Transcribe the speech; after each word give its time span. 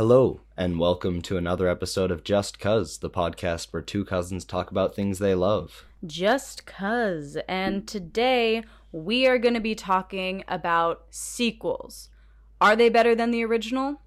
Hello, 0.00 0.40
and 0.56 0.78
welcome 0.78 1.20
to 1.20 1.36
another 1.36 1.68
episode 1.68 2.10
of 2.10 2.24
Just 2.24 2.58
Cuz, 2.58 2.96
the 3.00 3.10
podcast 3.10 3.70
where 3.70 3.82
two 3.82 4.02
cousins 4.02 4.46
talk 4.46 4.70
about 4.70 4.94
things 4.94 5.18
they 5.18 5.34
love. 5.34 5.84
Just 6.06 6.64
cuz. 6.64 7.36
And 7.46 7.86
today 7.86 8.64
we 8.92 9.26
are 9.26 9.36
going 9.36 9.52
to 9.52 9.60
be 9.60 9.74
talking 9.74 10.42
about 10.48 11.04
sequels. 11.10 12.08
Are 12.62 12.74
they 12.74 12.88
better 12.88 13.14
than 13.14 13.30
the 13.30 13.44
original? 13.44 14.00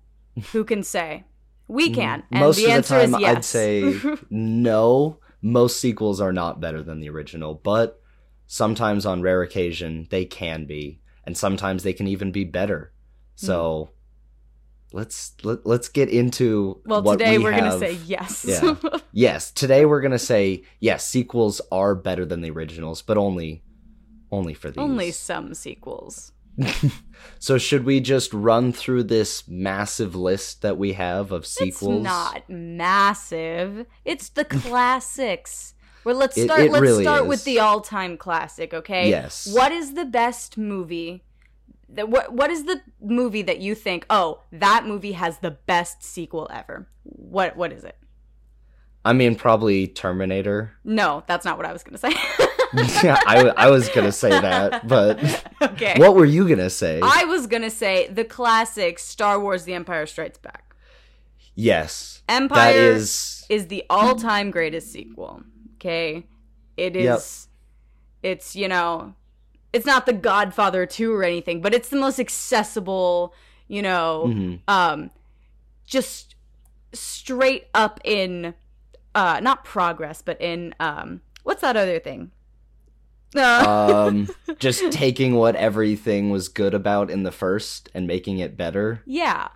Who 0.52 0.64
can 0.64 0.82
say? 0.82 1.26
We 1.68 1.92
can. 1.92 2.24
And 2.32 2.40
Most 2.40 2.56
the 2.56 2.72
of 2.72 2.88
the 2.88 2.90
time, 2.90 3.14
is 3.14 3.22
yes. 3.22 3.38
I'd 3.38 3.46
say 3.46 4.00
no. 4.32 5.20
Most 5.44 5.80
sequels 5.80 6.20
are 6.20 6.34
not 6.34 6.60
better 6.60 6.82
than 6.82 7.02
the 7.02 7.10
original, 7.10 7.54
but 7.54 8.02
sometimes, 8.48 9.06
on 9.06 9.22
rare 9.22 9.44
occasion, 9.44 10.08
they 10.10 10.26
can 10.26 10.66
be, 10.66 11.02
and 11.24 11.38
sometimes 11.38 11.84
they 11.84 11.94
can 11.94 12.08
even 12.08 12.32
be 12.32 12.46
better. 12.46 12.94
So, 13.36 13.92
let's 14.94 15.34
let, 15.44 15.66
let's 15.66 15.90
get 15.90 16.08
into 16.08 16.82
well, 16.86 17.04
what 17.04 17.20
today 17.20 17.38
we 17.38 17.46
are 17.48 17.52
going 17.52 17.66
to 17.66 17.80
say 17.80 17.98
yes. 18.06 18.46
Yeah. 18.48 18.76
yes, 19.12 19.52
today 19.52 19.86
we're 19.86 20.02
gonna 20.02 20.20
say 20.20 20.64
yes. 20.80 21.06
Sequels 21.06 21.60
are 21.72 21.96
better 21.96 22.26
than 22.26 22.42
the 22.42 22.52
originals, 22.52 23.02
but 23.02 23.18
only 23.18 23.64
only 24.32 24.54
for 24.54 24.70
these. 24.72 24.78
Only 24.78 25.12
some 25.12 25.54
sequels. 25.54 26.32
So 27.40 27.58
should 27.58 27.86
we 27.86 28.00
just 28.00 28.34
run 28.34 28.72
through 28.74 29.04
this 29.04 29.48
massive 29.48 30.16
list 30.16 30.62
that 30.62 30.78
we 30.78 30.94
have 30.94 31.32
of 31.32 31.46
sequels? 31.46 31.98
It's 31.98 32.04
not 32.04 32.50
massive. 32.50 33.86
It's 34.06 34.30
the 34.30 34.46
classics. 34.62 35.74
Well, 36.04 36.16
let's 36.16 36.38
It- 36.38 36.46
start. 36.46 36.62
it 36.62 36.72
let's 36.72 36.82
really 36.82 37.04
start 37.04 37.24
is. 37.24 37.28
with 37.28 37.44
the 37.46 37.60
all-time 37.60 38.18
classic. 38.18 38.74
Okay. 38.74 39.10
Yes. 39.10 39.48
What 39.54 39.72
is 39.72 39.94
the 39.94 40.06
best 40.06 40.58
movie? 40.58 41.24
What 41.96 42.34
What 42.34 42.50
is 42.50 42.66
the 42.66 42.82
movie 43.02 43.42
that 43.44 43.60
you 43.60 43.76
think? 43.76 44.06
Oh, 44.10 44.42
that 44.52 44.86
movie 44.86 45.14
has 45.14 45.40
the 45.40 45.52
best 45.52 46.04
sequel 46.04 46.48
ever. 46.52 46.88
What 47.04 47.56
What 47.56 47.72
is 47.72 47.84
it? 47.84 47.98
I 49.06 49.14
mean, 49.14 49.36
probably 49.36 49.88
Terminator. 49.88 50.72
No, 50.84 51.24
that's 51.28 51.44
not 51.46 51.58
what 51.58 51.66
I 51.66 51.74
was 51.74 51.84
gonna 51.84 51.98
say. 51.98 52.12
yeah, 53.04 53.20
I, 53.28 53.36
w- 53.36 53.54
I 53.58 53.70
was 53.70 53.90
gonna 53.90 54.14
say 54.14 54.30
that, 54.30 54.88
but 54.88 55.20
okay. 55.62 55.96
what 55.98 56.16
were 56.16 56.26
you 56.26 56.48
gonna 56.48 56.70
say? 56.70 57.02
I 57.04 57.26
was 57.26 57.46
gonna 57.48 57.70
say 57.70 58.08
the 58.08 58.24
classic 58.24 59.00
Star 59.00 59.40
Wars: 59.40 59.66
The 59.66 59.74
Empire 59.74 60.06
Strikes 60.06 60.38
Back. 60.40 60.74
yes, 61.54 62.24
Empire 62.30 62.74
that 62.74 62.76
is. 62.76 63.46
is 63.50 63.68
the 63.68 63.84
all-time 63.90 64.52
greatest 64.52 64.92
sequel. 64.92 65.44
Okay, 65.76 66.26
it 66.78 66.96
is. 66.96 67.48
Yep. 68.24 68.32
It's 68.32 68.56
you 68.56 68.70
know, 68.70 69.16
it's 69.74 69.86
not 69.86 70.06
the 70.06 70.14
Godfather 70.14 70.86
two 70.86 71.14
or 71.14 71.24
anything, 71.24 71.62
but 71.62 71.74
it's 71.74 71.90
the 71.90 71.98
most 71.98 72.20
accessible. 72.20 73.34
You 73.68 73.82
know, 73.82 74.26
Mhm. 74.28 74.60
um, 74.68 75.10
just 75.86 76.36
straight 76.94 77.68
up 77.74 78.00
in, 78.04 78.54
uh, 79.16 79.40
not 79.42 79.66
progress, 79.66 80.22
but 80.22 80.40
in 80.42 80.76
um, 80.80 81.22
what's 81.44 81.62
that 81.62 81.76
other 81.76 82.00
thing? 82.00 82.32
Uh, 83.36 84.06
um, 84.08 84.28
just 84.60 84.92
taking 84.92 85.34
what 85.36 85.56
everything 85.56 86.30
was 86.30 86.50
good 86.50 86.74
about 86.76 87.10
in 87.10 87.24
the 87.24 87.32
first 87.32 87.90
and 87.96 88.06
making 88.06 88.38
it 88.38 88.56
better. 88.56 89.02
yeah, 89.06 89.48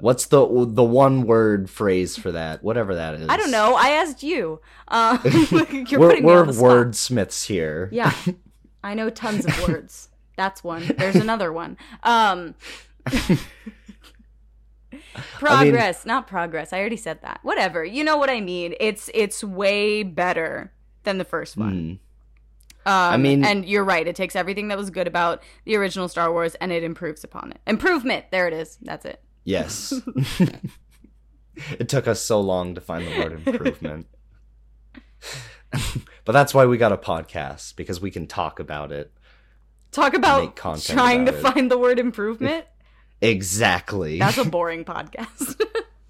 What's 0.00 0.26
the 0.26 0.46
the 0.46 0.84
one 0.84 1.22
word 1.22 1.68
phrase 1.68 2.16
for 2.16 2.30
that? 2.30 2.62
Whatever 2.62 2.94
that 2.94 3.14
is. 3.14 3.26
I 3.28 3.36
don't 3.36 3.50
know. 3.50 3.74
I 3.74 3.88
asked 3.88 4.22
you. 4.22 4.60
Uh, 4.86 5.18
you're 5.88 5.98
we're 5.98 6.10
putting 6.10 6.24
we're 6.24 6.40
on 6.40 6.46
the 6.46 6.52
spot. 6.52 6.70
wordsmiths 6.70 7.46
here. 7.46 7.88
Yeah. 7.90 8.12
I 8.82 8.94
know 8.94 9.10
tons 9.10 9.44
of 9.44 9.68
words. 9.68 10.08
That's 10.36 10.62
one. 10.62 10.86
There's 10.96 11.16
another 11.16 11.52
one. 11.52 11.76
Um 12.02 12.54
Progress, 15.38 16.06
not 16.06 16.26
progress. 16.26 16.72
I 16.72 16.78
already 16.78 16.96
said 16.96 17.22
that. 17.22 17.40
Whatever. 17.42 17.84
You 17.84 18.04
know 18.04 18.16
what 18.16 18.30
I 18.30 18.40
mean. 18.40 18.74
It's 18.80 19.10
it's 19.14 19.42
way 19.42 20.02
better 20.02 20.72
than 21.04 21.18
the 21.18 21.24
first 21.24 21.56
one. 21.56 22.00
Hmm. 22.86 22.92
Um, 23.14 23.22
mean- 23.22 23.44
and 23.44 23.66
you're 23.66 23.84
right. 23.84 24.06
It 24.06 24.16
takes 24.16 24.34
everything 24.34 24.68
that 24.68 24.78
was 24.78 24.90
good 24.90 25.06
about 25.06 25.42
the 25.64 25.76
original 25.76 26.08
Star 26.08 26.32
Wars 26.32 26.54
and 26.56 26.72
it 26.72 26.82
improves 26.82 27.22
upon 27.22 27.50
it. 27.52 27.60
Improvement. 27.66 28.26
There 28.30 28.48
it 28.48 28.54
is. 28.54 28.78
That's 28.80 29.04
it. 29.04 29.22
Yes. 29.44 29.92
it 31.78 31.88
took 31.88 32.08
us 32.08 32.22
so 32.22 32.40
long 32.40 32.74
to 32.74 32.80
find 32.80 33.06
the 33.06 33.18
word 33.18 33.32
improvement. 33.46 34.06
but 36.24 36.32
that's 36.32 36.54
why 36.54 36.66
we 36.66 36.76
got 36.78 36.92
a 36.92 36.96
podcast 36.96 37.76
because 37.76 38.00
we 38.00 38.10
can 38.10 38.26
talk 38.26 38.58
about 38.60 38.92
it. 38.92 39.12
Talk 39.92 40.14
about 40.14 40.56
trying 40.82 41.26
to 41.26 41.34
it. 41.34 41.40
find 41.40 41.70
the 41.70 41.78
word 41.78 41.98
improvement. 41.98 42.66
Exactly. 43.20 44.18
That's 44.18 44.38
a 44.38 44.44
boring 44.48 44.84
podcast. 44.84 45.60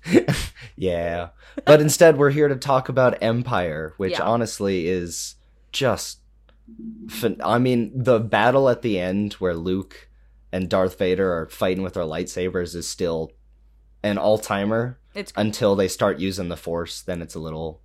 yeah. 0.76 1.28
But 1.64 1.80
instead 1.80 2.16
we're 2.18 2.30
here 2.30 2.48
to 2.48 2.56
talk 2.56 2.88
about 2.88 3.22
Empire, 3.22 3.94
which 3.96 4.12
Yeah. 4.12 4.22
honestly 4.22 4.88
is 4.88 5.36
just 5.72 6.18
phen- 7.06 7.40
I 7.44 7.58
mean, 7.58 7.90
the 7.94 8.20
battle 8.20 8.68
at 8.68 8.82
the 8.82 8.98
end 8.98 9.34
where 9.34 9.54
Luke 9.54 10.08
and 10.52 10.68
Darth 10.68 10.98
Vader 10.98 11.32
are 11.32 11.48
fighting 11.48 11.82
with 11.82 11.94
their 11.94 12.04
lightsabers 12.04 12.74
is 12.74 12.88
still 12.88 13.32
an 14.02 14.16
all-timer. 14.18 14.98
it's 15.14 15.32
until 15.36 15.74
they 15.74 15.88
start 15.88 16.20
using 16.20 16.48
the 16.48 16.56
force 16.56 17.02
then 17.02 17.20
it's 17.20 17.34
a 17.34 17.38
little 17.40 17.80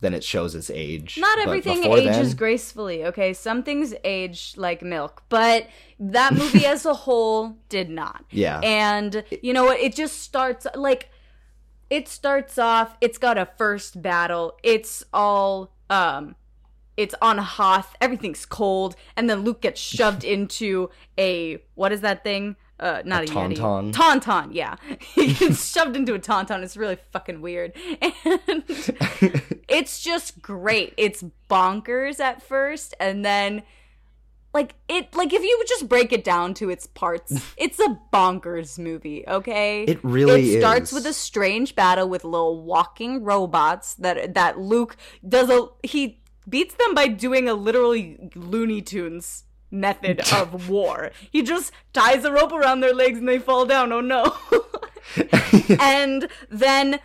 then 0.00 0.12
it 0.14 0.22
shows 0.22 0.54
its 0.54 0.70
age 0.70 1.16
Not 1.18 1.38
everything 1.38 1.84
ages 1.84 2.28
then- 2.28 2.36
gracefully, 2.36 3.04
okay? 3.06 3.32
Some 3.32 3.62
things 3.62 3.94
age 4.04 4.54
like 4.56 4.82
milk, 4.82 5.22
but 5.28 5.68
that 5.98 6.34
movie 6.34 6.66
as 6.66 6.84
a 6.84 6.94
whole 6.94 7.56
did 7.68 7.88
not. 7.88 8.24
yeah 8.30 8.60
And 8.60 9.24
you 9.42 9.52
know 9.52 9.64
what? 9.64 9.80
It 9.80 9.94
just 9.94 10.20
starts 10.22 10.66
like 10.74 11.08
it 11.88 12.08
starts 12.08 12.58
off, 12.58 12.96
it's 13.00 13.16
got 13.18 13.38
a 13.38 13.46
first 13.56 14.02
battle. 14.02 14.58
It's 14.62 15.04
all 15.12 15.72
um 15.88 16.34
it's 16.96 17.14
on 17.20 17.36
Hoth, 17.38 17.94
everything's 18.00 18.46
cold, 18.46 18.96
and 19.16 19.28
then 19.28 19.40
Luke 19.44 19.60
gets 19.60 19.80
shoved 19.80 20.24
into 20.34 20.90
a 21.18 21.62
what 21.74 21.92
is 21.92 22.00
that 22.02 22.22
thing? 22.24 22.56
Uh 22.78 23.02
not 23.04 23.22
a, 23.22 23.24
A 23.24 23.28
Yeti. 23.28 23.56
tauntaun? 23.56 23.92
Tauntaun, 23.92 24.48
yeah. 24.52 24.76
he 25.14 25.32
gets 25.32 25.70
shoved 25.70 25.96
into 25.96 26.14
a 26.14 26.18
tauntaun. 26.18 26.62
It's 26.62 26.76
really 26.76 26.98
fucking 27.12 27.40
weird. 27.40 27.72
And 28.48 28.64
it's 29.68 30.00
just 30.02 30.40
great. 30.42 30.94
It's 30.96 31.24
bonkers 31.50 32.20
at 32.20 32.42
first, 32.42 32.94
and 33.00 33.24
then 33.24 33.62
like 34.54 34.74
it 34.88 35.14
like 35.14 35.32
if 35.32 35.42
you 35.42 35.54
would 35.58 35.66
just 35.68 35.88
break 35.88 36.12
it 36.12 36.24
down 36.24 36.54
to 36.54 36.70
its 36.70 36.86
parts, 36.86 37.52
it's 37.56 37.78
a 37.78 37.98
bonkers 38.12 38.78
movie, 38.78 39.24
okay? 39.28 39.84
it 39.84 40.02
really 40.02 40.54
it 40.54 40.60
starts 40.60 40.90
is. 40.90 40.94
with 40.94 41.06
a 41.06 41.12
strange 41.12 41.74
battle 41.74 42.08
with 42.08 42.24
little 42.24 42.62
walking 42.62 43.22
robots 43.24 43.94
that 43.94 44.34
that 44.34 44.58
Luke 44.58 44.96
does 45.28 45.50
a 45.50 45.68
he 45.82 46.20
beats 46.48 46.74
them 46.74 46.94
by 46.94 47.08
doing 47.08 47.48
a 47.48 47.54
literally 47.54 48.30
Looney 48.34 48.80
Tunes 48.80 49.44
method 49.80 50.20
of 50.32 50.68
war. 50.68 51.10
He 51.30 51.42
just 51.42 51.72
ties 51.92 52.24
a 52.24 52.32
rope 52.32 52.52
around 52.52 52.80
their 52.80 52.94
legs 52.94 53.18
and 53.18 53.28
they 53.28 53.38
fall 53.38 53.66
down. 53.66 53.92
Oh 53.92 54.00
no. 54.00 54.36
and 55.80 56.28
then 56.50 57.00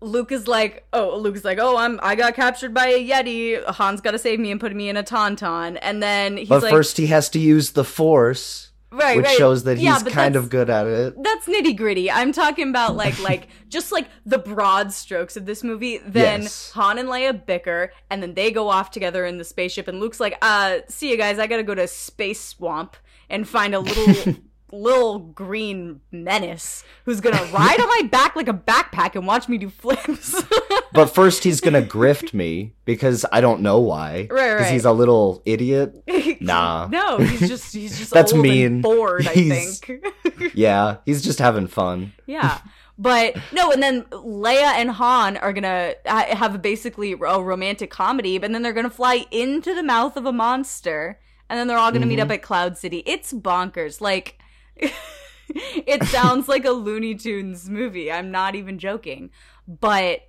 Luke 0.00 0.32
is 0.32 0.46
like, 0.46 0.84
oh, 0.92 1.16
Luke 1.16 1.36
is 1.36 1.44
like, 1.44 1.58
oh, 1.58 1.76
I'm, 1.76 1.98
I 2.02 2.14
got 2.14 2.34
captured 2.34 2.74
by 2.74 2.88
a 2.88 3.08
Yeti. 3.08 3.74
Han's 3.74 4.00
got 4.00 4.10
to 4.10 4.18
save 4.18 4.38
me 4.38 4.50
and 4.50 4.60
put 4.60 4.74
me 4.74 4.88
in 4.88 4.96
a 4.96 5.02
tauntaun. 5.02 5.78
And 5.80 6.02
then 6.02 6.36
he's 6.36 6.48
but 6.48 6.62
like, 6.62 6.72
first 6.72 6.96
he 6.96 7.06
has 7.06 7.28
to 7.30 7.38
use 7.38 7.72
the 7.72 7.84
force 7.84 8.70
right, 8.94 9.16
which 9.16 9.26
right. 9.26 9.36
shows 9.36 9.64
that 9.64 9.76
he's 9.76 9.84
Yeah, 9.84 10.00
but 10.02 10.12
kind 10.12 10.36
of 10.36 10.48
good 10.48 10.70
at 10.70 10.86
it 10.86 11.14
That's 11.22 11.46
nitty 11.46 11.76
gritty. 11.76 12.10
I'm 12.10 12.32
talking 12.32 12.68
about 12.68 12.96
like, 12.96 13.18
like 13.22 13.48
just 13.68 13.92
like 13.92 14.08
the 14.24 14.38
broad 14.38 14.92
strokes 14.92 15.36
of 15.36 15.46
this 15.46 15.62
movie. 15.62 15.98
Then 15.98 16.42
Yes. 16.42 16.70
Han 16.72 16.98
and 16.98 17.08
Leia 17.08 17.44
bicker, 17.44 17.92
and 18.10 18.22
then 18.22 18.34
they 18.34 18.50
go 18.50 18.68
off 18.68 18.90
together 18.90 19.24
in 19.26 19.38
the 19.38 19.44
spaceship. 19.44 19.88
And 19.88 20.00
Luke's 20.00 20.20
like, 20.20 20.36
uh, 20.42 20.78
see 20.88 21.10
you 21.10 21.16
guys. 21.16 21.38
I 21.38 21.46
gotta 21.46 21.62
go 21.62 21.74
to 21.74 21.86
Space 21.86 22.40
Swamp 22.40 22.96
and 23.28 23.48
find 23.48 23.74
a 23.74 23.80
little. 23.80 24.34
Little 24.74 25.18
green 25.20 26.00
menace 26.10 26.82
who's 27.04 27.20
gonna 27.20 27.42
ride 27.52 27.78
on 27.80 27.86
my 27.88 28.08
back 28.10 28.34
like 28.34 28.48
a 28.48 28.52
backpack 28.52 29.14
and 29.14 29.26
watch 29.26 29.48
me 29.48 29.56
do 29.58 29.70
flips. 29.70 30.42
but 30.92 31.06
first 31.06 31.44
he's 31.44 31.60
gonna 31.60 31.82
grift 31.82 32.34
me 32.34 32.74
because 32.84 33.24
i 33.32 33.40
don't 33.40 33.60
know 33.60 33.78
why 33.78 34.26
Right, 34.30 34.30
right. 34.30 34.54
Because 34.58 34.70
he's 34.70 34.84
a 34.84 34.92
little 34.92 35.42
idiot 35.44 36.02
Nah. 36.40 36.88
No, 36.88 37.18
he's 37.18 37.48
just 37.48 37.72
he's 37.72 37.98
just 37.98 38.12
That's 38.12 38.34
mean. 38.34 38.80
bored. 38.82 39.26
I 39.28 39.32
He's- 39.32 39.78
think. 39.80 40.52
yeah 40.54 40.96
he's 41.06 41.22
just 41.22 41.38
having 41.38 41.66
fun 41.68 42.12
yeah, 42.26 42.58
but 42.98 43.36
no, 43.52 43.70
and 43.72 43.82
then 43.82 44.02
Leia 44.04 44.72
and 44.80 44.90
Han 44.90 45.36
are 45.38 45.52
gonna 45.52 45.94
ha- 46.06 46.26
have 46.34 46.60
basically 46.62 47.12
a 47.12 47.16
romantic 47.16 47.90
comedy, 47.90 48.38
but 48.38 48.50
then 48.52 48.62
they're 48.62 48.72
gonna 48.72 48.90
fly 48.90 49.26
into 49.30 49.74
the 49.74 49.82
mouth 49.82 50.16
of 50.16 50.26
a 50.26 50.32
monster, 50.32 51.18
and 51.48 51.58
then 51.58 51.66
they're 51.68 51.76
all 51.78 51.92
gonna 51.92 52.06
meet 52.06 52.18
Mm-hmm. 52.18 52.30
up 52.30 52.34
at 52.34 52.42
Cloud 52.42 52.76
City. 52.78 53.02
It's 53.06 53.32
bonkers. 53.32 54.00
Like. 54.00 54.38
it 54.76 56.02
sounds 56.04 56.48
like 56.48 56.64
a 56.64 56.70
Looney 56.70 57.14
Tunes 57.14 57.68
movie. 57.68 58.10
I'm 58.10 58.30
not 58.30 58.54
even 58.54 58.78
joking. 58.78 59.30
But 59.68 60.20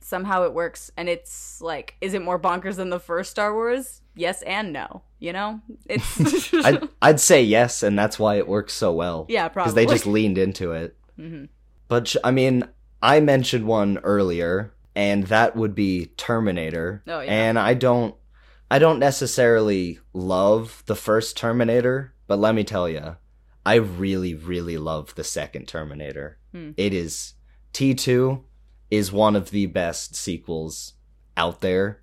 somehow 0.00 0.44
it 0.44 0.52
works 0.52 0.90
and 0.98 1.08
it's 1.08 1.62
like 1.62 1.94
is 2.02 2.12
it 2.12 2.20
more 2.20 2.38
bonkers 2.38 2.76
than 2.76 2.90
the 2.90 3.00
first 3.00 3.30
Star 3.30 3.54
Wars? 3.54 4.02
Yes 4.14 4.42
and 4.42 4.72
no. 4.72 5.02
You 5.18 5.32
know? 5.32 5.60
It's 5.86 6.52
I'd, 6.54 6.88
I'd 7.02 7.20
say 7.20 7.42
yes 7.42 7.82
and 7.82 7.98
that's 7.98 8.18
why 8.18 8.36
it 8.36 8.46
works 8.46 8.74
so 8.74 8.92
well 8.92 9.24
Yeah, 9.30 9.48
probably. 9.48 9.70
because 9.70 9.74
they 9.74 9.86
just 9.86 10.06
leaned 10.06 10.36
into 10.38 10.72
it 10.72 10.96
Mhm. 11.18 11.48
But 11.88 12.14
I 12.24 12.30
mean, 12.32 12.64
I 13.00 13.20
mentioned 13.20 13.66
one 13.66 13.98
earlier, 13.98 14.72
and 14.96 15.24
that 15.28 15.54
would 15.54 15.74
be 15.74 16.06
Terminator. 16.16 17.02
Oh, 17.06 17.20
yeah. 17.20 17.30
And 17.30 17.58
I 17.58 17.74
don't, 17.74 18.14
I 18.70 18.78
don't 18.78 18.98
necessarily 18.98 20.00
love 20.14 20.82
the 20.86 20.96
first 20.96 21.36
Terminator, 21.36 22.14
but 22.26 22.38
let 22.38 22.54
me 22.54 22.64
tell 22.64 22.88
you, 22.88 23.16
I 23.66 23.76
really, 23.76 24.34
really 24.34 24.76
love 24.76 25.14
the 25.14 25.24
second 25.24 25.68
Terminator. 25.68 26.38
Hmm. 26.52 26.72
It 26.76 26.92
is 26.92 27.34
T2 27.72 28.42
is 28.90 29.12
one 29.12 29.34
of 29.36 29.50
the 29.50 29.66
best 29.66 30.14
sequels 30.14 30.94
out 31.36 31.60
there. 31.60 32.02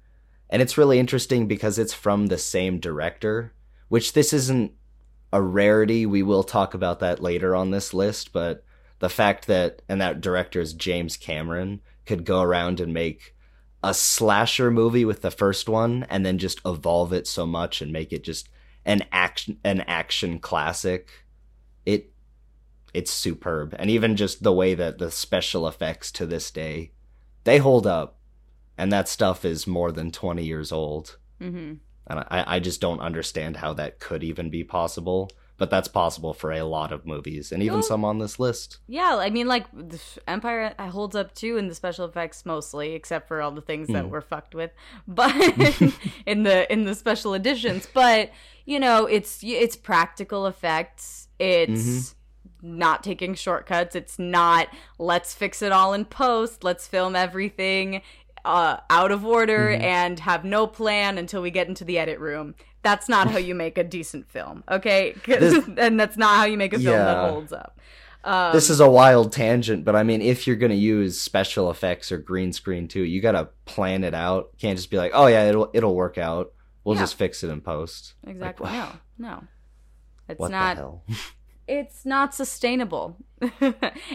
And 0.49 0.61
it's 0.61 0.77
really 0.77 0.99
interesting 0.99 1.47
because 1.47 1.79
it's 1.79 1.93
from 1.93 2.27
the 2.27 2.37
same 2.37 2.79
director, 2.79 3.53
which 3.87 4.13
this 4.13 4.33
isn't 4.33 4.73
a 5.31 5.41
rarity. 5.41 6.05
We 6.05 6.23
will 6.23 6.43
talk 6.43 6.73
about 6.73 6.99
that 6.99 7.21
later 7.21 7.55
on 7.55 7.71
this 7.71 7.93
list, 7.93 8.33
but 8.33 8.65
the 8.99 9.09
fact 9.09 9.47
that, 9.47 9.81
and 9.87 10.01
that 10.01 10.19
director 10.19 10.59
is 10.59 10.73
James 10.73 11.15
Cameron, 11.15 11.79
could 12.05 12.25
go 12.25 12.41
around 12.41 12.79
and 12.79 12.93
make 12.93 13.35
a 13.83 13.93
slasher 13.93 14.69
movie 14.69 15.05
with 15.05 15.21
the 15.21 15.31
first 15.31 15.69
one 15.69 16.05
and 16.09 16.25
then 16.25 16.37
just 16.37 16.59
evolve 16.65 17.13
it 17.13 17.27
so 17.27 17.45
much 17.45 17.81
and 17.81 17.91
make 17.91 18.11
it 18.11 18.23
just 18.23 18.49
an 18.85 19.03
action 19.11 19.59
an 19.63 19.81
action 19.81 20.39
classic 20.39 21.25
it 21.85 22.11
it's 22.93 23.11
superb. 23.11 23.75
And 23.79 23.89
even 23.89 24.15
just 24.15 24.43
the 24.43 24.51
way 24.51 24.73
that 24.73 24.97
the 24.97 25.11
special 25.11 25.67
effects 25.67 26.11
to 26.13 26.25
this 26.25 26.51
day 26.51 26.91
they 27.43 27.57
hold 27.57 27.87
up. 27.87 28.17
And 28.77 28.91
that 28.91 29.07
stuff 29.07 29.45
is 29.45 29.67
more 29.67 29.91
than 29.91 30.11
20 30.11 30.43
years 30.43 30.71
old. 30.71 31.17
Mm-hmm. 31.41 31.73
and 32.07 32.19
I, 32.19 32.43
I 32.55 32.59
just 32.59 32.81
don't 32.81 32.99
understand 32.99 33.57
how 33.57 33.73
that 33.73 33.99
could 33.99 34.23
even 34.23 34.51
be 34.51 34.63
possible 34.63 35.31
but 35.61 35.69
that's 35.69 35.87
possible 35.87 36.33
for 36.33 36.51
a 36.51 36.63
lot 36.63 36.91
of 36.91 37.05
movies 37.05 37.51
and 37.51 37.61
even 37.61 37.75
Well- 37.75 37.83
some 37.83 38.03
on 38.03 38.17
this 38.17 38.39
list 38.39 38.79
Yeah, 38.87 39.17
I 39.17 39.29
mean, 39.29 39.47
like 39.47 39.65
the 39.71 39.99
Empire 40.27 40.73
holds 40.79 41.15
up 41.15 41.35
too 41.35 41.57
in 41.57 41.67
the 41.67 41.75
special 41.75 42.03
effects 42.05 42.47
mostly, 42.47 42.93
except 42.95 43.27
for 43.27 43.43
all 43.43 43.51
the 43.51 43.61
things 43.61 43.87
that 43.89 44.05
Hmm. 44.05 44.09
were 44.09 44.21
fucked 44.21 44.55
with, 44.55 44.71
but 45.07 45.31
in 46.25 46.41
the 46.43 46.65
in 46.73 46.85
the 46.85 46.95
special 46.95 47.35
editions. 47.35 47.87
But 47.93 48.31
you 48.65 48.79
know, 48.79 49.05
it's 49.05 49.43
it's 49.43 49.75
practical 49.75 50.47
effects. 50.47 51.27
It's 51.39 51.81
Mm-hmm. 52.63 52.77
not 52.79 53.03
taking 53.03 53.33
shortcuts. 53.35 53.95
It's 53.95 54.17
not 54.19 54.67
let's 54.99 55.33
fix 55.33 55.61
it 55.61 55.71
all 55.71 55.93
in 55.93 56.05
post. 56.05 56.63
Let's 56.63 56.87
film 56.87 57.15
everything 57.15 58.01
uh, 58.45 58.77
out 58.89 59.11
of 59.11 59.25
order 59.25 59.69
Mm-hmm. 59.69 59.81
and 59.83 60.19
have 60.21 60.43
no 60.45 60.67
plan 60.67 61.17
until 61.17 61.41
we 61.41 61.51
get 61.51 61.67
into 61.67 61.83
the 61.85 61.97
edit 61.99 62.19
room. 62.19 62.55
That's 62.83 63.07
not 63.07 63.29
how 63.29 63.37
you 63.37 63.53
make 63.55 63.77
a 63.77 63.83
decent 63.83 64.29
film, 64.29 64.63
okay? 64.69 65.13
This- 65.25 65.67
and 65.77 65.99
that's 65.99 66.17
not 66.17 66.37
how 66.37 66.45
you 66.45 66.57
make 66.57 66.73
a 66.73 66.79
film 66.79 66.97
that 66.97 67.29
holds 67.29 67.53
up. 67.53 67.79
Um, 68.23 68.53
this 68.53 68.69
is 68.69 68.79
a 68.79 68.89
wild 68.89 69.31
tangent, 69.31 69.83
but 69.83 69.95
I 69.95 70.03
mean, 70.03 70.21
if 70.21 70.45
you're 70.45 70.55
gonna 70.55 70.75
use 70.75 71.19
special 71.19 71.71
effects 71.71 72.11
or 72.11 72.17
green 72.19 72.53
screen 72.53 72.87
too, 72.87 73.01
you 73.03 73.19
gotta 73.21 73.49
plan 73.65 74.03
it 74.03 74.13
out. 74.13 74.49
Can't 74.59 74.77
just 74.77 74.91
be 74.91 74.97
like, 74.97 75.11
"Oh 75.15 75.25
yeah, 75.25 75.45
it'll 75.49 75.71
it'll 75.73 75.95
work 75.95 76.19
out. 76.19 76.53
We'll 76.83 76.95
Yeah. 76.95 77.01
just 77.01 77.15
fix 77.15 77.43
it 77.43 77.49
in 77.49 77.61
post." 77.61 78.13
Exactly. 78.27 78.65
wow. 78.69 78.93
No, 79.17 79.27
no. 79.29 79.43
It's 80.29 80.39
What 80.39 80.51
not. 80.51 80.77
It's 81.67 82.05
not 82.05 82.33
sustainable, 82.35 83.17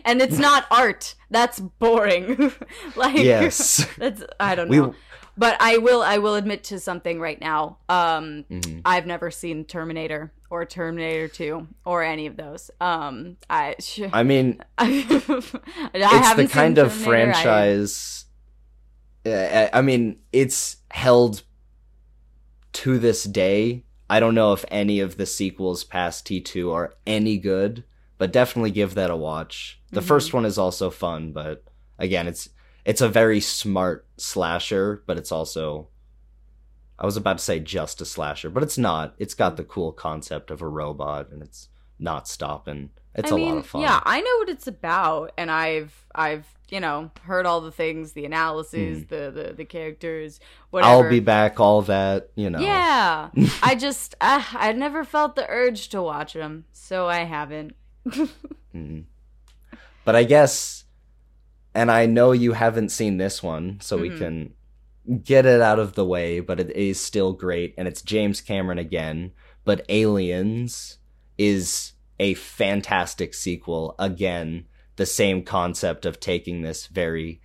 and 0.05 0.21
it's 0.21 0.39
not 0.39 0.67
art. 0.71 1.15
That's 1.31 1.59
boring. 1.61 2.53
like 2.97 3.17
yes. 3.17 3.87
that's 3.99 4.23
I 4.41 4.55
don't 4.55 4.69
We- 4.69 4.79
know. 4.79 4.95
But 5.39 5.59
I 5.61 5.77
will. 5.77 6.01
I 6.03 6.17
will 6.17 6.35
admit 6.35 6.65
to 6.65 6.81
something 6.81 7.21
right 7.21 7.39
now. 7.39 7.77
Um, 7.91 8.47
Mhm. 8.51 8.81
I've 8.87 9.05
never 9.07 9.31
seen 9.31 9.67
Terminator 9.67 10.33
or 10.49 10.65
Terminator 10.65 11.29
Two 11.29 11.69
or 11.85 12.03
any 12.03 12.27
of 12.27 12.39
those. 12.39 12.71
Um, 12.81 13.37
I. 13.51 13.77
I 14.15 14.23
mean, 14.23 14.63
I 14.79 15.05
it's 15.93 16.05
haven't 16.07 16.47
the 16.47 16.53
kind 16.53 16.79
of 16.79 16.89
Terminator. 16.91 17.31
I- 17.31 17.33
franchise. 17.35 18.25
Uh, 19.27 19.69
I 19.75 19.83
mean, 19.83 20.21
it's 20.33 20.77
held 20.91 21.43
to 22.75 22.99
this 22.99 23.25
day. 23.25 23.85
I 24.09 24.21
don't 24.21 24.35
know 24.35 24.53
if 24.53 24.65
any 24.71 25.01
of 25.01 25.17
the 25.17 25.27
sequels 25.27 25.83
past 25.85 26.27
T2 26.27 26.73
are 26.73 26.95
any 27.07 27.39
good, 27.39 27.85
but 28.19 28.33
definitely 28.33 28.71
give 28.71 28.95
that 28.95 29.11
a 29.11 29.17
watch. 29.17 29.81
The 29.91 30.01
Mhm. 30.01 30.05
first 30.07 30.33
one 30.33 30.45
is 30.45 30.59
also 30.59 30.91
fun, 30.91 31.33
but 31.33 31.65
again, 31.99 32.27
it's 32.29 32.49
it's 32.85 33.01
a 33.01 33.09
very 33.09 33.41
smart 33.41 34.07
slasher, 34.17 35.03
but 35.07 35.17
it's 35.19 35.33
also 35.33 35.89
I 36.99 37.05
was 37.05 37.17
about 37.17 37.39
to 37.39 37.45
say 37.45 37.61
just 37.61 38.01
a 38.01 38.05
slasher, 38.07 38.49
but 38.49 38.63
it's 38.63 38.79
not. 38.79 39.15
It's 39.19 39.35
got 39.35 39.57
the 39.57 39.65
cool 39.65 39.93
concept 39.93 40.51
of 40.51 40.63
a 40.63 40.69
robot 40.69 41.31
and 41.31 41.43
it's 41.43 41.69
not 41.99 42.27
stopping. 42.29 42.91
It's 43.15 43.31
I 43.31 43.35
a 43.35 43.37
mean, 43.39 43.49
lot 43.49 43.59
of 43.59 43.67
fun. 43.67 43.81
Yeah, 43.83 44.01
I 44.05 44.21
know 44.21 44.37
what 44.39 44.49
it's 44.49 44.67
about, 44.67 45.33
and 45.37 45.51
I've 45.51 46.07
I've 46.15 46.47
you 46.69 46.81
know 46.81 47.11
heard 47.23 47.47
all 47.47 47.61
the 47.61 47.71
things, 47.73 48.13
the 48.13 48.25
analysis, 48.25 49.05
the, 49.09 49.31
the 49.35 49.55
the 49.57 49.65
characters, 49.65 50.41
whatever. 50.71 51.05
I'll 51.05 51.11
be 51.11 51.21
back, 51.21 51.61
all 51.61 51.83
that, 51.83 52.31
you 52.35 52.51
know. 52.51 52.61
Yeah, 52.61 53.31
I 53.63 53.75
just 53.75 54.15
uh, 54.21 54.43
I 54.53 54.73
never 54.73 55.05
felt 55.05 55.37
the 55.37 55.47
urge 55.49 55.89
to 55.91 56.03
watch 56.03 56.33
them, 56.35 56.65
so 56.73 57.07
I 57.07 57.25
haven't. 57.25 57.75
Mhm. 58.75 59.05
But 60.05 60.15
I 60.15 60.23
guess, 60.23 60.85
and 61.75 61.91
I 61.91 62.07
know 62.07 62.31
you 62.31 62.53
haven't 62.53 62.91
seen 62.91 63.17
this 63.17 63.43
one, 63.43 63.79
so 63.81 63.99
we 63.99 64.09
Mhm. 64.11 64.19
can 64.19 64.53
get 65.25 65.47
it 65.47 65.61
out 65.61 65.81
of 65.81 65.95
the 65.95 66.05
way, 66.05 66.39
but 66.39 66.61
it 66.61 66.71
is 66.77 67.01
still 67.01 67.33
great, 67.33 67.75
and 67.77 67.89
it's 67.89 68.03
James 68.03 68.41
Cameron 68.41 68.79
again. 68.79 69.33
But 69.65 69.85
Aliens 69.89 70.99
is 71.39 71.95
a 72.21 72.35
fantastic 72.35 73.35
sequel. 73.35 73.97
Again, 73.99 74.67
the 74.97 75.07
same 75.07 75.43
concept 75.43 76.05
of 76.07 76.19
taking 76.21 76.63
this 76.63 76.87
very 76.87 77.41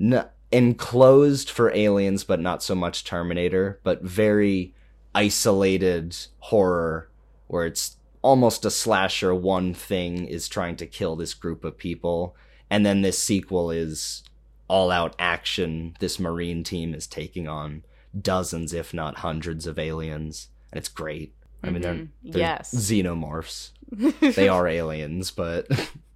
n- 0.00 0.26
enclosed 0.52 1.50
for 1.50 1.70
aliens, 1.74 2.24
but 2.24 2.40
not 2.40 2.62
so 2.62 2.74
much 2.74 3.04
Terminator, 3.04 3.80
but 3.82 4.02
very 4.02 4.74
isolated 5.14 6.16
horror 6.38 7.08
where 7.46 7.66
it's 7.66 7.96
almost 8.22 8.64
a 8.64 8.70
slasher. 8.70 9.34
One 9.34 9.74
thing 9.74 10.26
is 10.26 10.48
trying 10.48 10.76
to 10.76 10.86
kill 10.86 11.16
this 11.16 11.34
group 11.34 11.64
of 11.64 11.76
people, 11.78 12.36
and 12.70 12.84
then 12.84 13.02
this 13.02 13.22
sequel 13.22 13.70
is 13.70 14.22
all 14.68 14.90
out 14.90 15.14
action. 15.18 15.96
This 16.00 16.18
Marine 16.18 16.62
team 16.64 16.94
is 16.94 17.06
taking 17.06 17.48
on 17.48 17.82
dozens, 18.18 18.72
if 18.74 18.92
not 18.92 19.18
hundreds, 19.18 19.66
of 19.66 19.78
aliens, 19.78 20.48
and 20.72 20.78
it's 20.78 20.88
great. 20.88 21.34
I 21.62 21.70
mean, 21.70 21.82
they're, 21.82 21.94
Mhm. 21.94 22.08
they're 22.22 22.40
Yes. 22.40 22.74
xenomorphs. 22.74 23.70
They 24.36 24.48
are 24.48 24.68
aliens, 24.68 25.30
but 25.30 25.66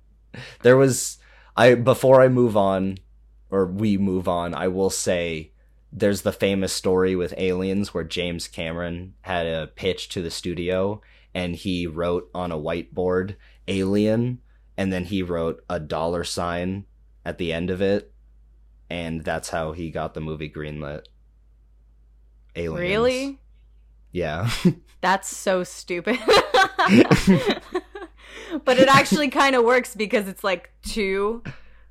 there 0.62 0.76
was 0.76 1.18
I 1.56 1.74
before 1.74 2.20
I 2.20 2.28
move 2.28 2.56
on 2.56 2.98
or 3.50 3.66
we 3.66 3.98
move 3.98 4.28
on, 4.28 4.54
I 4.54 4.68
will 4.68 4.90
say 4.90 5.52
there's 5.92 6.22
the 6.22 6.32
famous 6.32 6.72
story 6.72 7.14
with 7.14 7.34
aliens 7.36 7.92
where 7.92 8.04
James 8.04 8.48
Cameron 8.48 9.14
had 9.20 9.46
a 9.46 9.66
pitch 9.66 10.08
to 10.10 10.22
the 10.22 10.30
studio 10.30 11.02
and 11.34 11.54
he 11.54 11.86
wrote 11.86 12.30
on 12.34 12.50
a 12.50 12.58
whiteboard 12.58 13.36
alien 13.68 14.40
and 14.76 14.92
then 14.92 15.04
he 15.04 15.22
wrote 15.22 15.62
a 15.68 15.78
dollar 15.78 16.24
sign 16.24 16.86
at 17.24 17.36
the 17.36 17.52
end 17.52 17.68
of 17.68 17.82
it 17.82 18.12
and 18.88 19.22
that's 19.22 19.50
how 19.50 19.72
he 19.72 19.90
got 19.90 20.14
the 20.14 20.20
movie 20.20 20.50
greenlit. 20.50 21.04
Aliens. 22.54 22.80
really? 22.80 23.38
Yeah. 24.10 24.50
That's 25.00 25.34
so 25.34 25.64
stupid. 25.64 26.18
but 28.64 28.78
it 28.78 28.88
actually 28.88 29.28
kind 29.42 29.54
of 29.56 29.64
works 29.64 29.94
because 29.94 30.28
it's 30.28 30.42
like 30.44 30.70
two. 30.82 31.42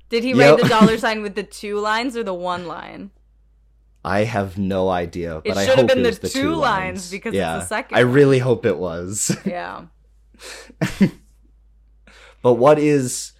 Did 0.08 0.24
he 0.24 0.30
Yep. 0.34 0.38
write 0.38 0.62
the 0.62 0.68
dollar 0.68 0.98
sign 0.98 1.22
with 1.22 1.34
the 1.34 1.42
two 1.42 1.78
lines 1.78 2.16
or 2.16 2.22
the 2.22 2.34
one 2.34 2.66
line? 2.66 3.10
I 4.04 4.24
have 4.24 4.58
no 4.58 4.88
idea, 4.90 5.40
but 5.44 5.52
It 5.52 5.56
I 5.56 5.64
should 5.66 5.78
have 5.78 5.86
been 5.86 6.02
the 6.02 6.10
the 6.10 6.28
two 6.28 6.42
two 6.42 6.54
lines 6.54 7.10
because 7.10 7.30
it's 7.32 7.38
yeah. 7.38 7.58
the 7.58 7.64
second 7.64 7.96
I 7.96 8.00
really 8.00 8.40
hope 8.40 8.66
it 8.66 8.76
was. 8.76 9.34
Yeah. 9.46 9.84
but 12.42 12.54
what 12.54 12.78
is 12.78 13.32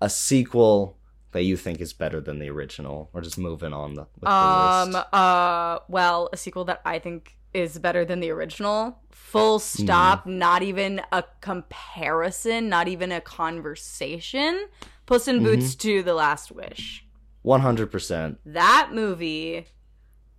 a 0.00 0.08
sequel 0.08 0.96
that 1.32 1.42
you 1.42 1.56
think 1.56 1.80
is 1.80 1.92
better 1.92 2.20
than 2.20 2.38
the 2.38 2.48
original? 2.48 3.10
Or 3.12 3.20
just 3.20 3.36
moving 3.38 3.72
on 3.74 3.94
the, 3.94 4.02
with 4.14 4.22
the 4.22 4.30
Um. 4.30 4.92
list. 4.92 5.06
Uh. 5.12 5.78
Well, 5.88 6.30
a 6.32 6.36
sequel 6.36 6.64
that 6.64 6.80
I 6.84 6.98
think 6.98 7.35
is 7.56 7.78
better 7.78 8.04
than 8.04 8.20
the 8.20 8.30
original. 8.30 8.98
Full 9.10 9.58
stop. 9.58 10.20
Mm-hmm. 10.20 10.38
Not 10.38 10.62
even 10.62 11.00
a 11.10 11.24
comparison. 11.40 12.68
Not 12.68 12.86
even 12.88 13.10
a 13.12 13.20
conversation. 13.20 14.66
Puss 15.06 15.26
in 15.28 15.36
Mm-hmm. 15.36 15.44
Boots 15.44 15.74
to 15.76 16.02
The 16.02 16.14
Last 16.14 16.52
Wish. 16.52 17.04
One 17.42 17.60
hundred 17.60 17.90
percent. 17.90 18.38
That 18.44 18.90
movie 18.92 19.66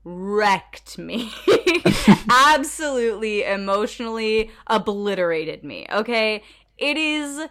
wrecked 0.04 0.98
me. 0.98 1.32
Absolutely 2.30 3.44
emotionally 3.44 4.52
obliterated 4.68 5.64
me. 5.64 5.86
Okay? 5.92 6.44
It 6.78 6.98
is 6.98 7.48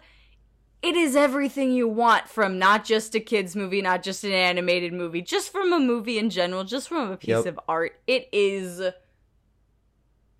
it 0.83 0.95
is 0.95 1.15
everything 1.15 1.71
you 1.71 1.87
want 1.87 2.29
from 2.29 2.59
not 2.59 2.85
just 2.85 3.15
a 3.15 3.19
kids 3.19 3.55
movie, 3.55 3.81
not 3.81 4.03
just 4.03 4.23
an 4.23 4.31
animated 4.31 4.93
movie, 4.93 5.21
just 5.23 5.51
from 5.51 5.73
a 5.73 5.79
movie 5.79 6.19
in 6.19 6.29
general, 6.29 6.63
just 6.63 6.87
from 6.87 7.11
a 7.11 7.17
piece 7.17 7.29
Yep. 7.29 7.45
of 7.47 7.59
art. 7.67 7.99
It 8.05 8.29
is 8.31 8.81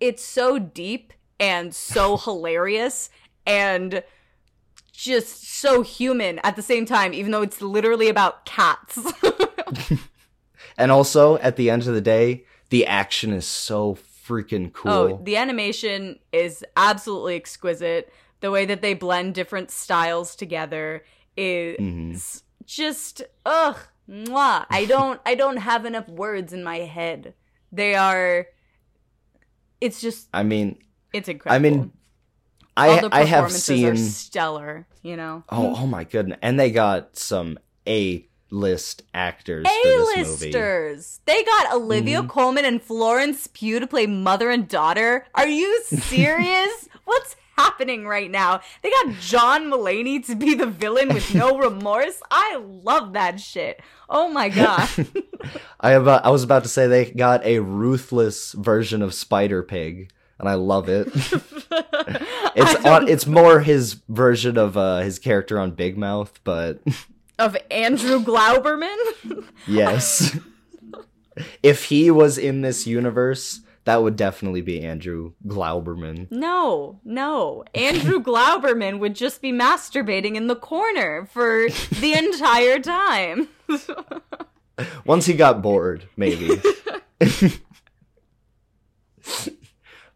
it's 0.00 0.24
so 0.24 0.58
deep 0.58 1.12
and 1.40 1.74
so 1.74 2.16
hilarious 2.24 3.10
and 3.46 4.02
just 4.92 5.48
so 5.48 5.82
human 5.82 6.38
at 6.40 6.56
the 6.56 6.62
same 6.62 6.84
time, 6.84 7.12
even 7.14 7.30
though 7.30 7.42
it's 7.42 7.62
literally 7.62 8.08
about 8.08 8.44
cats. 8.44 8.98
And 10.76 10.92
also, 10.92 11.38
at 11.38 11.56
the 11.56 11.70
end 11.70 11.86
of 11.88 11.94
the 11.94 12.00
day, 12.00 12.44
the 12.70 12.86
action 12.86 13.32
is 13.32 13.46
so 13.46 13.96
freaking 14.26 14.72
cool. 14.72 14.92
Oh, 14.92 15.20
the 15.22 15.36
animation 15.36 16.20
is 16.32 16.64
absolutely 16.76 17.34
exquisite. 17.34 18.12
The 18.40 18.52
way 18.52 18.64
that 18.66 18.80
they 18.80 18.94
blend 18.94 19.34
different 19.34 19.72
styles 19.72 20.36
together 20.36 21.04
is 21.36 21.78
Mhm. 21.78 22.42
just 22.64 23.22
ugh. 23.44 23.76
Mwah. 24.08 24.66
I 24.70 24.84
don't 24.88 25.20
I 25.26 25.34
don't 25.34 25.56
have 25.58 25.84
enough 25.84 26.08
words 26.08 26.52
in 26.52 26.62
my 26.62 26.78
head. 26.78 27.34
They 27.72 27.94
are 27.96 28.46
it's 29.80 30.00
just 30.00 30.28
I 30.32 30.42
mean, 30.42 30.78
it's 31.12 31.28
incredible. 31.28 31.54
I 31.54 31.70
mean, 31.70 31.92
All 32.76 32.90
I 32.90 33.00
the 33.00 33.08
I 33.12 33.24
have 33.24 33.50
seen. 33.52 33.86
are 33.86 33.96
stellar, 33.96 34.86
you 35.02 35.16
know. 35.16 35.44
Oh, 35.48 35.74
oh 35.78 35.86
my 35.86 36.04
goodness! 36.04 36.38
And 36.42 36.58
they 36.58 36.70
got 36.70 37.16
some 37.16 37.58
A 37.86 38.24
list 38.50 39.02
actors 39.12 39.66
for 39.66 39.88
this 39.88 40.16
movie. 40.28 40.46
A-listers. 40.56 41.20
They 41.26 41.44
got 41.44 41.74
Olivia 41.74 42.22
Mhm. 42.22 42.28
Colman 42.30 42.64
and 42.64 42.80
Florence 42.82 43.46
Pugh 43.46 43.78
to 43.78 43.86
play 43.86 44.06
mother 44.06 44.48
and 44.50 44.66
daughter. 44.66 45.26
Are 45.34 45.46
you 45.48 45.82
serious? 45.84 46.88
What's 47.04 47.36
happening 47.58 48.06
right 48.06 48.30
now? 48.30 48.60
They 48.82 48.90
got 48.90 49.14
John 49.20 49.70
Mulaney 49.70 50.24
to 50.26 50.36
be 50.36 50.54
the 50.54 50.66
villain 50.66 51.08
with 51.12 51.34
no 51.34 51.58
remorse. 51.66 52.20
I 52.30 52.56
love 52.56 53.12
that 53.14 53.40
shit. 53.40 53.80
Oh 54.08 54.28
my 54.28 54.48
god. 54.48 54.88
I 55.80 55.92
about 55.92 56.24
I 56.24 56.30
was 56.30 56.44
about 56.44 56.62
to 56.62 56.68
say 56.68 56.86
they 56.86 57.10
got 57.10 57.44
a 57.44 57.58
ruthless 57.58 58.52
version 58.52 59.02
of 59.02 59.12
Spider 59.12 59.62
Pig, 59.62 60.10
and 60.38 60.48
I 60.48 60.54
love 60.54 60.88
it. 60.88 61.08
It's 62.56 62.84
on, 62.84 63.06
it's 63.06 63.26
more 63.26 63.60
his 63.60 63.94
version 64.08 64.58
of 64.58 64.76
uh, 64.76 64.98
his 64.98 65.20
character 65.20 65.60
on 65.60 65.72
Big 65.72 65.96
Mouth, 65.96 66.40
but 66.42 66.80
of 67.38 67.56
Andrew 67.70 68.18
Glouberman. 68.20 68.96
yes, 69.66 70.36
if 71.62 71.84
he 71.84 72.10
was 72.10 72.36
in 72.36 72.62
this 72.62 72.84
universe, 72.84 73.60
that 73.88 74.02
would 74.02 74.16
definitely 74.16 74.60
be 74.60 74.82
Andrew 74.82 75.32
Glouberman. 75.46 76.30
No, 76.30 77.00
no. 77.04 77.64
Andrew 77.74 78.22
Glouberman 78.22 78.98
would 78.98 79.14
just 79.14 79.40
be 79.40 79.50
masturbating 79.50 80.34
in 80.34 80.46
the 80.46 80.54
corner 80.56 81.26
for 81.32 81.68
the 81.98 82.12
entire 82.12 82.78
time. 82.80 83.48
Once 85.06 85.24
he 85.24 85.32
got 85.32 85.62
bored, 85.62 86.06
maybe. 86.18 86.60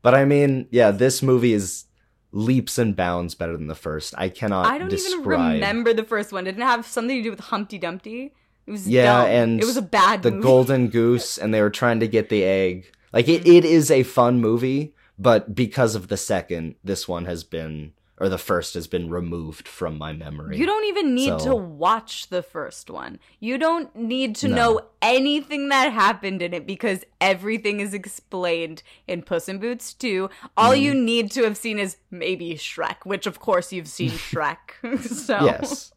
but 0.02 0.14
I 0.14 0.24
mean, 0.26 0.66
yeah, 0.70 0.90
this 0.90 1.22
movie 1.22 1.54
is 1.54 1.84
leaps 2.32 2.76
and 2.78 2.94
bounds 2.94 3.34
better 3.34 3.56
than 3.56 3.68
the 3.68 3.74
first. 3.74 4.14
I 4.18 4.28
cannot 4.28 4.66
I 4.66 4.76
don't 4.78 4.88
describe. 4.90 5.40
even 5.40 5.54
remember 5.54 5.94
the 5.94 6.04
first 6.04 6.30
one. 6.32 6.44
Did 6.44 6.58
it 6.58 6.62
have 6.62 6.86
something 6.86 7.16
to 7.16 7.22
do 7.22 7.30
with 7.30 7.40
Humpty 7.40 7.78
Dumpty? 7.78 8.34
It 8.66 8.70
was 8.70 8.86
Yeah, 8.88 9.22
dumb. 9.22 9.30
and 9.30 9.60
it 9.62 9.64
was 9.64 9.76
a 9.78 9.82
bad 9.82 10.22
the 10.22 10.30
movie. 10.30 10.42
golden 10.42 10.88
goose 10.88 11.38
and 11.38 11.52
they 11.54 11.62
were 11.62 11.70
trying 11.70 12.00
to 12.00 12.08
get 12.08 12.28
the 12.28 12.44
egg. 12.44 12.92
Like 13.12 13.28
it, 13.28 13.46
it 13.46 13.64
is 13.64 13.90
a 13.90 14.02
fun 14.02 14.40
movie, 14.40 14.94
but 15.18 15.54
because 15.54 15.94
of 15.94 16.08
the 16.08 16.16
second, 16.16 16.76
this 16.82 17.06
one 17.06 17.26
has 17.26 17.44
been 17.44 17.92
or 18.18 18.28
the 18.28 18.38
first 18.38 18.74
has 18.74 18.86
been 18.86 19.10
removed 19.10 19.66
from 19.66 19.98
my 19.98 20.12
memory. 20.12 20.56
You 20.56 20.64
don't 20.64 20.84
even 20.84 21.12
need 21.12 21.40
So- 21.40 21.46
to 21.46 21.56
watch 21.56 22.28
the 22.28 22.42
first 22.42 22.88
one. 22.88 23.18
You 23.40 23.58
don't 23.58 23.94
need 23.96 24.36
to 24.36 24.48
No. 24.48 24.54
know 24.54 24.80
anything 25.00 25.70
that 25.70 25.92
happened 25.92 26.40
in 26.40 26.54
it 26.54 26.64
because 26.64 27.04
everything 27.20 27.80
is 27.80 27.92
explained 27.92 28.84
in 29.08 29.22
Puss 29.22 29.48
in 29.48 29.58
Boots 29.58 29.92
2. 29.94 30.30
All 30.56 30.70
Mm-hmm. 30.72 30.82
you 30.82 30.94
need 30.94 31.30
to 31.32 31.42
have 31.42 31.56
seen 31.56 31.80
is 31.80 31.96
maybe 32.12 32.54
Shrek, 32.54 32.98
which 33.04 33.26
of 33.26 33.40
course 33.40 33.72
you've 33.72 33.88
seen 33.88 34.10
Shrek. 34.30 34.56
so 35.00 35.44
Yes. 35.44 35.92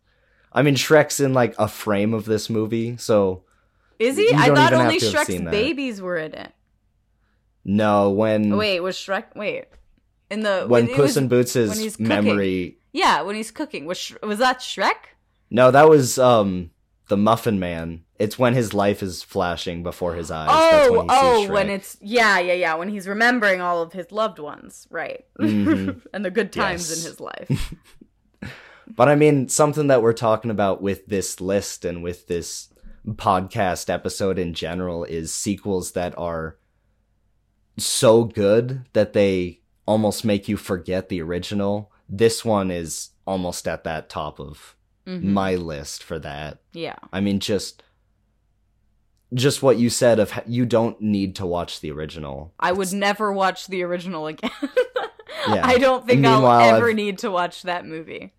I 0.51 0.63
mean 0.63 0.75
Shrek's 0.75 1.19
in 1.19 1.33
like 1.33 1.53
a 1.59 1.67
frame 1.67 2.13
of 2.13 2.25
this 2.25 2.49
movie, 2.49 2.97
so 2.97 3.43
Is 3.99 4.17
he? 4.17 4.31
I 4.33 4.47
thought 4.55 4.73
only 4.73 4.97
Shrek's 4.99 5.41
babies 5.51 6.01
were 6.01 6.17
in 6.17 6.33
it. 6.33 6.53
No, 7.65 8.11
when 8.11 8.55
wait, 8.55 8.79
was 8.79 8.95
Shrek? 8.95 9.35
Wait, 9.35 9.65
in 10.29 10.41
the 10.41 10.65
when 10.67 10.85
it 10.85 10.95
Puss 10.95 11.01
was- 11.01 11.17
in 11.17 11.27
when 11.69 11.77
cooking. 11.95 12.07
memory 12.07 12.77
yeah, 12.93 13.21
when 13.23 13.35
he's 13.35 13.51
cooking 13.51 13.85
was 13.85 13.97
Sh- 13.97 14.13
was 14.23 14.39
that 14.39 14.59
Shrek? 14.59 15.11
No, 15.49 15.71
that 15.71 15.89
was 15.89 16.17
um 16.17 16.71
the 17.09 17.17
Muffin 17.17 17.59
Man. 17.59 18.03
It's 18.17 18.39
when 18.39 18.53
his 18.53 18.73
life 18.73 19.03
is 19.03 19.21
flashing 19.23 19.83
before 19.83 20.15
his 20.15 20.31
eyes. 20.31 20.47
That's 20.47 20.87
Oh, 20.89 20.97
when 20.97 21.07
oh, 21.09 21.51
when 21.51 21.69
it's 21.69 21.97
yeah, 22.01 22.39
yeah, 22.39 22.53
yeah, 22.53 22.75
when 22.75 22.87
he's 22.87 23.07
remembering 23.07 23.59
all 23.59 23.81
of 23.81 23.91
his 23.93 24.11
loved 24.11 24.39
ones, 24.39 24.87
right? 24.89 25.25
Mhm. 25.39 26.01
and 26.13 26.23
the 26.23 26.31
good 26.31 26.53
times 26.53 26.89
Yes. 26.89 26.99
in 27.03 27.09
his 27.11 27.19
life. 27.19 27.75
But 28.87 29.09
I 29.09 29.15
mean, 29.15 29.49
something 29.49 29.87
that 29.87 30.03
we're 30.03 30.13
talking 30.13 30.51
about 30.51 30.79
with 30.81 31.07
this 31.07 31.41
list 31.41 31.85
and 31.85 32.03
with 32.03 32.27
this 32.27 32.69
podcast 33.07 33.89
episode 33.89 34.37
in 34.37 34.53
general 34.53 35.03
is 35.03 35.33
sequels 35.33 35.93
that 35.93 36.15
are 36.19 36.57
so 37.77 38.23
good 38.23 38.85
that 38.93 39.13
they 39.13 39.59
almost 39.85 40.25
make 40.25 40.47
you 40.47 40.57
forget 40.57 41.09
the 41.09 41.21
original. 41.21 41.91
This 42.09 42.43
one 42.45 42.71
is 42.71 43.09
almost 43.27 43.67
at 43.67 43.83
that 43.83 44.09
top 44.09 44.39
of 44.39 44.75
Mhm. 45.07 45.23
my 45.23 45.55
list 45.55 46.03
for 46.03 46.17
that. 46.19 46.59
Yeah. 46.73 46.95
I 47.13 47.19
mean, 47.21 47.39
just 47.39 47.83
just 49.33 49.61
what 49.61 49.77
you 49.77 49.89
said 49.89 50.19
of 50.19 50.31
you 50.45 50.65
don't 50.65 51.01
need 51.01 51.35
to 51.35 51.45
watch 51.45 51.81
the 51.81 51.91
original. 51.91 52.53
I 52.59 52.71
would 52.71 52.93
never 52.93 53.33
watch 53.33 53.67
the 53.67 53.83
original 53.83 54.27
again. 54.27 54.51
Yeah. 55.47 55.61
I 55.67 55.77
don't 55.77 56.07
think 56.07 56.25
I'll 56.25 56.47
ever 56.59 56.87
I've- 56.87 56.93
need 56.95 57.19
to 57.19 57.29
watch 57.29 57.63
that 57.63 57.85
movie. 57.85 58.33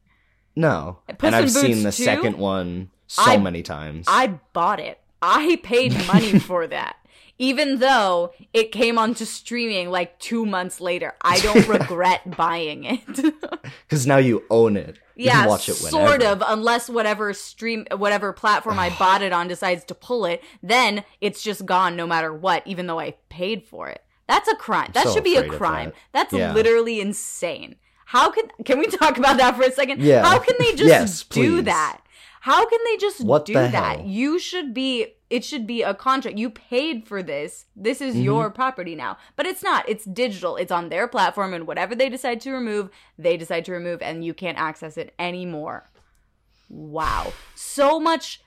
No, 0.57 0.99
Puss 1.19 1.27
and 1.29 1.37
I've 1.37 1.51
seen 1.53 1.85
the 1.85 1.93
2? 1.93 2.03
second 2.03 2.37
one 2.39 2.91
so 3.07 3.23
I- 3.23 3.37
many 3.37 3.63
times. 3.63 4.07
I 4.09 4.41
bought 4.53 4.81
it. 4.81 4.99
I 5.23 5.61
paid 5.63 5.93
money 6.09 6.39
for 6.41 6.67
that. 6.67 6.97
Even 7.39 7.81
though 7.81 8.33
it 8.55 8.73
came 8.73 8.99
onto 8.99 9.25
streaming 9.27 9.91
like 9.91 10.19
two 10.19 10.47
months 10.47 10.81
later, 10.81 11.15
I 11.21 11.39
don't 11.41 11.69
regret 11.81 12.37
buying 12.37 12.85
it. 12.85 13.35
Because 13.89 14.07
now 14.07 14.17
you 14.17 14.43
own 14.51 14.77
it. 14.77 14.99
You 15.15 15.27
yeah, 15.27 15.41
can 15.41 15.49
watch 15.49 15.69
it 15.69 15.77
whenever. 15.83 16.09
sort 16.09 16.23
of, 16.23 16.43
unless 16.47 16.89
whatever 16.89 17.33
stream, 17.33 17.87
whatever 17.97 18.33
platform 18.33 18.79
I 18.79 18.91
bought 18.99 19.23
it 19.23 19.33
on 19.33 19.49
decides 19.49 19.85
to 19.85 19.95
pull 19.95 20.25
it, 20.25 20.43
then 20.63 21.05
it's 21.21 21.43
just 21.43 21.65
gone 21.67 21.95
no 21.97 22.07
matter 22.07 22.33
what, 22.33 22.67
even 22.67 22.87
though 22.87 22.99
I 22.99 23.15
paid 23.29 23.65
for 23.65 23.89
it. 23.89 24.03
That's 24.29 24.49
a 24.49 24.57
crime. 24.57 24.91
That 24.95 25.05
so 25.05 25.15
should 25.15 25.25
be 25.25 25.37
a 25.37 25.47
crime. 25.49 25.91
that. 26.13 26.31
That's 26.31 26.33
Yeah. 26.33 26.53
literally 26.53 27.01
insane. 27.01 27.77
How 28.07 28.31
can 28.31 28.49
can 28.65 28.79
we 28.79 28.87
talk 28.87 29.19
about 29.19 29.37
that 29.39 29.57
for 29.57 29.63
a 29.63 29.73
second? 29.73 30.01
Yeah. 30.03 30.23
How 30.25 30.39
can 30.39 30.55
they 30.59 30.73
just 30.83 30.89
Yes, 30.89 31.23
do 31.25 31.57
please. 31.57 31.65
that? 31.65 32.01
How 32.41 32.67
can 32.69 32.79
they 32.85 32.97
just 32.97 33.21
What 33.23 33.45
do 33.45 33.53
the 33.55 33.61
that? 33.69 33.99
hell? 33.99 34.07
You 34.07 34.39
should 34.39 34.73
be 34.75 35.16
it 35.29 35.45
should 35.45 35.67
be 35.67 35.83
a 35.83 35.95
contract. 35.95 36.39
You 36.39 36.51
paid 36.51 37.07
for 37.07 37.23
this. 37.23 37.67
This 37.75 38.01
is 38.01 38.15
Mhm. 38.17 38.25
your 38.25 38.51
property 38.51 38.95
now. 38.95 39.19
But 39.35 39.47
it's 39.47 39.63
not. 39.63 39.89
It's 39.89 40.05
digital. 40.05 40.57
It's 40.57 40.71
on 40.73 40.89
their 40.89 41.09
platform 41.09 41.53
and 41.53 41.67
whatever 41.67 41.95
they 41.95 42.09
decide 42.09 42.41
to 42.43 42.53
remove, 42.53 42.91
they 43.19 43.37
decide 43.37 43.65
to 43.65 43.73
remove 43.73 44.01
and 44.03 44.25
you 44.25 44.35
can't 44.35 44.59
access 44.59 44.97
it 44.97 45.15
anymore. 45.19 45.91
Wow. 46.69 47.33
So 47.55 47.99
much 48.01 48.41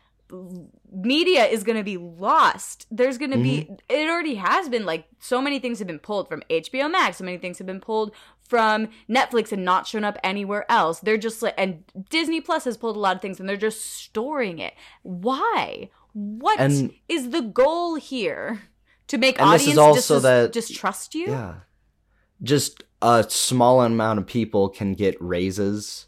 media 0.92 1.46
is 1.46 1.64
going 1.64 1.78
to 1.78 1.84
be 1.84 1.98
lost. 1.98 2.86
There's 2.92 3.18
going 3.18 3.32
to 3.32 3.38
be 3.38 3.68
it 3.90 4.10
already 4.10 4.36
has 4.36 4.70
been 4.70 4.86
like 4.86 5.06
so 5.20 5.42
many 5.42 5.58
things 5.60 5.80
have 5.80 5.88
been 5.88 6.00
pulled 6.00 6.28
from 6.30 6.44
HBO 6.50 6.88
Max, 6.90 7.18
so 7.18 7.24
many 7.24 7.38
things 7.38 7.58
have 7.58 7.66
been 7.68 7.80
pulled 7.80 8.12
from 8.48 8.90
Netflix 9.10 9.52
and 9.52 9.66
not 9.66 9.88
shown 9.88 10.04
up 10.04 10.18
anywhere 10.24 10.70
else. 10.72 11.00
They're 11.00 11.18
just 11.18 11.42
like 11.42 11.56
and 11.58 11.84
Disney 12.10 12.42
Plus 12.42 12.66
has 12.66 12.78
pulled 12.78 12.96
a 12.96 13.00
lot 13.00 13.16
of 13.16 13.22
things 13.24 13.40
and 13.40 13.50
they're 13.50 13.58
just 13.58 13.84
storing 13.86 14.60
it. 14.60 14.74
Why? 15.02 15.90
What 16.14 16.60
is 16.60 16.82
And- 16.82 17.34
the 17.34 17.42
goal 17.42 17.96
here? 17.96 18.62
To 19.08 19.18
make 19.18 19.40
And 19.42 19.52
this 19.54 19.62
audience 19.62 19.72
is 19.74 19.78
also 19.78 20.16
dis- 20.16 20.24
that- 20.24 20.52
distrust 20.52 21.16
you? 21.16 21.28
Yeah. 21.30 21.56
Just 22.44 22.84
a 23.02 23.26
small 23.28 23.82
amount 23.82 24.20
of 24.20 24.28
people 24.28 24.70
can 24.70 24.94
get 24.94 25.16
raises. 25.20 26.06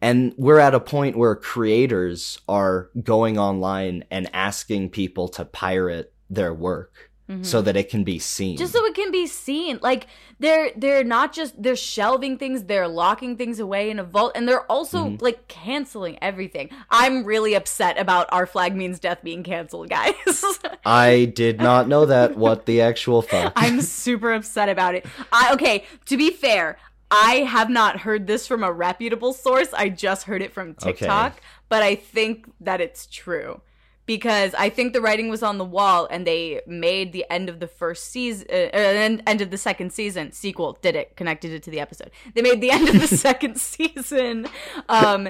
And 0.00 0.34
we're 0.36 0.58
at 0.58 0.74
a 0.74 0.80
point 0.80 1.16
where 1.16 1.36
creators 1.36 2.40
are 2.48 2.90
going 3.00 3.38
online 3.38 4.04
and 4.10 4.28
asking 4.34 4.90
people 4.90 5.28
to 5.28 5.44
pirate 5.44 6.12
their 6.28 6.52
work 6.52 7.11
Mhm. 7.40 7.46
so 7.46 7.62
that 7.62 7.76
it 7.76 7.88
can 7.88 8.04
be 8.04 8.18
seen. 8.18 8.56
just 8.56 8.72
so 8.72 8.84
it 8.84 8.94
can 8.94 9.10
be 9.10 9.26
seen 9.26 9.78
like 9.82 10.06
they're 10.40 10.70
they're 10.76 11.04
not 11.04 11.32
just 11.32 11.60
they're 11.62 11.76
shelving 11.76 12.36
things 12.36 12.64
they're 12.64 12.88
locking 12.88 13.36
things 13.36 13.58
away 13.60 13.90
in 13.90 13.98
a 13.98 14.04
vault 14.04 14.32
and 14.34 14.48
they're 14.48 14.64
also 14.70 15.04
Mm-hmm. 15.06 15.24
like 15.24 15.48
canceling 15.48 16.18
everything 16.22 16.68
i'm 16.90 17.24
really 17.24 17.54
upset 17.54 17.98
about 17.98 18.26
our 18.32 18.46
flag 18.46 18.74
means 18.76 18.98
death 18.98 19.18
being 19.22 19.42
canceled 19.42 19.88
guys 19.98 20.44
I 20.84 21.26
did 21.34 21.58
not 21.60 21.88
know 21.88 22.06
that. 22.06 22.36
What 22.36 22.66
the 22.66 22.80
actual 22.80 23.22
fuck? 23.22 23.52
i'm 23.56 23.80
super 23.80 24.32
upset 24.32 24.68
about 24.68 24.94
it 24.94 25.06
i 25.32 25.52
okay 25.54 25.84
to 26.06 26.16
be 26.16 26.30
fair 26.30 26.78
i 27.10 27.34
have 27.56 27.68
not 27.70 28.00
heard 28.00 28.26
this 28.26 28.46
from 28.46 28.62
a 28.64 28.72
reputable 28.72 29.32
source 29.32 29.72
i 29.74 29.88
just 29.88 30.24
heard 30.24 30.42
it 30.42 30.52
from 30.52 30.70
Okay. 30.82 30.92
tiktok 30.92 31.40
but 31.68 31.82
i 31.82 31.94
think 31.94 32.46
that 32.60 32.80
it's 32.80 33.06
true 33.06 33.60
because 34.06 34.54
I 34.54 34.68
think 34.68 34.92
the 34.92 35.00
writing 35.00 35.28
was 35.28 35.42
on 35.42 35.58
the 35.58 35.64
wall 35.64 36.08
and 36.10 36.26
they 36.26 36.60
made 36.66 37.12
the 37.12 37.24
end 37.30 37.48
of 37.48 37.60
the 37.60 37.66
first 37.66 38.10
season, 38.10 38.46
uh, 38.50 38.68
end, 38.72 39.22
end 39.26 39.40
of 39.40 39.50
the 39.50 39.58
second 39.58 39.92
season 39.92 40.32
sequel. 40.32 40.78
Did 40.82 40.96
it 40.96 41.16
connected 41.16 41.52
it 41.52 41.62
to 41.64 41.70
the 41.70 41.80
episode? 41.80 42.10
They 42.34 42.42
made 42.42 42.60
the 42.60 42.70
end 42.70 42.88
of 42.88 43.00
the 43.00 43.06
second 43.16 43.58
season 43.58 44.46
um, 44.88 45.28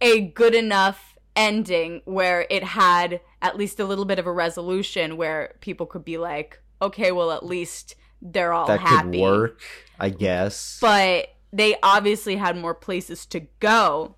a 0.00 0.22
good 0.22 0.54
enough 0.54 1.18
ending 1.36 2.00
where 2.04 2.46
it 2.50 2.64
had 2.64 3.20
at 3.42 3.56
least 3.56 3.80
a 3.80 3.84
little 3.84 4.04
bit 4.04 4.18
of 4.18 4.26
a 4.26 4.32
resolution 4.32 5.16
where 5.16 5.54
people 5.60 5.86
could 5.86 6.04
be 6.04 6.16
like, 6.16 6.60
okay, 6.80 7.12
well, 7.12 7.30
at 7.30 7.44
least 7.44 7.94
they're 8.22 8.52
all 8.52 8.66
that 8.66 8.80
happy. 8.80 9.12
could 9.12 9.20
work, 9.20 9.60
I 10.00 10.08
guess. 10.08 10.78
But 10.80 11.28
they 11.52 11.76
obviously 11.82 12.36
had 12.36 12.56
more 12.56 12.74
places 12.74 13.26
to 13.26 13.40
go. 13.60 14.16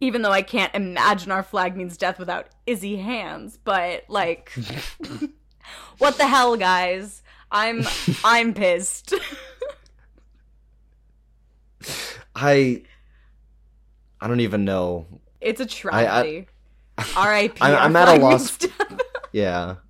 Even 0.00 0.22
though 0.22 0.30
I 0.32 0.42
can't 0.42 0.74
imagine 0.74 1.32
our 1.32 1.42
flag 1.42 1.76
means 1.76 1.96
death 1.96 2.18
without 2.18 2.48
Izzy 2.66 2.96
hands, 2.96 3.58
but 3.64 4.04
like, 4.08 4.52
what 5.98 6.18
the 6.18 6.26
hell, 6.26 6.56
guys? 6.56 7.22
I'm 7.50 7.82
I'm 8.24 8.52
pissed. 8.54 9.14
I 12.34 12.82
I 14.20 14.28
don't 14.28 14.40
even 14.40 14.64
know. 14.64 15.06
It's 15.40 15.60
a 15.60 15.66
tragedy. 15.66 16.46
R.I.P. 17.16 17.60
I'm- 17.60 17.76
I'm 17.78 17.96
at 17.96 18.08
a 18.08 18.20
loss- 18.20 18.58
Yeah. 19.32 19.76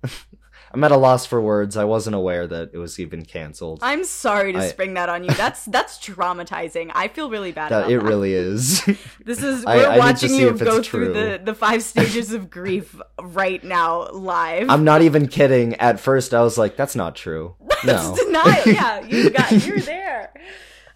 I'm 0.73 0.83
at 0.83 0.91
a 0.91 0.97
loss 0.97 1.25
for 1.25 1.39
words. 1.41 1.77
I 1.77 1.85
wasn't 1.85 2.15
aware 2.15 2.45
that 2.47 2.71
it 2.73 2.77
was 2.77 2.99
even 2.99 3.23
canceled. 3.25 3.79
I'm 3.81 4.03
sorry 4.03 4.51
to 4.53 4.59
I- 4.59 4.67
spring 4.67 4.95
that 4.95 5.07
on 5.09 5.23
you. 5.23 5.29
That's 5.31 5.65
that's 5.65 5.97
traumatizing. 5.97 6.91
I 6.93 7.07
feel 7.07 7.29
really 7.29 7.51
bad 7.51 7.71
That 7.71 7.79
about 7.83 7.91
it 7.91 7.99
that. 8.01 8.05
really 8.05 8.33
is. 8.33 8.81
This 9.23 9.43
is 9.43 9.65
we're 9.65 9.87
I 9.87 9.97
watching 9.97 10.29
see 10.29 10.39
you 10.41 10.53
go 10.57 10.81
through 10.81 11.13
the 11.13 11.41
the 11.43 11.53
five 11.53 11.83
stages 11.83 12.31
of 12.33 12.49
grief 12.49 12.95
right 13.21 13.61
now 13.63 14.09
live. 14.11 14.69
I'm 14.69 14.83
not 14.85 15.01
even 15.01 15.27
kidding. 15.27 15.75
At 15.75 15.99
first, 15.99 16.33
I 16.33 16.41
was 16.41 16.57
like, 16.57 16.75
"That's 16.77 16.95
not 16.95 17.15
true." 17.15 17.55
No. 17.85 18.15
Denial. 18.17 18.63
Yeah, 18.65 19.05
you 19.05 19.29
got 19.29 19.51
you're 19.65 19.79
there. 19.79 20.33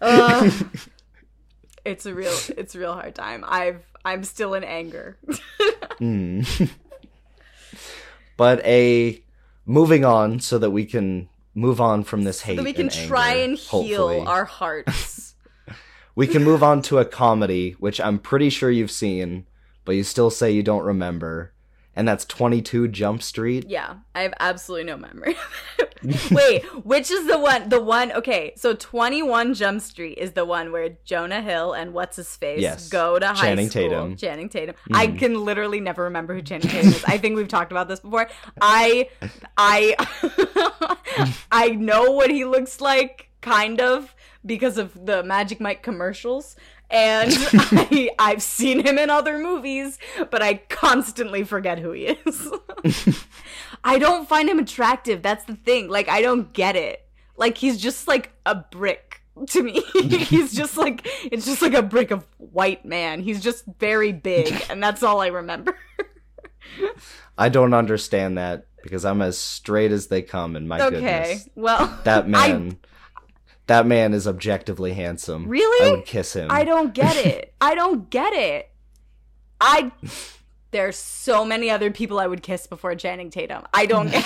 Uh, 0.00 0.50
it's 1.84 2.06
a 2.06 2.14
real 2.14 2.34
it's 2.56 2.74
a 2.74 2.78
real 2.80 2.92
hard 2.92 3.14
time. 3.14 3.44
I've 3.46 3.84
I'm 4.04 4.24
still 4.24 4.54
in 4.54 4.64
anger. 4.64 5.16
Hmm. 5.98 6.42
but 8.36 8.64
a 8.66 9.22
moving 9.66 10.04
on 10.04 10.40
so 10.40 10.58
that 10.58 10.70
we 10.70 10.84
can 10.84 11.28
move 11.54 11.80
on 11.80 12.04
from 12.04 12.24
this 12.24 12.42
hate. 12.42 12.56
that 12.56 12.64
we 12.64 12.72
can 12.72 12.88
and 12.88 12.92
try 13.08 13.34
anger, 13.34 13.42
and 13.50 13.58
heal 13.58 14.08
hopefully. 14.08 14.26
our 14.26 14.44
hearts. 14.44 15.34
We 16.14 16.26
can 16.26 16.44
move 16.44 16.62
on 16.62 16.82
to 16.82 16.98
a 16.98 17.06
comedy, 17.06 17.72
which 17.78 17.98
I'm 17.98 18.18
pretty 18.18 18.50
sure 18.50 18.70
you've 18.70 18.90
seen, 18.90 19.46
but 19.86 19.92
you 19.92 20.04
still 20.04 20.28
say 20.28 20.50
you 20.50 20.62
don't 20.62 20.84
remember. 20.84 21.54
And 21.94 22.08
that's 22.08 22.24
22 22.24 22.88
Jump 22.88 23.22
Street. 23.22 23.66
yeah, 23.68 23.96
I 24.14 24.22
have 24.22 24.32
absolutely 24.40 24.84
no 24.86 24.96
memory. 24.96 25.36
Wait, 26.30 26.64
which 26.84 27.10
is 27.10 27.26
the 27.26 27.38
one? 27.38 27.68
The 27.68 27.80
one? 27.80 28.10
Okay, 28.12 28.54
so 28.56 28.74
Twenty 28.74 29.22
One 29.22 29.54
Jump 29.54 29.80
Street 29.82 30.18
is 30.18 30.32
the 30.32 30.44
one 30.44 30.72
where 30.72 30.96
Jonah 31.04 31.40
Hill 31.42 31.74
and 31.74 31.92
what's 31.92 32.16
his 32.16 32.34
face 32.34 32.60
Yes. 32.60 32.88
go 32.88 33.18
to 33.20 33.26
high 33.28 33.34
Channing 33.34 33.70
school. 33.70 33.82
Tatum. 33.88 34.16
Channing 34.16 34.48
Tatum. 34.48 34.74
Mm. 34.90 34.96
I 34.96 35.06
can 35.08 35.44
literally 35.44 35.78
never 35.80 36.04
remember 36.04 36.34
who 36.34 36.42
Channing 36.42 36.68
Tatum 36.68 36.88
is. 36.88 37.04
I 37.04 37.18
think 37.18 37.36
we've 37.36 37.46
talked 37.46 37.70
about 37.72 37.88
this 37.88 38.00
before. 38.00 38.28
I, 38.60 39.08
I, 39.56 39.94
I 41.52 41.68
know 41.70 42.10
what 42.12 42.30
he 42.30 42.44
looks 42.44 42.80
like, 42.80 43.28
kind 43.40 43.80
of, 43.80 44.14
because 44.44 44.78
of 44.78 45.06
the 45.06 45.22
Magic 45.22 45.60
Mike 45.60 45.82
commercials. 45.82 46.56
And 46.92 47.32
I, 47.52 48.10
I've 48.18 48.42
seen 48.42 48.86
him 48.86 48.98
in 48.98 49.08
other 49.08 49.38
movies, 49.38 49.98
but 50.30 50.42
I 50.42 50.54
constantly 50.54 51.42
forget 51.42 51.78
who 51.78 51.92
he 51.92 52.08
is. 52.08 52.52
I 53.84 53.98
don't 53.98 54.28
find 54.28 54.48
him 54.48 54.58
attractive. 54.58 55.22
That's 55.22 55.44
the 55.46 55.56
thing. 55.56 55.88
Like, 55.88 56.08
I 56.08 56.20
don't 56.20 56.52
get 56.52 56.76
it. 56.76 57.08
Like, 57.36 57.56
he's 57.56 57.80
just 57.80 58.06
like 58.06 58.30
a 58.44 58.54
brick 58.54 59.22
to 59.48 59.62
me. 59.62 59.80
he's 59.92 60.52
just 60.54 60.76
like, 60.76 61.06
it's 61.24 61.46
just 61.46 61.62
like 61.62 61.74
a 61.74 61.82
brick 61.82 62.10
of 62.10 62.26
white 62.36 62.84
man. 62.84 63.22
He's 63.22 63.40
just 63.40 63.64
very 63.78 64.12
big, 64.12 64.64
and 64.68 64.82
that's 64.82 65.02
all 65.02 65.20
I 65.20 65.28
remember. 65.28 65.76
I 67.38 67.48
don't 67.48 67.74
understand 67.74 68.36
that 68.38 68.66
because 68.82 69.04
I'm 69.04 69.22
as 69.22 69.38
straight 69.38 69.92
as 69.92 70.08
they 70.08 70.22
come, 70.22 70.56
and 70.56 70.68
my 70.68 70.78
goodness. 70.78 71.02
okay. 71.02 71.22
goodness. 71.22 71.48
Well, 71.54 72.00
That 72.04 72.28
man. 72.28 72.78
That 73.66 73.86
man 73.86 74.12
is 74.14 74.26
objectively 74.26 74.92
handsome. 74.94 75.48
Really? 75.48 75.88
I 75.88 75.92
would 75.92 76.04
kiss 76.06 76.34
him. 76.34 76.48
I 76.50 76.64
don't 76.64 76.92
get 76.94 77.16
it. 77.26 77.54
I 77.60 77.74
don't 77.74 78.10
get 78.10 78.32
it. 78.32 78.70
I. 79.60 79.92
There's 80.72 80.96
so 80.96 81.44
many 81.44 81.68
other 81.70 81.90
people 81.90 82.18
I 82.18 82.26
would 82.26 82.42
kiss 82.42 82.66
before 82.66 82.94
Channing 82.94 83.28
Tatum. 83.30 83.64
I 83.74 83.84
don't 83.86 84.10
get 84.10 84.24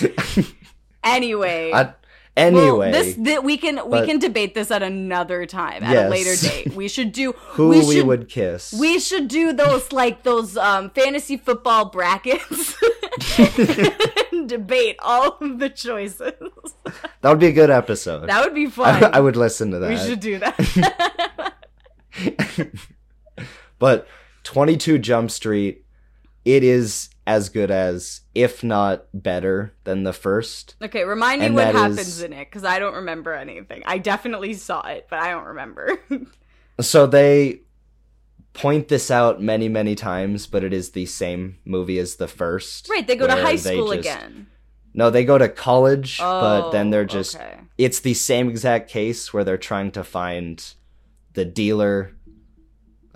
anyway. 1.04 1.70
I- 1.72 1.94
Well, 2.36 2.58
anyway, 2.58 2.92
this 2.92 3.14
th- 3.16 3.40
we 3.40 3.56
can 3.56 3.88
we 3.88 4.04
can 4.04 4.18
debate 4.18 4.54
this 4.54 4.70
at 4.70 4.82
another 4.82 5.46
time 5.46 5.82
at 5.82 6.06
a 6.06 6.08
later 6.10 6.36
date. 6.48 6.74
We 6.74 6.88
should 6.88 7.12
do 7.12 7.32
who 7.32 7.68
we, 7.70 7.78
we, 7.80 7.94
should, 7.96 8.06
would 8.06 8.28
kiss. 8.28 8.74
we 8.78 8.98
should 9.00 9.28
do 9.28 9.52
those 9.54 9.90
like 9.90 10.22
those 10.22 10.56
um 10.56 10.90
fantasy 10.90 11.38
football 11.38 11.86
brackets 11.86 12.76
and 14.32 14.48
debate 14.48 14.96
all 14.98 15.38
of 15.40 15.58
the 15.58 15.70
choices. 15.70 16.20
that 17.22 17.30
would 17.30 17.40
be 17.40 17.46
a 17.46 17.52
good 17.52 17.70
episode. 17.70 18.28
That 18.28 18.44
would 18.44 18.54
be 18.54 18.66
I, 18.66 18.70
fun. 18.70 19.10
I 19.14 19.20
would 19.20 19.36
listen 19.36 19.70
to 19.70 19.78
that. 19.78 19.88
we 19.88 19.96
should 19.96 20.20
do 20.20 20.38
that. 20.38 21.54
But 23.78 24.06
22 24.44 24.98
Jump 24.98 25.30
Street, 25.30 25.84
it 26.44 26.62
is 26.62 27.10
as 27.26 27.48
good 27.48 27.70
as, 27.70 28.22
if 28.36 28.62
not 28.62 29.06
better 29.14 29.72
than 29.84 30.02
the 30.04 30.12
first. 30.12 30.76
okay, 30.82 31.04
remind 31.04 31.40
me 31.40 31.46
And 31.46 31.54
what 31.54 31.74
happens 31.74 31.98
is- 32.06 32.22
in 32.22 32.32
it 32.32 32.44
because 32.44 32.64
I 32.64 32.78
don't 32.78 32.94
remember 32.94 33.32
anything. 33.32 33.82
I 33.86 33.98
definitely 33.98 34.52
saw 34.54 34.86
it, 34.86 35.06
but 35.10 35.18
I 35.18 35.30
don't 35.30 35.44
remember. 35.46 35.98
So 36.78 37.06
they 37.06 37.62
point 38.52 38.88
this 38.88 39.10
out 39.10 39.40
many, 39.40 39.66
many 39.66 39.94
times, 39.94 40.46
but 40.46 40.62
it 40.62 40.74
is 40.74 40.90
the 40.90 41.06
same 41.06 41.56
movie 41.64 41.98
as 41.98 42.16
the 42.16 42.28
first. 42.28 42.88
right, 42.90 43.06
they 43.06 43.16
go 43.16 43.26
to 43.26 43.32
high 43.32 43.56
school 43.56 43.86
just- 43.94 44.00
again. 44.00 44.48
No, 44.92 45.08
they 45.10 45.24
go 45.24 45.38
to 45.38 45.48
college, 45.48 46.18
but 46.18 46.70
then 46.72 46.88
Oh, 46.88 46.90
they're 46.90 47.04
just. 47.06 47.36
okay. 47.36 47.60
It's 47.78 48.00
the 48.00 48.12
same 48.14 48.48
exact 48.50 48.90
case 48.90 49.32
where 49.32 49.42
they're 49.44 49.56
trying 49.58 49.90
to 49.92 50.04
find 50.04 50.62
the 51.34 51.44
dealer 51.46 52.12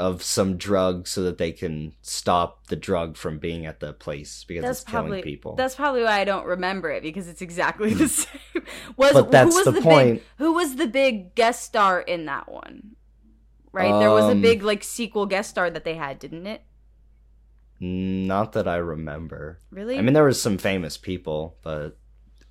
of 0.01 0.23
some 0.23 0.57
drug 0.57 1.07
so 1.07 1.23
that 1.23 1.39
they 1.39 1.53
can 1.53 1.93
stop 2.03 2.67
the 2.69 2.77
drug 2.77 3.17
from 3.17 3.39
being 3.39 3.67
at 3.67 3.81
the 3.81 3.93
place 3.93 4.45
because 4.45 4.63
That's 4.65 4.81
it's 4.81 4.91
killing 4.91 5.05
probably 5.07 5.23
people. 5.23 5.55
that's 5.57 5.75
probably 5.77 6.03
why 6.03 6.21
I 6.21 6.25
don't 6.25 6.47
remember 6.47 6.91
it 6.91 7.03
because 7.03 7.29
it's 7.29 7.43
exactly 7.43 7.93
the 7.95 8.09
same. 8.09 8.41
Was 8.97 9.13
But 9.13 9.31
that's 9.31 9.53
who 9.53 9.59
was 9.59 9.65
the 9.67 9.73
the, 9.73 9.81
point. 9.83 10.15
Big, 10.15 10.23
who 10.39 10.53
was 10.55 10.77
the 10.77 10.87
big 10.87 11.35
guest 11.35 11.63
star 11.65 12.01
in 12.01 12.25
that 12.27 12.51
one? 12.51 12.97
Right, 13.73 13.97
there 14.01 14.11
was 14.11 14.25
a 14.25 14.31
Um, 14.33 14.41
big 14.43 14.63
like 14.63 14.83
sequel 14.83 15.27
guest 15.27 15.51
star 15.51 15.71
that 15.71 15.85
they 15.85 15.95
had, 15.95 16.19
didn't 16.19 16.47
it? 16.47 16.63
Not 17.81 18.53
that 18.53 18.69
I 18.69 18.77
remember. 18.77 19.59
Really? 19.71 19.99
I 19.99 20.03
mean, 20.03 20.13
there 20.13 20.25
was 20.25 20.41
some 20.41 20.59
famous 20.59 20.97
people, 20.99 21.57
but 21.63 21.97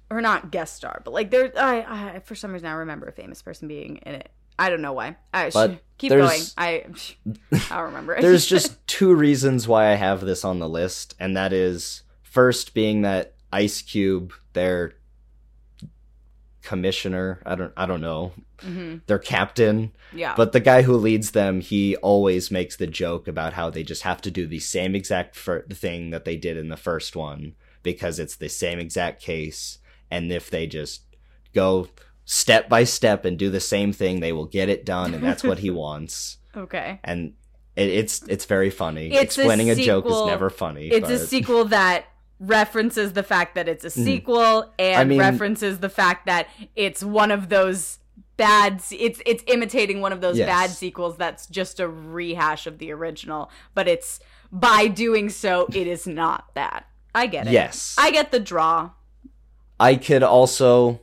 or 0.10 0.22
not 0.22 0.50
guest 0.52 0.76
star, 0.76 1.02
but 1.06 1.14
like 1.14 1.30
there. 1.30 1.52
I, 1.58 2.16
I 2.16 2.20
for 2.20 2.36
some 2.36 2.52
reason 2.52 2.68
I 2.68 2.74
remember 2.74 3.06
a 3.08 3.12
famous 3.12 3.42
person 3.42 3.68
being 3.68 3.98
in 3.98 4.16
it. 4.16 4.30
I 4.60 4.70
don't 4.70 4.82
know 4.82 4.94
why. 4.94 5.16
I 5.34 5.50
But 5.52 5.72
sh- 5.72 5.78
keep 5.98 6.12
going. 6.12 6.42
I 6.58 6.84
I 7.52 7.70
don't 7.70 7.84
remember. 7.86 8.14
it. 8.16 8.22
there's 8.26 8.46
just 8.46 8.86
two 8.88 9.16
reasons 9.16 9.68
why 9.68 9.88
I 9.92 9.96
have 9.96 10.22
this 10.22 10.44
on 10.46 10.60
the 10.60 10.70
list, 10.70 11.16
and 11.20 11.36
that 11.38 11.52
is 11.54 12.04
first 12.22 12.74
being 12.76 13.02
that 13.04 13.34
Ice 13.52 13.82
Cube, 13.82 14.34
their 14.54 14.94
commissioner, 16.62 17.42
I 17.46 17.56
don't, 17.56 17.74
I 17.78 17.86
don't 17.86 18.02
know, 18.02 18.34
Mhm. 18.60 19.02
their 19.08 19.18
captain, 19.18 19.92
yeah. 20.14 20.34
but 20.36 20.52
the 20.52 20.60
guy 20.60 20.82
who 20.82 20.96
leads 20.98 21.32
them, 21.32 21.62
he 21.62 21.96
always 21.98 22.52
makes 22.52 22.76
the 22.76 22.86
joke 22.88 23.28
about 23.28 23.54
how 23.54 23.70
they 23.70 23.82
just 23.84 24.04
have 24.04 24.22
to 24.24 24.30
do 24.32 24.46
the 24.46 24.60
same 24.60 24.94
exact 24.94 25.36
fir- 25.36 25.66
thing 25.70 26.10
that 26.10 26.26
they 26.26 26.36
did 26.36 26.58
in 26.58 26.68
the 26.68 26.76
first 26.78 27.16
one 27.16 27.56
because 27.82 28.20
it's 28.20 28.36
the 28.36 28.50
same 28.50 28.78
exact 28.78 29.22
case, 29.22 29.80
and 30.12 30.32
if 30.32 30.50
they 30.52 30.68
just 30.68 31.04
go 31.56 31.88
step 32.32 32.70
by 32.70 32.84
step 32.84 33.26
and 33.26 33.40
do 33.40 33.50
the 33.50 33.60
same 33.60 33.92
thing, 33.92 34.20
they 34.20 34.32
will 34.32 34.46
get 34.46 34.70
it 34.70 34.86
done, 34.86 35.16
and 35.16 35.24
that's 35.24 35.44
what 35.44 35.58
he 35.58 35.70
wants. 35.72 36.38
okay. 36.56 37.00
And 37.04 37.34
it, 37.76 37.90
it's 37.90 38.22
it's 38.28 38.46
very 38.46 38.70
funny. 38.70 39.08
It's 39.08 39.18
a 39.18 39.42
Explaining 39.42 39.72
a, 39.72 39.76
joke 39.76 40.06
is 40.06 40.26
never 40.28 40.52
funny. 40.52 40.90
It's 40.90 41.10
a 41.10 41.18
sequel 41.18 41.66
that 41.66 42.06
references 42.40 43.14
the 43.14 43.24
fact 43.24 43.56
that 43.56 43.68
it's 43.68 43.84
a 43.84 43.88
mm. 43.88 44.04
sequel 44.06 44.72
and 44.78 44.96
I 44.98 45.04
mean- 45.06 45.20
references 45.20 45.80
the 45.80 45.90
fact 45.90 46.28
that 46.28 46.48
it's 46.76 47.04
one 47.04 47.32
of 47.32 47.50
those 47.50 47.98
bad 48.38 48.82
it's 48.92 49.22
it's 49.26 49.44
imitating 49.48 50.00
one 50.00 50.14
of 50.14 50.22
those 50.22 50.38
Yes. 50.38 50.48
bad 50.48 50.70
sequels 50.70 51.18
that's 51.18 51.48
just 51.48 51.82
a 51.82 51.90
rehash 51.90 52.68
of 52.68 52.78
the 52.78 52.94
original 52.94 53.52
but 53.76 53.90
it's 53.90 54.22
by 54.50 54.88
doing 54.88 55.30
so 55.30 55.68
it 55.74 55.86
is 55.88 56.08
not 56.08 56.46
that 56.56 56.86
i 57.14 57.28
get 57.28 57.48
it 57.48 57.52
Yes. 57.52 57.96
i 57.98 58.12
get 58.12 58.32
the 58.32 58.40
draw 58.40 58.92
I 59.78 59.96
could 59.96 60.24
also 60.24 61.02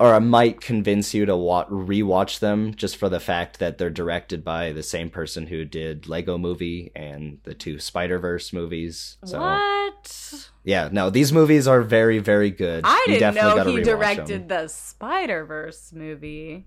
or 0.00 0.14
I 0.14 0.18
might 0.20 0.60
convince 0.60 1.12
you 1.14 1.26
to 1.26 1.36
wa- 1.36 1.66
rewatch 1.66 2.38
them 2.38 2.74
just 2.74 2.96
for 2.96 3.08
the 3.08 3.20
fact 3.20 3.58
that 3.58 3.78
they're 3.78 3.90
directed 3.90 4.44
by 4.44 4.72
the 4.72 4.82
same 4.82 5.10
person 5.10 5.46
who 5.48 5.64
did 5.64 6.08
Lego 6.08 6.38
Movie 6.38 6.92
and 6.94 7.38
the 7.44 7.54
two 7.54 7.78
Spider 7.80 8.18
Verse 8.18 8.52
movies. 8.52 9.16
So 9.24 9.40
what? 9.40 10.50
yeah, 10.64 10.88
no, 10.92 11.10
these 11.10 11.32
movies 11.32 11.66
are 11.66 11.82
very 11.82 12.18
very 12.18 12.50
good. 12.50 12.84
I 12.86 13.04
You 13.08 13.14
didn't 13.18 13.34
know 13.34 13.64
he 13.64 13.82
directed 13.82 14.48
them. 14.48 14.62
the 14.62 14.68
Spider 14.68 15.44
Verse 15.44 15.92
movie. 15.92 16.66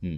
Hmm. 0.00 0.16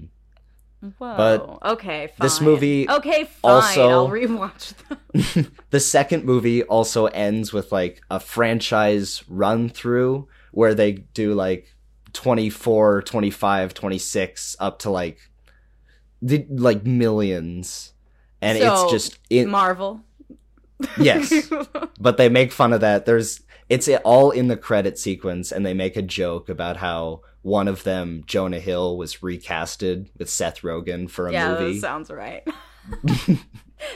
Whoa. 0.99 1.17
But 1.17 1.73
okay, 1.73 2.09
fine. 2.09 2.25
this 2.25 2.41
movie 2.41 2.89
Okay, 2.89 3.25
fine. 3.25 3.53
also- 3.53 3.89
I'll 3.91 4.09
rewatch 4.09 4.75
them. 4.89 5.53
the 5.71 5.81
second 5.81 6.25
movie 6.25 6.63
also 6.63 7.07
ends 7.07 7.53
with 7.53 7.73
like 7.73 8.03
a 8.11 8.21
franchise 8.21 9.25
run 9.29 9.69
through 9.69 10.29
where 10.53 10.75
they 10.75 10.93
do 10.93 11.33
like 11.35 11.75
24 12.17 13.03
25 13.03 13.75
26 13.75 14.57
up 14.59 14.79
to 14.81 14.91
like 14.91 15.19
the 16.23 16.47
like 16.51 16.85
millions 16.85 17.93
and 18.41 18.59
So, 18.59 18.83
it's 18.85 18.93
just 18.93 19.19
it 19.31 19.47
Marvel. 19.49 20.01
yes 20.99 21.51
but 22.01 22.17
they 22.17 22.29
make 22.29 22.53
fun 22.53 22.73
of 22.73 22.81
that 22.81 23.07
there's 23.07 23.41
it's 23.69 23.89
all 24.05 24.31
in 24.31 24.49
the 24.49 24.57
credit 24.57 24.99
sequence 24.99 25.51
and 25.53 25.65
they 25.65 25.75
make 25.75 25.97
a 25.97 26.03
joke 26.03 26.49
about 26.49 26.79
how 26.79 27.21
one 27.43 27.69
of 27.69 27.83
them 27.85 28.23
jonah 28.27 28.61
hill 28.61 28.97
was 28.97 29.17
recasted 29.17 30.09
with 30.19 30.29
seth 30.31 30.63
rogen 30.63 31.09
for 31.09 31.29
a 31.29 31.33
yeah, 31.33 31.51
movie 31.59 31.75
that 31.75 31.81
sounds 31.81 32.11
right. 32.11 32.47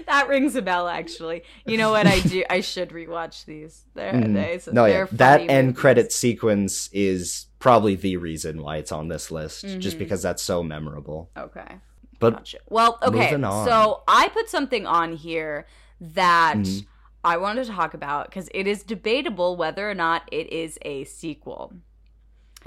that 0.07 0.29
rings 0.29 0.57
a 0.57 0.63
bell, 0.63 0.89
actually. 0.89 1.43
You 1.65 1.77
know 1.79 1.91
what? 1.91 2.07
I 2.07 2.21
do. 2.21 2.45
I 2.51 2.61
should 2.61 2.91
rewatch 2.91 3.45
these. 3.45 3.85
They're, 3.95 4.13
Mhm. 4.13 4.35
they, 4.35 4.73
No, 4.73 4.85
yeah, 4.85 5.07
that 5.13 5.39
funny 5.41 5.49
end 5.49 5.69
movies. 5.69 5.81
credit 5.81 6.13
sequence 6.13 6.91
is 6.93 7.47
probably 7.61 7.95
the 7.95 8.17
reason 8.17 8.61
why 8.63 8.79
it's 8.79 8.91
on 8.91 9.07
this 9.09 9.31
list, 9.31 9.65
just 9.79 9.97
Mhm. 9.97 10.01
because 10.01 10.23
that's 10.23 10.43
so 10.43 10.63
memorable. 10.65 11.31
Okay. 11.37 11.77
But 12.19 12.35
Gotcha. 12.35 12.59
Well, 12.69 12.99
okay. 13.03 13.31
So 13.31 14.03
I 14.09 14.29
put 14.29 14.49
something 14.51 14.87
on 14.87 15.13
here 15.15 15.67
that 16.01 16.57
Mhm. 16.57 16.87
I 17.23 17.37
wanted 17.37 17.67
to 17.67 17.73
talk 17.73 17.95
about 17.95 18.27
because 18.27 18.49
it 18.53 18.67
is 18.67 18.83
debatable 18.83 19.57
whether 19.57 19.89
or 19.89 19.95
not 19.95 20.23
it 20.33 20.53
is 20.53 20.79
a 20.83 21.05
sequel. 21.05 21.73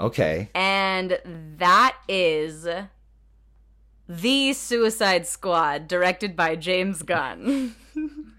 okay, 0.00 0.48
And 0.54 1.18
that 1.58 1.96
is 2.08 2.66
The 4.08 4.52
Suicide 4.52 5.26
Squad, 5.26 5.86
directed 5.88 6.34
by 6.36 6.56
James 6.56 7.02
Gunn. 7.02 7.74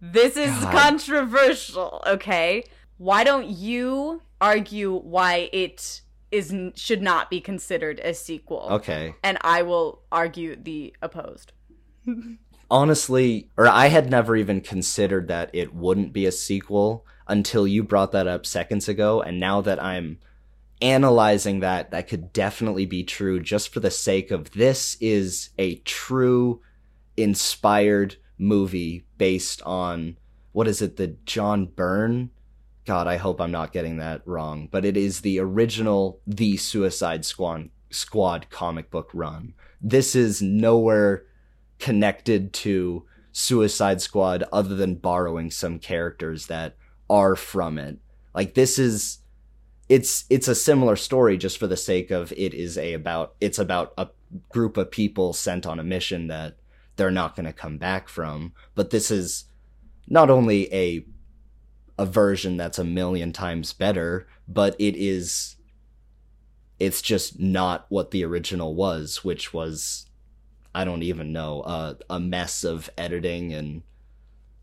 this 0.00 0.36
is 0.36 0.50
God. 0.50 0.72
controversial, 0.72 2.02
okay? 2.06 2.64
Why 2.98 3.24
don't 3.24 3.48
you 3.48 4.22
argue 4.44 4.98
why 4.98 5.48
it 5.52 6.02
is 6.30 6.54
should 6.74 7.02
not 7.02 7.30
be 7.30 7.40
considered 7.40 8.00
a 8.00 8.12
sequel? 8.14 8.68
okay. 8.70 9.14
And 9.22 9.38
I 9.40 9.62
will 9.62 10.02
argue 10.12 10.56
the 10.56 10.94
opposed. 11.00 11.52
Honestly, 12.70 13.50
or 13.56 13.68
I 13.68 13.86
had 13.86 14.10
never 14.10 14.36
even 14.36 14.60
considered 14.60 15.28
that 15.28 15.50
it 15.52 15.74
wouldn't 15.74 16.12
be 16.12 16.26
a 16.26 16.32
sequel 16.32 17.06
until 17.28 17.66
you 17.66 17.82
brought 17.82 18.12
that 18.12 18.26
up 18.26 18.44
seconds 18.44 18.88
ago, 18.88 19.22
and 19.22 19.38
now 19.38 19.60
that 19.60 19.82
I'm 19.82 20.18
analyzing 20.82 21.60
that, 21.60 21.90
that 21.92 22.08
could 22.08 22.32
definitely 22.32 22.84
be 22.84 23.04
true 23.04 23.40
just 23.40 23.72
for 23.72 23.80
the 23.80 23.90
sake 23.90 24.30
of 24.30 24.50
this 24.52 24.96
is 25.00 25.50
a 25.58 25.76
true 25.76 26.60
inspired 27.16 28.16
movie 28.38 29.06
based 29.16 29.62
on 29.62 30.16
what 30.52 30.68
is 30.68 30.82
it, 30.82 30.96
the 30.96 31.08
John 31.24 31.66
Byrne? 31.66 32.30
God, 32.84 33.06
I 33.06 33.16
hope 33.16 33.40
I'm 33.40 33.50
not 33.50 33.72
getting 33.72 33.96
that 33.98 34.22
wrong, 34.26 34.68
but 34.70 34.84
it 34.84 34.96
is 34.96 35.20
the 35.20 35.38
original 35.38 36.20
The 36.26 36.56
Suicide 36.56 37.24
Squad 37.24 37.70
Squad 37.90 38.50
comic 38.50 38.90
book 38.90 39.10
run. 39.14 39.54
This 39.80 40.14
is 40.16 40.42
nowhere 40.42 41.24
connected 41.78 42.52
to 42.52 43.06
Suicide 43.32 44.00
Squad 44.00 44.44
other 44.52 44.74
than 44.74 44.96
borrowing 44.96 45.50
some 45.50 45.78
characters 45.78 46.46
that 46.46 46.76
are 47.08 47.36
from 47.36 47.78
it. 47.78 47.98
Like 48.34 48.54
this 48.54 48.78
is 48.78 49.18
it's 49.88 50.24
it's 50.30 50.48
a 50.48 50.54
similar 50.54 50.96
story 50.96 51.36
just 51.36 51.58
for 51.58 51.66
the 51.66 51.76
sake 51.76 52.10
of 52.10 52.32
it 52.32 52.54
is 52.54 52.76
a 52.78 52.94
about 52.94 53.34
it's 53.40 53.58
about 53.58 53.92
a 53.96 54.08
group 54.48 54.76
of 54.76 54.90
people 54.90 55.32
sent 55.32 55.66
on 55.66 55.78
a 55.78 55.84
mission 55.84 56.26
that 56.28 56.56
they're 56.96 57.10
not 57.10 57.36
going 57.36 57.46
to 57.46 57.52
come 57.52 57.78
back 57.78 58.08
from, 58.08 58.52
but 58.74 58.90
this 58.90 59.10
is 59.10 59.44
not 60.08 60.30
only 60.30 60.72
a 60.72 61.04
a 61.98 62.06
version 62.06 62.56
that's 62.56 62.78
a 62.78 62.84
million 62.84 63.32
times 63.32 63.72
better, 63.72 64.26
but 64.48 64.74
it 64.78 64.96
is 64.96 65.56
it's 66.80 67.00
just 67.00 67.38
not 67.38 67.86
what 67.88 68.10
the 68.10 68.24
original 68.24 68.74
was, 68.74 69.22
which 69.24 69.54
was 69.54 70.06
I 70.74 70.84
don't 70.84 71.02
even 71.04 71.32
know 71.32 71.60
uh, 71.62 71.94
a 72.10 72.18
mess 72.18 72.64
of 72.64 72.90
editing 72.98 73.52
and 73.52 73.82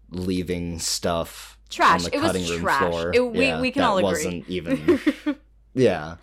leaving 0.10 0.78
stuff 0.80 1.58
Trash. 1.70 2.04
on 2.06 2.12
the 2.12 2.18
It 2.18 2.20
cutting 2.22 2.42
was 2.42 2.52
room 2.52 2.62
trash. 2.62 2.80
floor. 2.92 3.12
It- 3.14 3.26
we- 3.32 3.46
yeah, 3.46 3.62
we 3.62 3.72
can 3.72 3.84
all 3.84 3.98
agree. 3.98 4.10
wasn't 4.10 4.50
even 4.50 5.00
yeah. 5.74 6.16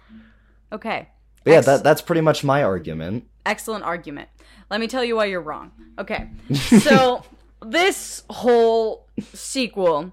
okay. 0.72 1.08
But 1.44 1.50
yeah, 1.52 1.60
that 1.62 1.82
that's 1.84 2.02
pretty 2.02 2.20
much 2.20 2.44
my 2.44 2.62
argument. 2.62 3.24
Excellent 3.46 3.82
argument. 3.84 4.28
Let 4.70 4.80
me 4.80 4.86
tell 4.88 5.02
you 5.02 5.16
why 5.16 5.24
you're 5.26 5.40
wrong. 5.40 5.72
Okay. 5.98 6.28
So, 6.54 7.24
this 7.64 8.22
whole 8.28 9.06
sequel, 9.32 10.12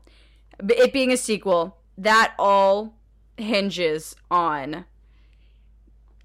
it 0.69 0.93
being 0.93 1.11
a 1.11 1.17
sequel, 1.17 1.77
that 1.97 2.33
all 2.39 2.95
hinges 3.37 4.15
on 4.31 4.85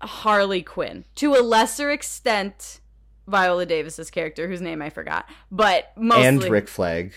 Harley 0.02 0.62
Quinn. 0.62 1.04
To 1.16 1.34
a 1.34 1.42
lesser 1.42 1.90
extent, 1.90 2.80
Viola 3.26 3.66
Davis's 3.66 4.10
character, 4.10 4.48
whose 4.48 4.60
name 4.60 4.82
I 4.82 4.90
forgot, 4.90 5.28
but 5.50 5.92
mostly. 5.96 6.26
and 6.26 6.44
Rick 6.44 6.68
Flag 6.68 7.12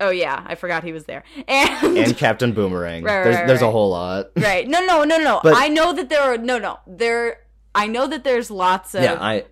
Oh, 0.00 0.10
yeah, 0.10 0.42
I 0.44 0.56
forgot 0.56 0.82
he 0.82 0.92
was 0.92 1.04
there. 1.04 1.22
And. 1.46 1.96
and 1.96 2.16
Captain 2.16 2.52
Boomerang. 2.52 3.04
Right, 3.04 3.22
there's 3.24 3.36
right, 3.36 3.46
there's 3.46 3.62
a 3.62 3.70
whole 3.70 3.90
lot. 3.90 4.26
right. 4.36 4.66
No, 4.66 4.84
no, 4.84 5.04
no, 5.04 5.18
no. 5.18 5.40
But- 5.42 5.54
I 5.56 5.68
know 5.68 5.92
that 5.92 6.08
there 6.08 6.20
are. 6.20 6.36
No, 6.36 6.58
no. 6.58 6.80
There. 6.86 7.38
I 7.74 7.86
know 7.88 8.06
that 8.06 8.22
there's 8.24 8.50
lots 8.50 8.94
of. 8.94 9.02
Yeah, 9.02 9.18
I 9.20 9.44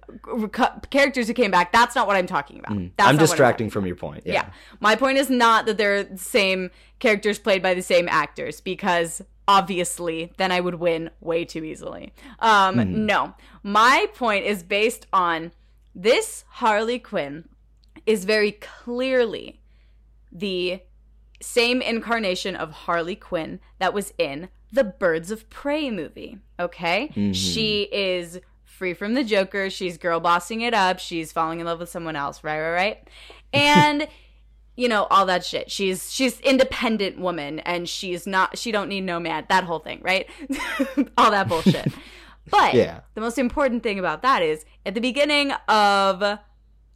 characters 0.91 1.27
who 1.27 1.35
came 1.35 1.51
back. 1.51 1.73
That's 1.73 1.95
not 1.95 2.07
what 2.07 2.17
I'm 2.17 2.27
talking 2.27 2.59
about. 2.61 2.71
That's 2.97 3.09
Mm. 3.09 3.11
I'm 3.11 3.17
distracting 3.19 3.71
from 3.71 3.87
your 3.87 3.97
point. 3.97 4.23
Yeah. 4.25 4.33
Yeah. 4.35 4.51
My 4.81 4.95
point 4.97 5.19
is 5.19 5.29
not 5.29 5.67
that 5.67 5.77
they're 5.77 6.05
the 6.05 6.19
same 6.19 6.71
characters 7.01 7.39
played 7.39 7.63
by 7.63 7.75
the 7.75 7.83
same 7.83 8.09
actors 8.09 8.61
because 8.61 9.23
obviously 9.49 10.33
then 10.37 10.53
I 10.53 10.61
would 10.61 10.77
win 10.77 11.11
way 11.21 11.45
too 11.45 11.65
easily. 11.65 12.13
Um 12.39 12.77
Mhm. 12.77 12.87
no. 13.07 13.35
My 13.63 14.07
point 14.15 14.45
is 14.47 14.63
based 14.63 15.07
on 15.13 15.51
this 15.95 16.45
Harley 16.49 16.99
Quinn 17.01 17.49
is 18.07 18.25
very 18.25 18.53
clearly 18.53 19.61
the 20.31 20.81
same 21.41 21.83
incarnation 21.83 22.55
of 22.55 22.71
Harley 22.71 23.17
Quinn 23.17 23.59
that 23.81 23.93
was 23.93 24.13
in 24.17 24.49
the 24.73 24.85
Birds 24.85 25.31
of 25.31 25.49
Prey 25.51 25.91
movie. 25.91 26.39
Okay? 26.59 27.11
Mhm. 27.15 27.35
She 27.35 27.83
is 27.93 28.41
free 28.65 28.95
from 28.95 29.15
the 29.15 29.23
Joker. 29.23 29.69
She's 29.71 29.99
girl 29.99 30.19
bossing 30.19 30.63
it 30.63 30.73
up. 30.75 30.99
She's 30.99 31.31
falling 31.31 31.61
in 31.61 31.67
love 31.67 31.79
with 31.79 31.89
someone 31.91 32.17
else. 32.17 32.43
Right, 32.43 32.61
right, 32.61 32.73
right. 32.73 33.09
And 33.55 34.09
you 34.77 34.89
know 34.89 35.05
all 35.11 35.27
that 35.27 35.45
shit. 35.45 35.71
She's 35.71 36.11
she's 36.11 36.41
independent 36.41 37.19
woman, 37.19 37.59
and 37.61 37.87
she's 37.87 38.27
not. 38.27 38.57
She 38.57 38.73
don't 38.73 38.89
need 38.89 39.03
no 39.03 39.21
man. 39.21 39.45
That 39.51 39.65
whole 39.65 39.81
thing, 39.81 40.01
right? 40.03 40.27
all 41.19 41.31
that 41.31 41.49
bullshit. 41.49 41.93
But 42.51 42.75
Yeah. 42.75 43.01
the 43.15 43.21
most 43.21 43.39
important 43.39 43.83
thing 43.85 43.99
about 44.01 44.23
that 44.23 44.43
is 44.43 44.65
at 44.85 44.95
the 44.95 45.01
beginning 45.01 45.53
of 45.69 46.39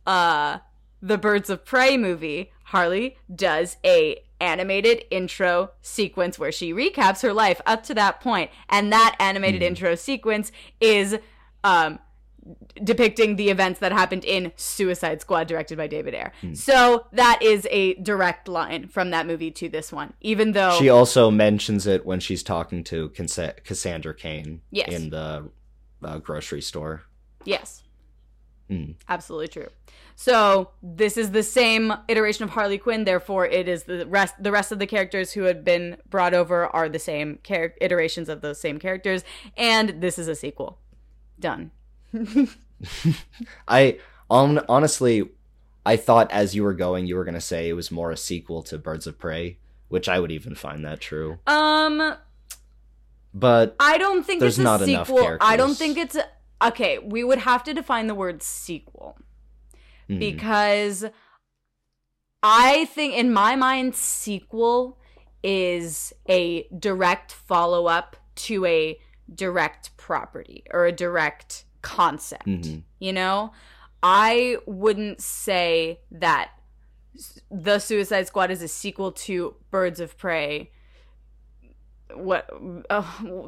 uh 0.07 0.59
the 1.03 1.19
Birds 1.19 1.51
of 1.51 1.65
Prey 1.65 1.97
movie, 1.97 2.51
Harley 2.65 3.17
does 3.33 3.77
a 3.85 4.17
animated 4.41 5.05
intro 5.11 5.71
sequence 5.83 6.39
where 6.39 6.53
she 6.53 6.73
recaps 6.73 7.23
her 7.23 7.33
life 7.33 7.61
up 7.67 7.83
to 7.85 7.95
that 7.95 8.21
point, 8.21 8.51
and 8.69 8.93
that 8.93 9.17
animated 9.19 9.63
Hmm. 9.63 9.69
intro 9.69 9.95
sequence 9.95 10.53
is 10.81 11.17
um 11.65 11.99
depicting 12.85 13.35
the 13.35 13.49
events 13.51 13.81
that 13.81 13.91
happened 13.91 14.25
in 14.25 14.53
Suicide 14.55 15.21
Squad 15.21 15.49
directed 15.49 15.77
by 15.77 15.89
David 15.89 16.15
Ayer. 16.15 16.33
Hmm. 16.41 16.55
So 16.55 17.07
that 17.13 17.41
is 17.43 17.67
a 17.73 17.95
direct 17.95 18.47
line 18.47 18.87
from 18.87 19.11
that 19.11 19.27
movie 19.27 19.51
to 19.53 19.69
this 19.69 19.91
one. 19.93 20.13
Even 20.21 20.53
though 20.53 20.77
She 20.79 20.89
also 20.89 21.29
mentions 21.31 21.89
it 21.89 22.07
when 22.07 22.21
she's 22.21 22.45
talking 22.45 22.85
to 22.85 23.09
Cassandra 23.09 24.15
Cain 24.15 24.61
Yes. 24.71 24.89
in 24.93 25.11
the 25.11 25.49
uh, 26.05 26.19
grocery 26.19 26.61
store. 26.63 27.03
Yes. 27.45 27.83
Hmm. 28.69 28.93
Absolutely 29.09 29.49
true. 29.49 29.69
So 30.17 30.71
this 30.83 31.17
is 31.17 31.31
the 31.31 31.43
same 31.43 31.93
iteration 32.09 32.45
of 32.45 32.51
Harley 32.51 32.79
Quinn. 32.79 33.05
Therefore, 33.05 33.47
it 33.47 33.69
is 33.69 33.85
the 33.85 34.07
rest. 34.07 34.35
The 34.43 34.51
rest 34.51 34.73
of 34.73 34.79
the 34.79 34.87
characters 34.87 35.33
who 35.33 35.43
had 35.43 35.65
been 35.65 35.99
brought 36.09 36.35
over 36.35 36.67
are 36.67 36.89
the 36.89 36.99
same 36.99 37.39
char- 37.45 37.75
iterations 37.81 38.29
of 38.29 38.41
those 38.41 38.59
same 38.59 38.79
characters, 38.79 39.25
and 39.57 40.01
this 40.01 40.19
is 40.19 40.27
a 40.27 40.35
sequel. 40.35 40.79
Done. 41.39 41.71
I 43.69 43.99
on 44.31 44.61
honestly, 44.69 45.29
I 45.85 45.97
thought 45.97 46.31
as 46.33 46.55
you 46.55 46.63
were 46.63 46.75
going, 46.75 47.07
you 47.07 47.17
were 47.17 47.25
gonna 47.25 47.41
say 47.41 47.69
it 47.69 47.75
was 47.75 47.91
more 47.91 48.11
a 48.11 48.17
sequel 48.17 48.63
to 48.65 48.79
Birds 48.79 49.07
of 49.07 49.19
Prey, 49.19 49.59
which 49.89 50.09
I 50.09 50.19
would 50.19 50.33
even 50.33 50.55
find 50.55 50.85
that 50.85 51.01
true. 51.01 51.39
Um, 51.47 52.17
but 53.35 53.77
I 53.79 53.99
don't 53.99 54.25
think 54.25 54.41
There's 54.41 54.55
it's 54.55 54.61
a 54.61 54.63
not 54.63 54.83
enough 54.83 55.09
sequel. 55.09 55.37
I 55.41 55.57
don't 55.57 55.77
think 55.77 55.99
it's 55.99 56.17
a, 56.17 56.27
okay. 56.63 56.99
We 56.99 57.25
would 57.25 57.39
have 57.39 57.63
to 57.65 57.75
define 57.75 58.07
the 58.07 58.15
word 58.15 58.43
sequel 58.43 59.19
mm, 60.09 60.19
because 60.19 61.05
I 62.43 62.85
think, 62.87 63.15
in 63.15 63.33
my 63.33 63.57
mind, 63.57 63.95
sequel 63.95 64.99
is 65.43 66.13
a 66.29 66.67
direct 66.79 67.33
follow 67.33 67.87
up 67.87 68.17
to 68.37 68.65
a 68.67 68.99
direct 69.33 69.97
property 69.97 70.65
or 70.73 70.87
a 70.87 70.93
direct 70.93 71.65
concept. 71.83 72.47
mhm. 72.47 72.83
You 72.99 73.13
know, 73.13 73.53
I 74.03 74.59
wouldn't 74.67 75.21
say 75.21 76.01
that 76.11 76.51
the 77.51 77.79
Suicide 77.79 78.27
Squad 78.27 78.51
is 78.51 78.63
a 78.63 78.69
sequel 78.69 79.13
to 79.13 79.57
Birds 79.71 80.01
of 80.01 80.17
Prey. 80.19 80.71
What, 82.15 82.49
uh, 82.89 83.03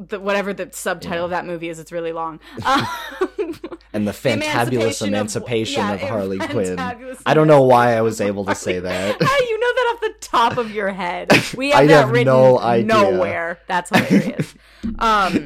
the, 0.08 0.18
whatever 0.20 0.52
the 0.52 0.68
subtitle 0.72 1.24
of 1.24 1.30
that 1.30 1.46
movie 1.46 1.68
is, 1.68 1.78
it's 1.78 1.92
really 1.92 2.12
long. 2.12 2.40
Um, 2.66 2.86
and 3.92 4.06
the 4.06 4.12
fantabulous 4.12 5.02
Emancipation 5.02 5.06
of- 5.06 5.08
emancipation 5.08 5.88
of, 5.88 6.00
yeah, 6.00 6.08
Harley 6.08 6.38
Quinn. 6.50 6.78
I 6.78 7.34
don't 7.34 7.46
know 7.46 7.62
why 7.62 7.96
I 7.96 8.00
was 8.00 8.20
able 8.20 8.44
to 8.46 8.54
say 8.54 8.78
that. 8.80 9.20
You 9.20 9.60
know 9.60 9.72
that 9.74 9.92
off 9.94 10.00
the 10.00 10.14
top 10.20 10.56
of 10.56 10.70
your 10.72 10.90
head. 10.90 11.30
We 11.56 11.70
have 11.70 11.80
I 11.80 11.86
that 11.86 12.00
have 12.00 12.10
written 12.10 12.26
no 12.26 12.58
idea. 12.58 12.86
nowhere. 12.86 13.58
That's 13.68 13.90
hilarious. 13.90 14.54
um. 14.98 15.44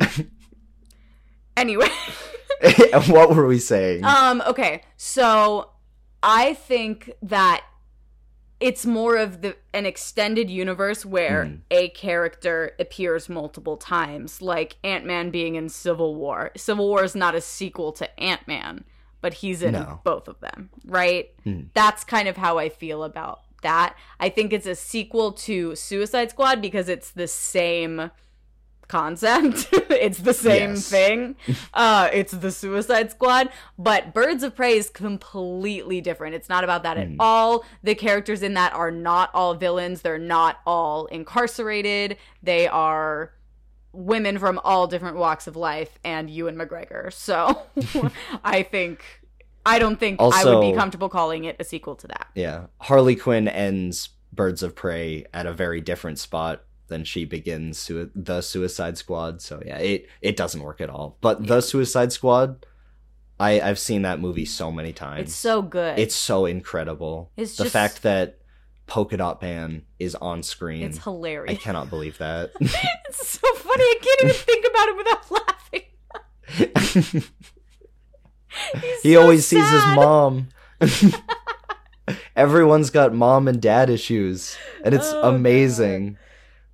Anyway. 1.56 1.88
what 3.08 3.34
were 3.34 3.46
we 3.46 3.58
saying? 3.58 4.04
Um, 4.04 4.42
okay. 4.46 4.82
So 4.96 5.70
I 6.22 6.54
think 6.54 7.10
that 7.22 7.62
it's 8.62 8.86
more 8.86 9.16
of 9.16 9.42
the 9.42 9.56
an 9.74 9.84
extended 9.86 10.48
universe 10.48 11.04
where 11.04 11.44
Hmm. 11.46 11.54
a 11.70 11.88
character 11.90 12.72
appears 12.78 13.28
multiple 13.28 13.76
times, 13.76 14.40
like 14.40 14.76
Ant-Man 14.84 15.30
being 15.30 15.56
in 15.56 15.68
Civil 15.68 16.14
War. 16.14 16.50
Civil 16.56 16.88
War 16.88 17.02
is 17.04 17.14
not 17.14 17.34
a 17.34 17.40
sequel 17.40 17.92
to 17.92 18.20
Ant-Man, 18.20 18.84
but 19.20 19.34
he's 19.34 19.62
in 19.62 19.72
No. 19.72 20.00
both 20.04 20.28
of 20.28 20.40
them, 20.40 20.70
right? 20.86 21.30
Hmm. 21.44 21.62
That's 21.74 22.04
kind 22.04 22.28
of 22.28 22.36
how 22.36 22.58
I 22.58 22.68
feel 22.68 23.02
about 23.04 23.40
that. 23.62 23.96
I 24.20 24.28
think 24.28 24.52
it's 24.52 24.66
a 24.66 24.74
sequel 24.74 25.32
to 25.32 25.74
Suicide 25.76 26.30
Squad 26.30 26.60
because 26.62 26.88
it's 26.88 27.10
the 27.10 27.28
same 27.28 28.10
concept. 28.88 29.68
it's 29.72 30.18
the 30.18 30.34
same 30.34 30.70
Yes. 30.70 30.88
thing. 30.88 31.36
Uh, 31.74 32.08
it's 32.12 32.32
the 32.32 32.50
Suicide 32.50 33.10
Squad, 33.10 33.48
but 33.78 34.12
Birds 34.14 34.42
of 34.42 34.54
Prey 34.54 34.76
is 34.76 34.90
completely 34.90 36.00
different. 36.00 36.34
It's 36.34 36.48
not 36.48 36.64
about 36.64 36.82
that 36.82 36.96
at 36.98 37.08
Mm. 37.08 37.16
all. 37.20 37.64
The 37.82 37.94
characters 37.94 38.42
in 38.42 38.54
that 38.54 38.72
are 38.74 38.90
not 38.90 39.30
all 39.34 39.54
villains. 39.54 40.02
They're 40.02 40.18
not 40.18 40.58
all 40.66 41.06
incarcerated. 41.06 42.16
They 42.42 42.68
are 42.68 43.32
women 43.92 44.38
from 44.38 44.58
all 44.64 44.86
different 44.86 45.16
walks 45.16 45.46
of 45.46 45.54
life 45.56 45.98
and 46.04 46.30
Ewan 46.30 46.56
McGregor. 46.56 47.12
So 47.12 47.62
I 48.44 48.62
think 48.62 49.04
I 49.64 49.78
don't 49.78 50.00
think 50.00 50.20
I 50.20 50.44
would 50.44 50.60
be 50.60 50.72
comfortable 50.72 51.08
calling 51.08 51.44
it 51.44 51.56
a 51.60 51.64
sequel 51.64 51.94
to 51.96 52.06
that. 52.08 52.28
yeah, 52.34 52.66
Harley 52.80 53.14
Quinn 53.16 53.46
ends 53.48 54.08
Birds 54.32 54.62
of 54.62 54.74
Prey 54.74 55.26
at 55.34 55.44
a 55.46 55.52
very 55.52 55.80
different 55.82 56.18
spot 56.18 56.64
than 56.88 57.04
she 57.04 57.24
begins 57.24 57.78
sui- 57.78 58.10
the 58.14 58.40
Suicide 58.40 58.98
Squad. 58.98 59.40
So 59.42 59.62
yeah, 59.64 59.78
it 59.78 60.08
it 60.20 60.36
doesn't 60.36 60.62
work 60.62 60.80
at 60.80 60.90
all. 60.90 61.16
But 61.20 61.46
the 61.46 61.60
Suicide 61.60 62.12
Squad, 62.12 62.66
I 63.40 63.60
I've 63.60 63.78
seen 63.78 64.02
that 64.02 64.20
movie 64.20 64.44
so 64.44 64.70
many 64.72 64.92
times. 64.92 65.28
It's 65.28 65.34
so 65.34 65.62
good. 65.62 65.98
it's 65.98 66.14
so 66.14 66.46
incredible. 66.46 67.30
It's 67.36 67.56
the 67.56 67.64
just- 67.64 67.72
fact 67.72 68.02
that 68.02 68.38
Polka 68.86 69.16
Dot 69.16 69.40
Man 69.40 69.82
is 69.98 70.14
on 70.16 70.42
screen. 70.42 70.82
it's 70.82 70.98
hilarious. 71.02 71.56
I 71.56 71.60
cannot 71.60 71.88
believe 71.90 72.18
that. 72.18 72.52
It's 72.60 73.28
so 73.38 73.54
funny. 73.54 73.84
I 73.84 73.98
can't 74.02 74.22
even 74.22 74.34
think 74.34 74.66
about 74.66 74.88
it 74.88 74.96
without 74.96 75.30
laughing. 77.12 77.22
He 79.02 79.14
so 79.14 79.22
always 79.22 79.46
sees 79.46 79.68
his 79.70 79.84
mom. 79.94 80.48
Everyone's 82.36 82.90
got 82.90 83.14
mom 83.14 83.48
and 83.48 83.60
dad 83.62 83.88
issues, 83.90 84.56
and 84.84 84.94
it's 84.94 85.10
Oh, 85.10 85.22
God. 85.22 85.34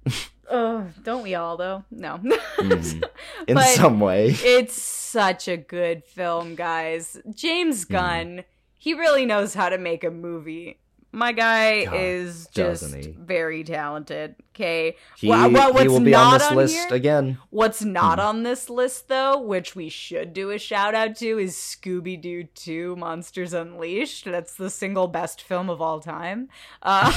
Oh, 0.51 0.87
don't 1.03 1.23
we 1.23 1.35
all 1.35 1.59
though? 1.59 1.85
No. 1.91 2.19
Mhm. 2.59 3.03
in 3.49 3.59
some 3.59 4.01
way. 4.01 4.31
It's 4.43 4.81
such 4.81 5.47
a 5.47 5.59
good 5.59 6.05
film, 6.05 6.55
guys. 6.55 7.21
James 7.35 7.85
Hmm. 7.85 7.93
Gunn, 7.93 8.45
he 8.79 8.95
really 8.95 9.27
knows 9.27 9.53
how 9.53 9.69
to 9.69 9.77
make 9.77 10.05
a 10.05 10.11
movie. 10.11 10.79
My 11.11 11.33
guy 11.33 11.87
God, 11.87 11.95
is 11.97 12.49
just 12.55 12.95
very 12.95 13.65
talented. 13.65 14.37
Okay. 14.55 14.97
He, 15.17 15.29
Well, 15.29 15.51
well, 15.51 15.69
he 15.69 15.73
what's 15.75 15.89
will 15.89 16.01
be 16.01 16.15
on 16.15 16.35
this 16.35 16.43
on 16.51 16.57
list 16.57 16.75
here- 16.89 16.95
again. 16.97 17.39
What's 17.51 17.83
not 17.83 18.19
Hmm. 18.19 18.27
on 18.27 18.43
this 18.43 18.69
list, 18.69 19.09
though, 19.09 19.41
which 19.41 19.75
we 19.75 19.89
should 19.89 20.33
do 20.35 20.51
a 20.51 20.59
shout 20.59 20.95
out 20.95 21.17
to, 21.17 21.39
is 21.39 21.55
Scooby 21.57 22.21
Doo 22.21 22.45
2 22.45 22.95
Monsters 22.97 23.55
Unleashed. 23.55 24.27
That's 24.27 24.55
the 24.55 24.69
single 24.69 25.09
best 25.09 25.41
film 25.41 25.71
of 25.71 25.81
all 25.81 26.01
time. 26.01 26.49
Uh, 26.83 27.11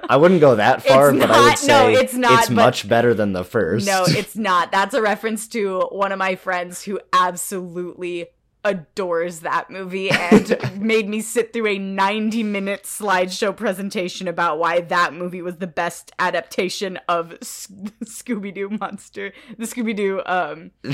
I 0.08 0.16
wouldn't 0.16 0.40
go 0.40 0.54
that 0.54 0.82
far, 0.86 1.10
It's 1.10 1.18
but 1.20 1.30
I 1.30 1.40
would 1.50 1.58
say 1.58 1.92
no, 1.94 2.00
it's 2.00 2.14
not, 2.14 2.46
but- 2.46 2.52
much 2.54 2.88
better 2.88 3.12
than 3.12 3.34
the 3.34 3.44
first. 3.44 3.86
no, 3.86 4.04
it's 4.06 4.36
not. 4.36 4.72
That's 4.72 4.94
a 4.94 5.02
reference 5.02 5.48
to 5.48 5.80
one 5.90 6.12
of 6.12 6.18
my 6.18 6.34
friends 6.36 6.82
who 6.82 6.98
absolutely 7.12 8.26
adores 8.68 9.40
that 9.40 9.70
movie 9.70 10.10
and 10.10 10.56
made 10.80 11.08
me 11.08 11.20
sit 11.20 11.52
through 11.52 11.66
a 11.66 11.78
90 11.78 12.42
minute 12.42 12.84
slideshow 12.84 13.56
presentation 13.56 14.28
about 14.28 14.58
why 14.58 14.80
that 14.80 15.12
movie 15.14 15.42
was 15.42 15.56
the 15.56 15.66
best 15.66 16.12
adaptation 16.18 16.98
of 17.08 17.32
S- 17.42 17.68
Scooby 18.04 18.54
Doo 18.54 18.68
Monster, 18.80 19.32
the 19.56 19.64
Scooby 19.66 19.96
Doo 19.96 20.22
um, 20.26 20.70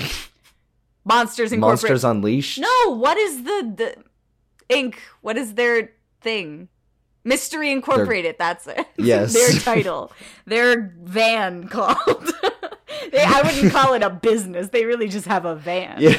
Monsters 1.05 1.53
Incorporated. 1.53 1.61
Monsters 1.91 2.05
Unleashed. 2.05 2.59
No, 2.59 2.97
what 2.97 3.19
is 3.19 3.43
the 3.45 3.75
the 3.77 4.75
Inc? 4.75 4.95
What 5.21 5.37
is 5.37 5.55
their 5.55 5.93
thing? 6.21 6.69
Mystery 7.25 7.71
Incorporated. 7.73 8.37
that's 8.39 8.67
it. 8.67 8.87
Yes. 8.97 9.33
their 9.33 9.51
title. 9.61 10.13
Their 10.47 10.95
van 11.03 11.69
called. 11.69 12.31
they, 13.13 13.23
I 13.25 13.43
wouldn't 13.43 13.73
call 13.73 13.95
it 13.95 14.03
a 14.03 14.11
business. 14.11 14.69
They 14.69 14.85
really 14.85 15.09
just 15.09 15.27
have 15.27 15.45
a 15.47 15.55
van. 15.55 15.97
Yeah. 16.01 16.19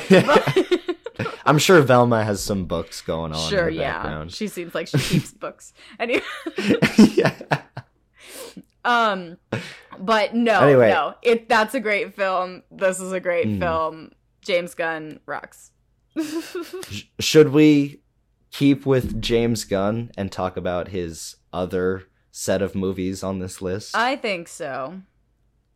I'm 1.45 1.57
sure 1.59 1.81
Velma 1.81 2.23
has 2.23 2.43
some 2.43 2.65
books 2.65 3.01
going 3.01 3.31
on 3.33 3.49
sure, 3.49 3.67
in 3.69 3.75
the 3.75 3.81
yeah. 3.81 3.93
background. 3.93 4.31
She 4.33 4.47
seems 4.47 4.73
like 4.73 4.87
she 4.87 4.97
keeps 4.99 5.31
books. 5.31 5.73
Anyway, 5.99 6.21
yeah. 7.13 7.33
um, 8.83 9.37
but 9.99 10.33
no, 10.35 10.61
Anyway. 10.61 10.89
no. 10.89 11.15
It 11.21 11.47
that's 11.49 11.73
a 11.75 11.79
great 11.79 12.15
film. 12.15 12.63
This 12.71 12.99
is 12.99 13.11
a 13.11 13.19
great 13.19 13.47
Mm. 13.47 13.59
film. 13.59 14.11
James 14.41 14.73
Gunn 14.75 15.19
rocks. 15.25 15.71
Should 17.19 17.49
we 17.49 18.01
keep 18.51 18.85
with 18.85 19.19
James 19.21 19.63
Gunn 19.65 20.11
and 20.17 20.31
talk 20.31 20.55
about 20.55 20.89
his 20.89 21.35
other 21.51 22.03
set 22.31 22.61
of 22.61 22.75
movies 22.75 23.23
on 23.23 23.39
this 23.39 23.61
list? 23.61 23.95
I 23.95 24.15
think 24.15 24.47
so. 24.47 25.01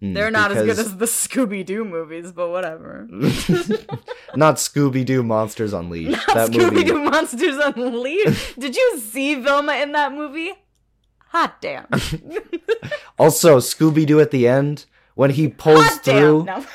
Hmm, 0.02 0.14
They're 0.14 0.32
not 0.32 0.52
as 0.52 0.66
good 0.66 0.80
as 0.80 0.96
the 0.98 1.06
Scooby 1.22 1.66
Doo 1.66 1.84
movies, 1.84 2.32
but 2.32 2.50
whatever. 2.50 3.06
not 4.36 4.56
Scooby 4.56 5.06
Doo 5.06 5.24
Monsters 5.24 5.74
Unleashed. 5.74 6.26
that 6.34 6.50
Scooby 6.52 6.72
movie. 6.72 6.84
Doo 6.86 7.04
Monsters 7.04 7.58
Unleashed. 7.58 8.58
Did 8.60 8.76
you 8.76 8.98
see 9.00 9.36
Velma 9.36 9.74
in 9.76 9.92
that 9.92 10.14
movie? 10.14 10.52
Hot 11.32 11.60
damn. 11.62 11.86
Also, 13.18 13.58
Scooby 13.60 14.06
Doo 14.06 14.20
at 14.20 14.32
the 14.32 14.48
end 14.48 14.86
when 15.16 15.32
he 15.32 15.48
pulls 15.50 15.84
Hot 15.86 16.04
through. 16.04 16.46
No. 16.46 16.66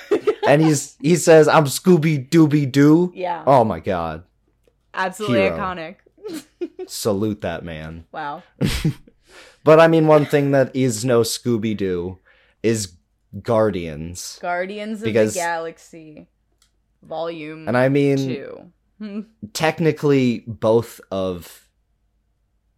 and 0.47 0.63
he's 0.63 0.97
he 1.01 1.17
says, 1.17 1.49
"I'm 1.49 1.65
Scooby 1.65 2.29
Dooby 2.29 2.71
Doo." 2.71 3.11
yeah. 3.15 3.43
Oh 3.47 3.65
my 3.65 3.81
god! 3.81 4.23
Absolutely 4.93 5.41
hero. 5.41 5.57
iconic. 5.59 5.97
Salute 6.87 7.41
that 7.41 7.65
man. 7.65 8.05
Wow. 8.13 8.43
But 9.65 9.81
I 9.81 9.89
mean, 9.89 10.07
one 10.07 10.27
thing 10.27 10.51
that 10.53 10.75
is 10.77 11.05
no 11.05 11.23
Scooby 11.23 11.77
Doo 11.77 12.19
is 12.63 12.94
Guardians, 13.43 14.39
Guardians 14.41 15.03
of 15.03 15.13
the 15.13 15.31
Galaxy, 15.33 16.29
Volume 17.03 17.69
and 17.69 17.77
I 17.77 17.89
mean, 17.89 18.17
2. 18.17 18.73
Hmm. 18.99 19.21
technically, 19.53 20.45
both 20.47 21.01
of 21.11 21.69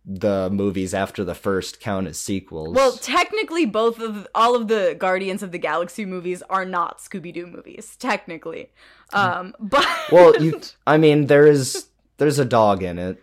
the 0.07 0.49
movies 0.51 0.95
after 0.95 1.25
the 1.25 1.35
first 1.35 1.81
count 1.81 2.07
as 2.07 2.19
sequels. 2.19 2.75
Well, 2.75 2.93
technically, 2.93 3.67
both 3.67 4.01
of 4.01 4.29
all 4.35 4.55
of 4.55 4.69
the 4.69 4.95
Guardians 4.99 5.43
of 5.43 5.51
the 5.51 5.59
Galaxy 5.59 6.05
movies 6.05 6.43
are 6.49 6.65
not 6.65 6.99
Scooby 6.99 7.35
Doo 7.35 7.47
movies. 7.47 7.97
Technically, 7.97 8.71
um, 9.13 9.55
but 9.61 9.87
well, 10.11 10.41
you. 10.43 10.61
I 10.87 10.97
mean, 10.97 11.27
there 11.27 11.47
is 11.47 11.89
there's 12.19 12.39
a 12.39 12.45
dog 12.45 12.83
in 12.83 12.99
it, 12.99 13.21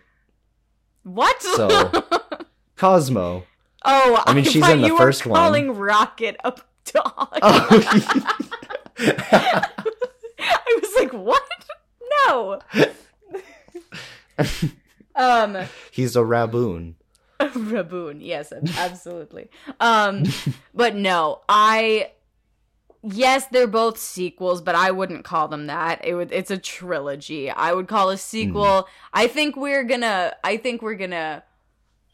what? 1.04 1.42
so 1.42 2.04
Cosmo. 2.76 3.44
oh, 3.84 4.22
I 4.26 4.34
mean, 4.34 4.44
she's 4.44 4.68
in 4.68 4.82
the 4.82 4.88
you 4.88 4.98
first 4.98 5.24
were 5.24 5.32
one. 5.32 5.40
calling 5.40 5.74
Rocket 5.74 6.36
a 6.44 6.52
dog. 6.84 7.38
Oh. 7.42 7.68
I 10.38 10.78
was 10.80 10.94
like, 10.98 11.12
what? 11.12 11.42
No. 12.28 12.60
um, 15.14 15.66
He's 15.90 16.16
a 16.16 16.20
raboon. 16.20 16.94
Raboon, 17.40 18.18
yes, 18.20 18.52
absolutely. 18.78 19.48
Um, 19.80 20.24
but 20.74 20.94
no, 20.94 21.40
I 21.48 22.10
yes, 23.02 23.46
they're 23.48 23.66
both 23.66 23.98
sequels, 23.98 24.62
but 24.62 24.74
I 24.74 24.90
wouldn't 24.90 25.24
call 25.24 25.48
them 25.48 25.66
that. 25.66 26.04
It 26.04 26.14
would 26.14 26.32
it's 26.32 26.50
a 26.50 26.58
trilogy. 26.58 27.50
I 27.50 27.72
would 27.72 27.88
call 27.88 28.10
a 28.10 28.16
sequel. 28.16 28.88
I 29.12 29.26
think 29.26 29.56
we're 29.56 29.84
gonna 29.84 30.34
I 30.42 30.56
think 30.56 30.82
we're 30.82 30.94
gonna 30.94 31.42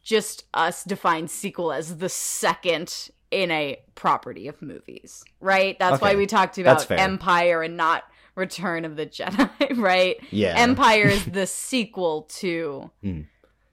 just 0.03 0.45
us 0.55 0.83
define 0.85 1.29
sequel 1.29 1.73
as 1.73 1.99
the 1.99 2.09
second 2.09 3.11
in 3.31 3.51
a 3.51 3.79
property 3.95 4.49
of 4.49 4.61
movies. 4.63 5.25
Right? 5.41 5.79
That's 5.79 6.01
why 6.01 6.15
we 6.17 6.27
talked 6.27 6.59
about. 6.59 6.91
Empire 6.91 7.63
and 7.63 7.77
not 7.77 8.05
Return 8.37 8.85
of 8.85 8.97
the 8.97 9.07
Jedi, 9.07 9.51
right? 9.77 10.17
Yeah. 10.31 10.55
Empire 10.57 11.07
is 11.07 11.25
the 11.39 11.47
sequel 11.47 12.23
to 12.39 12.91
Hmm. 13.03 13.21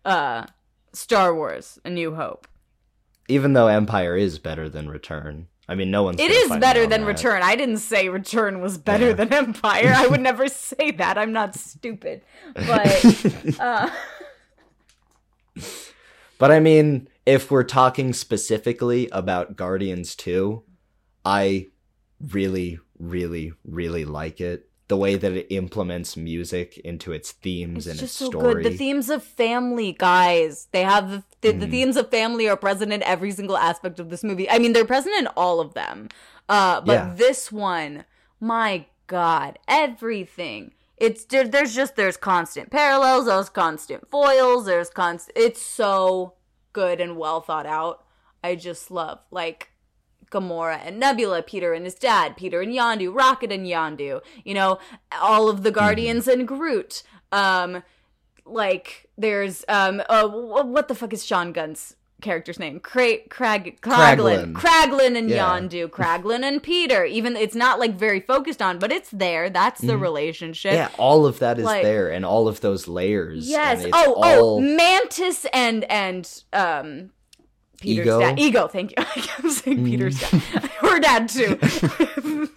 uh 0.06 0.46
Star 0.94 1.34
Wars: 1.36 1.80
A 1.86 1.90
New 1.90 2.16
Hope. 2.16 2.48
Even 3.28 3.54
though 3.54 3.68
Empire 3.68 4.16
is 4.16 4.40
better 4.40 4.68
than 4.70 4.90
Return. 4.90 5.48
I 5.70 5.76
mean, 5.76 5.92
no 5.92 6.04
one's. 6.04 6.20
It 6.20 6.32
is 6.32 6.50
better 6.60 6.88
than 6.88 7.02
that. 7.02 7.08
Return. 7.08 7.42
I 7.44 7.56
didn't 7.58 7.80
say 7.80 8.08
Return 8.08 8.62
was 8.62 8.78
better 8.78 9.08
Yeah. 9.08 9.14
than 9.14 9.34
Empire. 9.34 9.94
I 9.96 10.08
would 10.08 10.22
never 10.32 10.48
say 10.48 10.92
that. 10.92 11.18
I'm 11.18 11.34
not 11.34 11.56
stupid. 11.56 12.22
But 12.56 13.60
uh, 13.60 13.90
But 16.38 16.52
I 16.52 16.60
mean, 16.60 17.10
if 17.28 17.52
we're 17.52 17.64
talking 17.64 18.14
specifically 18.14 19.10
about 19.12 19.56
Guardians 19.58 20.16
2, 20.16 20.64
I 21.26 21.68
really, 22.32 22.80
really, 22.98 23.52
really 23.66 24.06
like 24.06 24.40
it. 24.40 24.70
The 24.88 24.96
way 24.96 25.18
that 25.18 25.34
it 25.34 25.48
implements 25.54 26.16
music 26.16 26.78
into 26.78 27.12
its 27.12 27.34
themes 27.34 27.80
it's 27.80 27.88
and 27.88 28.00
just 28.00 28.04
its 28.14 28.14
so 28.20 28.30
story. 28.30 28.64
good. 28.64 28.72
The 28.72 28.78
themes 28.78 29.10
of 29.10 29.22
family, 29.22 29.92
guys. 29.92 30.70
They 30.72 30.84
have 30.84 31.10
the, 31.12 31.24
the, 31.42 31.52
the 31.52 31.68
Mhm. 31.68 31.72
themes 31.72 31.98
of 31.98 32.10
family 32.10 32.48
are 32.48 32.56
present 32.56 32.94
in 32.94 33.04
every 33.04 33.32
single 33.32 33.58
aspect 33.58 34.00
of 34.00 34.10
this 34.10 34.24
movie. 34.24 34.50
I 34.50 34.60
mean, 34.60 34.72
they're 34.72 34.86
present 34.86 35.16
in 35.20 35.28
all 35.36 35.60
of 35.60 35.74
them. 35.74 36.08
Uh, 36.48 36.80
but 36.80 36.94
Yeah. 36.94 37.14
this 37.14 37.52
one, 37.52 38.06
my 38.40 38.86
God, 39.08 39.60
everything. 39.68 40.72
It's 40.96 41.26
there, 41.26 41.46
there's 41.46 41.76
just 41.76 41.98
there's 41.98 42.16
constant 42.16 42.72
parallels, 42.72 43.26
there's 43.26 43.50
constant 43.50 44.10
foils, 44.10 44.66
there's 44.66 44.90
constant. 44.90 45.38
It's 45.38 45.62
so 45.62 46.34
good 46.78 47.02
and 47.02 47.18
well 47.18 47.42
thought 47.42 47.66
out. 47.66 48.04
I 48.44 48.54
just 48.54 48.92
love 48.92 49.18
like 49.32 49.72
Gamora 50.30 50.80
and 50.86 51.00
Nebula, 51.00 51.42
Peter 51.42 51.74
and 51.74 51.86
his 51.86 51.96
dad, 51.96 52.38
Peter 52.38 52.62
and 52.62 52.72
Yondu, 52.72 53.12
Rocket 53.12 53.52
and 53.52 53.66
Yondu, 53.66 54.22
you 54.46 54.54
know, 54.54 54.78
all 55.20 55.50
of 55.50 55.64
the 55.64 55.72
Guardians 55.72 56.28
and 56.28 56.48
Groot. 56.48 57.02
Um, 57.32 57.82
like 58.46 59.10
there's 59.18 59.66
um, 59.68 60.04
uh, 60.08 60.28
what 60.28 60.88
the 60.88 60.94
fuck 60.94 61.14
is 61.14 61.26
Sean 61.26 61.52
Gunn's 61.52 61.96
character's 62.22 62.58
name? 62.60 62.80
Cra- 62.80 63.20
Crag 63.30 63.80
Kraglin. 63.82 64.54
Kraglin 64.54 65.18
and 65.18 65.30
Yeah. 65.30 65.46
Yondu, 65.48 65.88
Kraglin 65.98 66.44
and 66.44 66.62
Peter. 66.64 67.06
Even 67.06 67.36
it's 67.36 67.56
not 67.56 67.80
like 67.80 67.96
very 67.96 68.20
focused 68.20 68.62
on, 68.62 68.80
but 68.80 68.92
it's 68.92 69.10
there. 69.12 69.50
That's 69.50 69.82
the 69.82 69.94
Mhm. 69.94 70.02
relationship. 70.02 70.74
yeah, 70.74 70.90
all 70.98 71.26
of 71.26 71.40
that 71.40 71.60
is 71.60 71.66
Like- 71.66 71.84
there, 71.84 72.10
and 72.10 72.26
all 72.26 72.48
of 72.48 72.62
those 72.62 72.88
layers. 72.88 73.48
Yes. 73.50 73.80
and 73.80 73.88
it's 73.90 73.98
Oh, 73.98 74.16
oh, 74.18 74.60
Mantis 74.60 75.46
and 75.54 75.84
and 75.92 76.44
um 76.54 77.12
Peter's 77.80 78.08
Ego? 78.08 78.20
dad. 78.20 78.40
Ego, 78.40 78.68
thank 78.68 78.90
you. 78.92 78.96
I 79.00 79.04
kept 79.22 79.52
saying 79.52 79.78
Mhm. 79.80 79.86
Peter's 79.86 80.20
dad. 80.20 80.42
her 80.82 81.00
dad 81.00 81.30
too. 81.30 82.50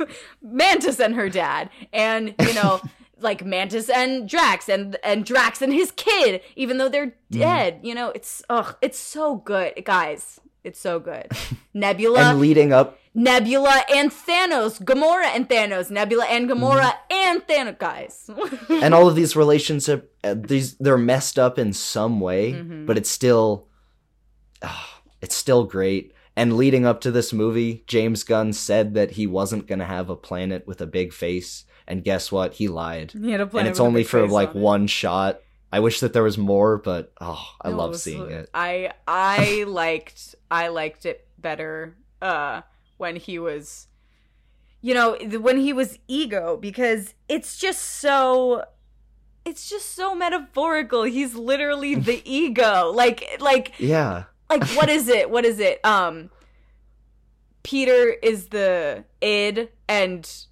Mantis 0.42 0.98
and 1.00 1.14
her 1.14 1.28
dad. 1.28 1.70
And, 1.92 2.34
you 2.40 2.54
know, 2.54 2.80
like 3.20 3.44
Mantis 3.44 3.88
and 3.88 4.28
Drax 4.28 4.68
and 4.68 4.96
and 5.04 5.24
Drax 5.24 5.62
and 5.62 5.72
his 5.72 5.90
kid, 5.92 6.40
even 6.56 6.78
though 6.78 6.88
they're 6.88 7.14
Mm-hmm. 7.32 7.38
dead. 7.40 7.80
You 7.84 7.94
know, 7.94 8.08
it's 8.10 8.42
ugh, 8.50 8.74
it's 8.82 8.98
so 8.98 9.36
good. 9.36 9.82
Guys, 9.84 10.40
it's 10.64 10.80
so 10.80 10.98
good. 10.98 11.28
Nebula 11.74 12.20
and 12.30 12.40
leading 12.40 12.72
up 12.72 12.98
Nebula 13.14 13.84
and 13.92 14.10
Thanos, 14.10 14.82
Gamora 14.82 15.26
and 15.34 15.48
Thanos, 15.48 15.90
Nebula 15.92 16.24
and 16.26 16.48
Gamora 16.50 16.92
Mm-hmm. 16.92 17.12
and 17.12 17.46
Thanos, 17.46 17.78
guys. 17.78 18.30
and 18.68 18.92
all 18.94 19.06
of 19.08 19.14
these 19.14 19.36
relationship 19.36 20.12
uh, 20.24 20.34
these 20.36 20.74
they're 20.78 20.98
messed 20.98 21.38
up 21.38 21.56
in 21.58 21.72
some 21.72 22.18
way 22.20 22.52
Mhm. 22.52 22.86
but 22.86 22.98
it's 22.98 23.10
still 23.10 23.68
it's 25.22 25.34
still 25.36 25.64
great 25.64 26.12
and 26.36 26.56
leading 26.56 26.84
up 26.86 27.00
to 27.00 27.10
this 27.10 27.32
movie 27.32 27.82
james 27.86 28.24
gunn 28.24 28.52
said 28.52 28.94
that 28.94 29.12
he 29.12 29.26
wasn't 29.26 29.66
going 29.66 29.78
to 29.78 29.84
have 29.84 30.10
a 30.10 30.16
planet 30.16 30.66
with 30.66 30.80
a 30.80 30.86
big 30.86 31.12
face 31.12 31.64
and 31.90 32.04
guess 32.04 32.30
what 32.32 32.54
he 32.54 32.68
lied 32.68 33.12
He 33.12 33.32
and 33.34 33.68
it's 33.68 33.80
only 33.80 34.04
for 34.04 34.26
like 34.26 34.54
on 34.54 34.60
one 34.62 34.86
shot 34.86 35.40
i 35.72 35.80
wish 35.80 36.00
that 36.00 36.12
there 36.12 36.22
was 36.22 36.38
more 36.38 36.78
but 36.78 37.12
oh 37.20 37.44
i 37.60 37.70
No, 37.70 37.76
love 37.76 37.96
seeing 37.96 38.30
it 38.30 38.48
I 38.54 38.92
I 39.06 39.64
liked 39.68 40.34
I 40.50 40.68
liked 40.68 41.04
it 41.06 41.26
better 41.38 41.96
uh 42.22 42.62
when 42.96 43.16
he 43.16 43.38
was 43.38 43.86
you 44.80 44.94
know 44.94 45.16
when 45.40 45.58
he 45.58 45.72
was 45.72 45.98
ego 46.08 46.56
because 46.56 47.14
it's 47.28 47.58
just 47.58 47.82
so 47.82 48.64
it's 49.44 49.70
just 49.70 49.94
so 49.94 50.14
metaphorical. 50.14 51.04
He's 51.04 51.34
literally 51.34 51.94
the 52.10 52.20
ego. 52.30 52.92
Like 52.94 53.38
like 53.40 53.72
yeah 53.78 54.24
like 54.50 54.64
what 54.76 54.88
is 54.88 55.08
it? 55.08 55.30
What 55.30 55.44
is 55.44 55.58
it? 55.58 55.84
Um 55.84 56.30
Peter 57.62 58.10
is 58.22 58.48
the 58.48 59.04
id 59.20 59.68
and 59.88 60.46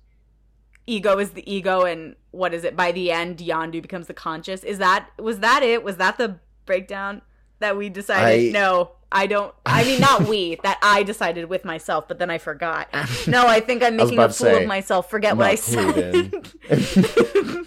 ego 0.89 1.19
is 1.19 1.31
the 1.31 1.53
ego 1.53 1.83
and 1.83 2.17
what 2.31 2.55
is 2.55 2.65
it? 2.65 2.77
By 2.77 2.93
the 2.93 3.11
end 3.11 3.39
Yondu 3.39 3.83
becomes 3.83 4.07
the 4.07 4.15
conscious. 4.15 4.65
Is 4.65 4.79
that 4.79 5.09
was 5.19 5.41
that 5.41 5.63
it? 5.63 5.85
Was 5.85 5.97
that 5.97 6.19
the 6.19 6.39
breakdown 6.67 7.23
that 7.61 7.77
we 7.77 7.89
decided? 7.89 8.49
I- 8.49 8.59
no. 8.59 8.93
I 9.11 9.27
don't 9.27 9.55
I 9.65 9.85
mean 9.85 10.03
not 10.03 10.29
we, 10.29 10.57
that 10.63 10.79
I 10.83 11.03
decided 11.03 11.47
with 11.49 11.65
myself, 11.65 12.09
but 12.09 12.19
then 12.19 12.31
I 12.31 12.39
forgot. 12.39 12.89
No, 13.27 13.47
I 13.47 13.61
think 13.61 13.83
I'm 13.83 13.97
making 13.97 14.19
a 14.19 14.29
fool 14.29 14.33
say, 14.33 14.63
of 14.63 14.69
myself. 14.69 15.11
Forget 15.11 15.37
what 15.37 15.47
I 15.47 15.55
said. 15.55 16.33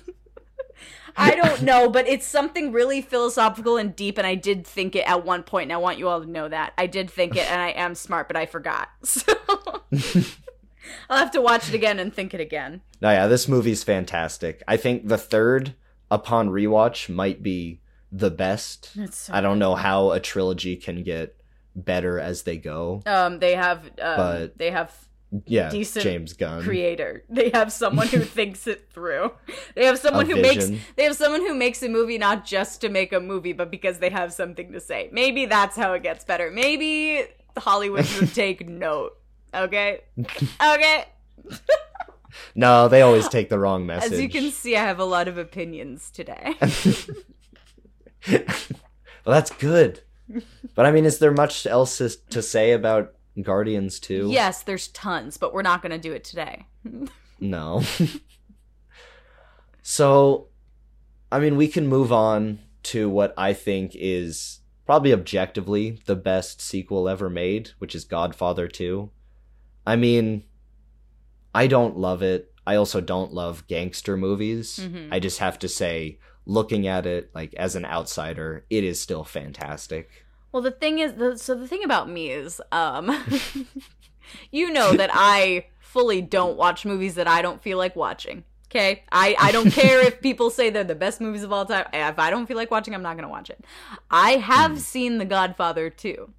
I 1.17 1.35
don't 1.35 1.61
know, 1.63 1.89
but 1.89 2.07
it's 2.07 2.25
something 2.25 2.71
really 2.71 3.01
philosophical 3.01 3.77
and 3.77 3.95
deep, 3.95 4.17
and 4.17 4.25
I 4.25 4.35
did 4.35 4.65
think 4.65 4.95
it 4.95 5.07
at 5.07 5.25
one 5.25 5.43
point, 5.43 5.63
and 5.63 5.73
I 5.73 5.77
want 5.77 5.99
you 5.99 6.07
all 6.07 6.21
to 6.21 6.29
know 6.29 6.47
that. 6.47 6.73
I 6.77 6.87
did 6.87 7.11
think 7.11 7.35
it, 7.35 7.51
and 7.51 7.61
I 7.61 7.69
am 7.69 7.95
smart, 7.95 8.27
but 8.27 8.37
I 8.37 8.45
forgot. 8.45 8.89
So 9.03 9.33
I'll 11.09 11.17
have 11.17 11.31
to 11.31 11.41
watch 11.41 11.69
it 11.69 11.75
again 11.75 11.99
and 11.99 12.13
think 12.13 12.33
it 12.33 12.39
again. 12.41 12.81
no 13.01 13.09
yeah 13.11 13.27
this 13.27 13.47
movie's 13.47 13.83
fantastic 13.83 14.61
i 14.67 14.77
think 14.77 15.07
the 15.07 15.17
third 15.17 15.73
upon 16.09 16.49
rewatch 16.49 17.09
might 17.09 17.41
be 17.43 17.79
the 18.11 18.31
best 18.31 18.91
so 19.13 19.33
i 19.33 19.39
don't 19.41 19.59
know 19.59 19.75
how 19.75 20.11
a 20.11 20.19
trilogy 20.19 20.75
can 20.75 21.03
get 21.03 21.35
better 21.75 22.19
as 22.19 22.43
they 22.43 22.57
go 22.57 23.01
Um, 23.05 23.39
they 23.39 23.55
have, 23.55 23.85
um, 23.85 24.17
But- 24.17 24.57
they 24.57 24.71
have 24.71 24.93
yeah 25.45 25.69
Decent 25.69 26.03
james 26.03 26.33
gunn 26.33 26.61
creator. 26.61 27.23
They 27.29 27.49
have 27.53 27.71
someone 27.71 28.07
who 28.07 28.19
thinks 28.37 28.67
it 28.67 28.89
through. 28.91 29.31
They 29.75 29.85
have 29.85 29.97
someone 29.97 30.25
A 30.29 30.35
who 30.35 30.41
makes. 30.41 30.69
They 30.97 31.03
have 31.05 31.15
someone 31.15 31.39
who 31.39 31.53
makes 31.53 31.81
a 31.81 31.87
movie 31.87 32.17
not 32.17 32.43
just 32.45 32.81
to 32.81 32.89
make 32.89 33.13
a 33.13 33.21
movie, 33.21 33.53
but 33.53 33.71
because 33.71 33.99
they 33.99 34.09
have 34.09 34.33
something 34.33 34.73
to 34.73 34.81
say. 34.81 35.07
Maybe 35.13 35.45
that's 35.45 35.77
how 35.77 35.93
it 35.93 36.03
gets 36.03 36.25
better. 36.25 36.51
Maybe 36.51 37.23
Hollywood 37.57 38.05
should 38.05 38.33
take 38.43 38.67
note. 38.67 39.13
Okay. 39.53 40.01
Okay. 40.61 41.05
No, 42.55 42.87
they 42.87 43.01
always 43.01 43.27
take 43.27 43.49
the 43.49 43.59
wrong 43.59 43.85
message. 43.85 44.13
As 44.13 44.21
you 44.21 44.29
can 44.29 44.51
see, 44.51 44.75
I 44.75 44.83
have 44.83 44.99
a 44.99 45.05
lot 45.05 45.27
of 45.27 45.37
opinions 45.37 46.09
today. 46.09 46.55
well, 48.31 48.45
that's 49.25 49.51
good. 49.51 50.01
But 50.75 50.85
I 50.85 50.91
mean, 50.91 51.05
is 51.05 51.19
there 51.19 51.31
much 51.31 51.65
else 51.65 51.97
to, 51.97 52.41
say 52.41 52.71
about 52.71 53.13
Guardians 53.41 53.99
2? 53.99 54.29
yes, 54.29 54.63
there's 54.63 54.87
tons, 54.89 55.37
but 55.37 55.53
we're 55.53 55.61
not 55.61 55.81
going 55.81 55.91
to 55.91 55.97
do 55.97 56.13
it 56.13 56.23
today. 56.23 56.65
No. 57.39 57.83
so, 59.81 60.47
I 61.31 61.39
mean, 61.39 61.57
we 61.57 61.67
can 61.67 61.87
move 61.87 62.11
on 62.11 62.59
to 62.83 63.09
what 63.09 63.33
I 63.37 63.53
think 63.53 63.91
is 63.95 64.59
probably 64.85 65.13
objectively 65.13 66.01
the 66.05 66.15
best 66.15 66.61
sequel 66.61 67.07
ever 67.09 67.29
made, 67.29 67.71
which 67.79 67.95
is 67.95 68.03
Godfather 68.03 68.67
2. 68.67 69.09
I 69.85 69.95
mean, 69.95 70.43
I 71.53 71.67
don't 71.67 71.97
love 71.97 72.21
it. 72.21 72.53
I 72.65 72.75
also 72.75 73.01
don't 73.01 73.33
love 73.33 73.67
gangster 73.67 74.15
movies. 74.15 74.79
Mhm. 74.81 75.09
I 75.11 75.19
just 75.19 75.39
have 75.39 75.57
to 75.59 75.67
say, 75.67 76.19
looking 76.45 76.87
at 76.87 77.05
it 77.05 77.31
like 77.33 77.53
as 77.55 77.75
an 77.75 77.85
outsider, 77.85 78.65
it 78.69 78.83
is 78.83 79.01
still 79.01 79.23
fantastic. 79.23 80.25
Well, 80.51 80.61
the 80.61 80.71
thing 80.71 80.99
is, 80.99 81.13
the, 81.13 81.37
so 81.37 81.55
the 81.55 81.67
thing 81.67 81.83
about 81.83 82.09
me 82.09 82.29
is, 82.29 82.61
um, 82.71 83.09
you 84.51 84.71
know 84.71 84.93
that 84.93 85.09
I 85.13 85.65
fully 85.79 86.21
don't 86.21 86.57
watch 86.57 86.85
movies 86.85 87.15
that 87.15 87.27
I 87.27 87.41
don't 87.41 87.61
feel 87.61 87.77
like 87.77 87.95
watching. 87.95 88.43
Okay, 88.69 89.03
I 89.11 89.35
I 89.39 89.51
don't 89.51 89.71
care 89.81 89.99
if 90.05 90.21
people 90.21 90.49
say 90.49 90.69
they're 90.69 90.83
the 90.83 90.95
best 90.95 91.19
movies 91.19 91.43
of 91.43 91.51
all 91.51 91.65
time. 91.65 91.85
If 91.93 92.19
I 92.19 92.29
don't 92.29 92.45
feel 92.45 92.57
like 92.57 92.71
watching, 92.71 92.93
I'm 92.95 93.01
not 93.01 93.17
gonna 93.17 93.27
watch 93.29 93.49
it. 93.49 93.63
I 94.09 94.31
have 94.33 94.79
seen 94.79 95.17
The 95.17 95.25
Godfather 95.25 95.89
too, 95.89 96.31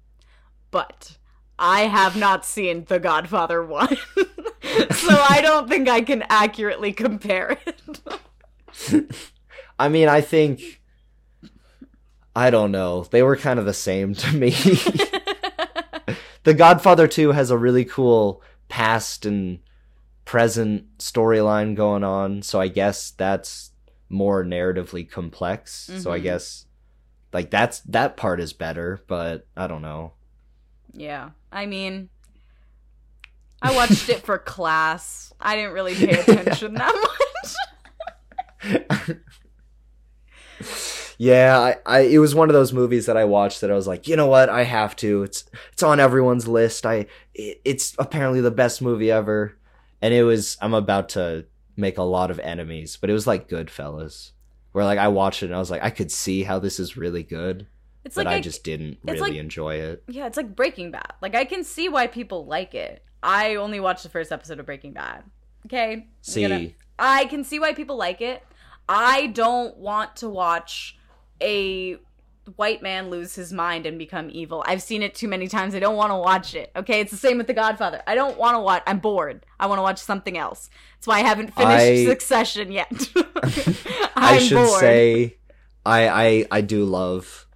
but 0.71 1.17
I 1.59 1.81
have 1.81 2.15
not 2.15 2.45
seen 2.45 2.85
The 2.85 2.99
Godfather 2.99 3.63
1. 3.63 3.87
so 4.17 5.09
I 5.29 5.39
don't 5.41 5.69
think 5.69 5.87
I 5.87 6.01
can 6.01 6.23
accurately 6.29 6.93
compare 6.93 7.57
it. 7.65 9.03
I 9.79 9.89
mean, 9.89 10.07
I 10.09 10.21
think 10.21 10.81
I 12.35 12.49
don't 12.49 12.71
know. 12.71 13.03
They 13.03 13.21
were 13.21 13.37
kind 13.37 13.59
of 13.59 13.65
the 13.65 13.73
same 13.73 14.15
to 14.15 14.35
me. 14.35 14.49
the 16.43 16.53
Godfather 16.55 17.07
2 17.07 17.31
has 17.31 17.51
a 17.51 17.57
really 17.57 17.85
cool 17.85 18.41
past 18.69 19.25
and 19.25 19.59
present 20.25 20.97
storyline 20.97 21.75
going 21.75 22.03
on, 22.03 22.41
so 22.41 22.59
I 22.59 22.67
guess 22.69 23.11
that's 23.11 23.71
more 24.09 24.43
narratively 24.43 25.09
complex. 25.09 25.89
So 25.97 26.11
I 26.11 26.19
Mhm. 26.19 26.23
guess 26.23 26.65
like 27.31 27.49
that's 27.49 27.79
that 27.81 28.15
part 28.17 28.39
is 28.39 28.53
better, 28.53 29.01
but 29.07 29.45
I 29.57 29.67
don't 29.67 29.81
know. 29.81 30.13
Yeah. 30.93 31.31
I 31.53 31.65
mean, 31.65 32.09
I 33.61 33.75
watched 33.75 34.09
it 34.09 34.23
for 34.23 34.37
class. 34.37 35.33
I 35.39 35.55
didn't 35.55 35.73
really 35.73 35.95
pay 35.95 36.11
attention 36.19 36.73
that 36.75 37.09
much. 38.63 39.17
Yeah, 41.17 41.57
I, 41.59 41.75
I 41.85 41.99
it 42.01 42.17
was 42.17 42.35
one 42.35 42.49
of 42.49 42.53
those 42.53 42.73
movies 42.73 43.05
that 43.05 43.17
I 43.17 43.25
watched 43.25 43.61
that 43.61 43.71
I 43.71 43.75
was 43.75 43.87
like, 43.87 44.07
you 44.07 44.15
know 44.15 44.27
what, 44.27 44.49
I 44.49 44.63
have 44.63 44.95
to. 44.97 45.23
It's 45.23 45.45
it's 45.71 45.83
on 45.83 45.99
everyone's 45.99 46.47
list. 46.47 46.85
I 46.85 47.05
it, 47.33 47.61
it's 47.63 47.95
apparently 47.99 48.41
the 48.41 48.51
best 48.51 48.81
movie 48.81 49.11
ever, 49.11 49.57
and 50.01 50.13
it 50.13 50.23
was. 50.23 50.57
I'm 50.61 50.73
about 50.73 51.09
to 51.09 51.45
make 51.77 51.97
a 51.97 52.03
lot 52.03 52.31
of 52.31 52.39
enemies, 52.39 52.97
but 52.99 53.09
it 53.09 53.13
was 53.13 53.27
like 53.27 53.47
Goodfellas, 53.47 54.31
where 54.71 54.85
like 54.85 54.99
I 54.99 55.07
watched 55.07 55.43
it 55.43 55.47
and 55.47 55.55
I 55.55 55.59
was 55.59 55.71
like, 55.71 55.83
I 55.83 55.91
could 55.91 56.11
see 56.11 56.43
how 56.43 56.59
this 56.59 56.79
is 56.79 56.97
really 56.97 57.23
good, 57.23 57.67
It's 58.05 58.15
but 58.15 58.25
like 58.25 58.33
I 58.33 58.37
I- 58.37 58.41
just 58.41 58.63
didn't 58.63 58.97
really 59.03 59.19
like- 59.21 59.33
enjoy 59.35 59.75
it. 59.75 60.03
Yeah, 60.07 60.27
it's 60.27 60.37
like 60.37 60.55
Breaking 60.55 60.91
Bad. 60.91 61.13
Like 61.21 61.35
I 61.35 61.45
can 61.45 61.63
see 61.63 61.89
why 61.89 62.07
people 62.07 62.45
like 62.45 62.73
it. 62.75 63.03
I 63.21 63.55
only 63.55 63.79
watched 63.79 64.03
the 64.03 64.09
first 64.09 64.31
episode 64.31 64.59
of 64.59 64.65
Breaking 64.65 64.91
Bad. 64.93 65.23
Okay? 65.65 66.07
See, 66.21 66.41
gonna- 66.41 66.69
I 66.99 67.25
can 67.25 67.43
see 67.43 67.59
why 67.59 67.73
people 67.73 67.95
like 67.95 68.19
it. 68.21 68.43
I 68.89 69.27
don't 69.27 69.77
want 69.77 70.17
to 70.17 70.29
watch 70.29 70.97
a 71.41 71.95
white 72.57 72.83
man 72.83 73.09
lose 73.09 73.33
his 73.35 73.53
mind 73.53 73.85
and 73.85 73.97
become 73.97 74.29
evil. 74.29 74.61
I've 74.67 74.81
seen 74.81 75.01
it 75.01 75.15
too 75.15 75.29
many 75.29 75.47
times. 75.47 75.73
I 75.73 75.79
don't 75.79 75.95
want 75.95 76.11
to 76.11 76.17
watch 76.17 76.53
it. 76.55 76.69
Okay? 76.75 76.99
It's 76.99 77.11
the 77.11 77.17
same 77.17 77.37
with 77.37 77.47
The 77.47 77.53
Godfather. 77.53 78.01
I 78.05 78.15
don't 78.15 78.37
want 78.37 78.55
to 78.55 78.59
watch 78.59 78.83
I'm 78.85 78.99
bored. 78.99 79.45
I 79.57 79.67
want 79.67 79.79
to 79.79 79.83
watch 79.83 79.99
something 79.99 80.37
else. 80.37 80.69
That's 80.97 81.07
why 81.07 81.19
I 81.19 81.21
haven't 81.21 81.55
finished 81.55 81.79
I- 81.79 82.05
Succession 82.05 82.69
yet. 82.73 82.91
I 84.17 84.39
should 84.39 84.55
bored. 84.55 84.79
say, 84.81 85.37
I 85.85 86.07
I 86.09 86.45
I 86.51 86.61
do 86.61 86.83
love 86.83 87.47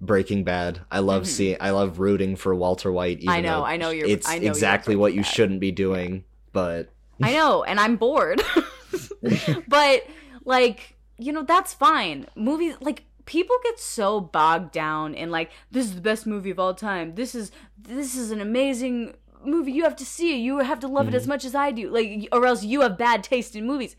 Breaking 0.00 0.44
Bad. 0.44 0.80
I 0.90 0.98
love 1.00 1.22
Mhm. 1.22 1.26
seeing. 1.26 1.56
I 1.60 1.70
love 1.70 1.98
rooting 1.98 2.36
for 2.36 2.54
Walter 2.54 2.90
White. 2.92 3.18
Even 3.18 3.28
I 3.30 3.40
know, 3.40 3.64
I 3.64 3.76
know 3.76 3.90
you're- 3.90 4.10
It's 4.10 4.28
I 4.28 4.38
know 4.38 4.44
you're 4.44 4.50
exactly 4.52 4.96
what 4.96 5.14
you 5.14 5.22
shouldn't 5.22 5.60
be 5.60 5.72
doing, 5.72 6.24
but 6.52 6.90
I 7.22 7.32
know, 7.32 7.62
and 7.64 7.80
I'm 7.80 7.96
bored. 7.96 8.42
but 9.68 10.06
like, 10.44 10.96
you 11.18 11.32
know, 11.32 11.42
that's 11.42 11.72
fine. 11.74 12.26
Movies 12.34 12.74
like 12.80 13.04
people 13.24 13.56
get 13.64 13.80
so 13.80 14.20
bogged 14.20 14.70
down 14.72 15.14
in 15.14 15.30
like 15.30 15.50
this 15.70 15.86
is 15.86 15.94
the 15.94 16.00
best 16.00 16.26
movie 16.26 16.50
of 16.50 16.58
all 16.58 16.74
time. 16.74 17.14
This 17.14 17.34
is 17.34 17.50
this 17.78 18.16
is 18.16 18.30
an 18.30 18.40
amazing 18.40 19.14
movie. 19.44 19.72
You 19.72 19.84
have 19.84 19.96
to 19.96 20.06
see 20.06 20.34
it. 20.34 20.38
You 20.38 20.58
have 20.58 20.80
to 20.80 20.88
love 20.88 21.08
it 21.08 21.14
as 21.14 21.26
much 21.26 21.44
as 21.44 21.54
I 21.54 21.70
do. 21.72 21.88
Like 21.90 22.28
or 22.32 22.46
else 22.46 22.64
you 22.64 22.82
have 22.82 22.98
bad 22.98 23.24
taste 23.24 23.56
in 23.56 23.66
movies. 23.66 23.96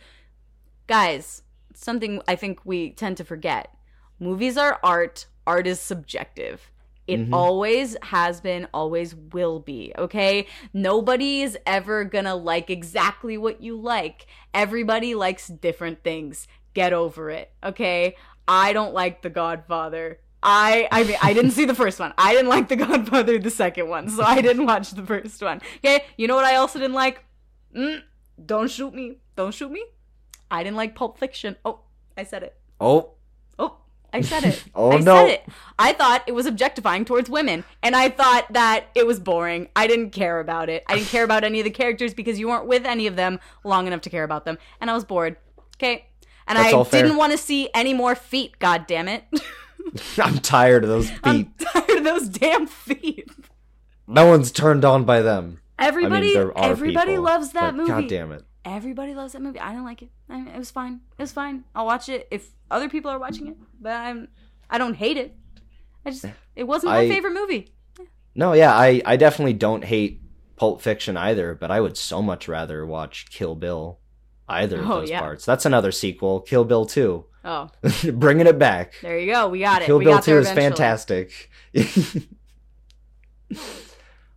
Guys, 0.87 1.43
something 1.73 2.21
I 2.27 2.35
think 2.35 2.59
we 2.63 2.91
tend 2.91 3.17
to 3.17 3.23
forget. 3.25 3.73
Movies 4.19 4.57
are 4.57 4.79
art. 4.83 5.25
Art 5.47 5.65
is 5.65 5.79
subjective. 5.79 6.69
It 7.07 7.29
Mhm. 7.29 7.33
always 7.33 7.95
has 8.03 8.41
been, 8.41 8.67
always 8.73 9.15
will 9.15 9.59
be, 9.59 9.93
okay? 9.97 10.45
Nobody 10.73 11.41
is 11.41 11.57
ever 11.65 12.03
gonna 12.03 12.35
like 12.35 12.69
exactly 12.69 13.37
what 13.37 13.61
you 13.61 13.79
like. 13.79 14.27
Everybody 14.53 15.15
likes 15.15 15.47
different 15.47 16.03
things. 16.03 16.47
Get 16.73 16.91
over 16.91 17.29
it, 17.31 17.51
okay? 17.63 18.15
I 18.47 18.73
don't 18.73 18.93
like 18.93 19.21
The 19.21 19.29
Godfather. 19.29 20.19
I 20.43 20.87
I 20.91 21.03
mean 21.05 21.17
I 21.21 21.33
didn't 21.33 21.51
see 21.51 21.65
the 21.65 21.73
first 21.73 21.99
one. 21.99 22.13
I 22.17 22.33
didn't 22.33 22.49
like 22.49 22.67
The 22.67 22.75
Godfather 22.75 23.39
the 23.39 23.49
second 23.49 23.87
one, 23.89 24.09
so 24.09 24.23
I 24.23 24.41
didn't 24.41 24.65
watch 24.65 24.91
the 24.91 25.03
first 25.03 25.41
one. 25.41 25.61
Okay? 25.77 26.03
You 26.17 26.27
know 26.27 26.35
what 26.35 26.45
I 26.45 26.55
also 26.57 26.77
didn't 26.77 26.93
like? 26.93 27.23
Mm, 27.75 28.03
don't 28.45 28.69
shoot 28.69 28.93
me. 28.93 29.17
Don't 29.35 29.53
shoot 29.53 29.71
me. 29.71 29.83
I 30.51 30.61
didn't 30.63 30.77
like 30.77 30.93
Pulp 30.93 31.17
Fiction. 31.17 31.55
Oh, 31.65 31.79
I 32.17 32.23
said 32.23 32.43
it. 32.43 32.55
Oh, 32.79 33.13
I 34.13 34.21
said 34.21 34.43
it. 34.43 34.63
Oh, 34.75 34.91
I 34.91 34.97
no. 34.97 35.25
said 35.25 35.29
it. 35.29 35.45
I 35.79 35.93
thought 35.93 36.23
it 36.27 36.33
was 36.33 36.45
objectifying 36.45 37.05
towards 37.05 37.29
women, 37.29 37.63
and 37.83 37.95
I 37.95 38.09
thought 38.09 38.51
that 38.53 38.85
it 38.95 39.05
was 39.05 39.19
boring. 39.19 39.69
I 39.75 39.87
didn't 39.87 40.11
care 40.11 40.39
about 40.39 40.69
it. 40.69 40.83
I 40.87 40.95
didn't 40.95 41.09
care 41.09 41.23
about 41.23 41.43
any 41.43 41.59
of 41.59 41.63
the 41.63 41.71
characters 41.71 42.13
because 42.13 42.39
you 42.39 42.47
weren't 42.47 42.67
with 42.67 42.85
any 42.85 43.07
of 43.07 43.15
them 43.15 43.39
long 43.63 43.87
enough 43.87 44.01
to 44.01 44.09
care 44.09 44.23
about 44.23 44.45
them, 44.45 44.57
and 44.79 44.89
I 44.89 44.93
was 44.93 45.03
bored. 45.05 45.37
Okay, 45.75 46.05
and 46.47 46.57
That's 46.57 46.73
I 46.73 47.01
didn't 47.01 47.17
want 47.17 47.31
to 47.33 47.37
see 47.37 47.69
any 47.73 47.93
more 47.93 48.15
feet. 48.15 48.59
God 48.59 48.87
damn 48.87 49.07
it! 49.07 49.23
I'm 50.17 50.39
tired 50.39 50.83
of 50.83 50.89
those 50.89 51.09
feet. 51.09 51.19
I'm 51.23 51.53
tired 51.59 51.97
of 51.97 52.03
those 52.03 52.29
damn 52.29 52.67
feet. 52.67 53.29
no 54.07 54.27
one's 54.27 54.51
turned 54.51 54.85
on 54.85 55.05
by 55.05 55.21
them. 55.21 55.59
Everybody, 55.79 56.33
there 56.33 56.57
are 56.57 56.71
everybody 56.71 57.11
people, 57.11 57.25
loves 57.25 57.51
that 57.51 57.75
movie. 57.75 57.89
God 57.89 58.07
damn 58.07 58.31
it. 58.31 58.43
Everybody 58.65 59.13
loves 59.13 59.33
that 59.33 59.41
movie. 59.41 59.59
I 59.59 59.69
didn't 59.69 59.85
like 59.85 60.01
it. 60.01 60.09
I 60.29 60.37
mean, 60.37 60.47
it 60.47 60.57
was 60.57 60.71
fine. 60.71 61.01
It 61.17 61.21
was 61.21 61.31
fine. 61.31 61.63
I'll 61.75 61.85
watch 61.85 62.09
it 62.09 62.27
if 62.31 62.49
other 62.71 62.89
people 62.89 63.11
are 63.11 63.19
watching 63.19 63.47
it, 63.47 63.57
but 63.79 63.93
I'm 63.93 64.27
I 64.69 64.77
don't 64.77 64.93
hate 64.95 65.17
it. 65.17 65.35
I 66.05 66.11
just 66.11 66.25
it 66.55 66.63
wasn't 66.63 66.91
my 66.93 66.99
I- 66.99 67.09
favorite 67.09 67.33
movie. 67.33 67.73
No, 68.35 68.53
yeah, 68.53 68.73
I 68.75 69.01
I 69.05 69.15
definitely 69.17 69.53
don't 69.53 69.83
hate 69.83 70.21
Pulp 70.57 70.81
Fiction 70.81 71.17
either, 71.17 71.55
but 71.55 71.71
I 71.71 71.79
would 71.81 71.97
so 71.97 72.21
much 72.21 72.47
rather 72.47 72.85
watch 72.85 73.29
Kill 73.29 73.55
Bill. 73.55 73.99
Either 74.49 74.79
of 74.79 74.89
Oh, 74.89 74.99
those 75.01 75.09
yeah. 75.09 75.19
parts. 75.19 75.43
That's 75.43 75.65
another 75.65 75.91
sequel, 75.91 76.39
Kill 76.39 76.63
Bill 76.63 76.85
2. 76.85 77.25
Oh, 77.43 77.69
Bringing 78.13 78.47
it 78.47 78.57
back. 78.57 78.93
there 79.01 79.19
you 79.19 79.29
go. 79.33 79.49
We 79.49 79.59
got 79.59 79.81
it. 79.81 79.85
Kill 79.85 79.97
we 79.97 80.05
Bill 80.05 80.13
got 80.15 80.23
2 80.23 80.37
is 80.37 80.49
fantastic. 80.51 81.49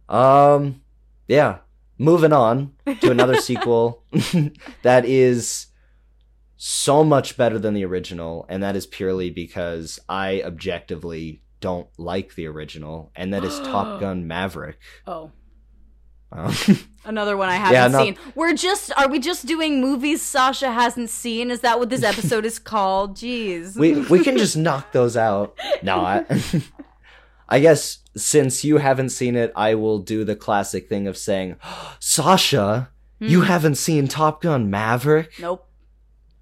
um 0.09 0.81
yeah, 1.29 1.59
moving 1.99 2.33
on 2.33 2.73
to 3.01 3.11
another 3.11 3.37
sequel 3.37 4.03
that 4.83 5.05
is 5.05 5.67
so 6.63 7.03
much 7.03 7.39
better 7.39 7.59
than 7.59 7.73
the 7.73 7.83
original 7.87 8.45
and 8.51 8.63
that 8.63 8.77
is 8.77 8.87
purely 8.87 9.31
because 9.31 9.99
I 10.11 10.43
objectively 10.43 11.41
don't 11.61 11.89
like 11.97 12.35
the 12.35 12.47
original 12.47 13.11
and 13.17 13.33
that 13.33 13.45
is 13.45 13.59
Top 13.61 13.99
Gun 14.01 14.27
Maverick. 14.27 14.79
Oh, 15.07 15.31
Um, 16.31 16.55
another 17.07 17.35
one 17.39 17.49
I 17.49 17.55
haven't 17.57 17.73
Yeah, 17.73 17.89
no. 17.89 18.05
seen. 18.05 18.17
We're 18.35 18.53
just 18.53 18.93
are 18.99 19.09
we 19.09 19.19
just 19.21 19.47
doing 19.47 19.81
movies 19.81 20.21
Sasha 20.21 20.71
hasn't 20.71 21.09
seen? 21.09 21.51
Is 21.51 21.61
that 21.63 21.79
what 21.79 21.89
this 21.89 22.03
episode 22.03 22.45
is 22.45 22.59
called? 22.73 23.17
Jeez. 23.17 23.77
we 23.79 24.01
we 24.03 24.23
can 24.23 24.37
just 24.37 24.57
knock 24.67 24.93
those 24.93 25.17
out. 25.17 25.57
No, 25.83 26.01
I, 26.01 26.27
I 27.49 27.59
guess 27.61 27.99
since 28.17 28.65
you 28.65 28.77
haven't 28.79 29.09
seen 29.11 29.35
it, 29.35 29.51
I 29.57 29.75
will 29.77 29.99
do 29.99 30.25
the 30.25 30.37
classic 30.37 30.89
thing 30.91 31.07
of 31.09 31.17
saying, 31.17 31.57
"Sasha, 32.01 32.91
you 33.19 33.41
Hmm. 33.41 33.47
haven't 33.47 33.75
seen 33.77 34.09
Top 34.09 34.43
Gun 34.43 34.69
Maverick?" 34.71 35.33
Nope. 35.41 35.67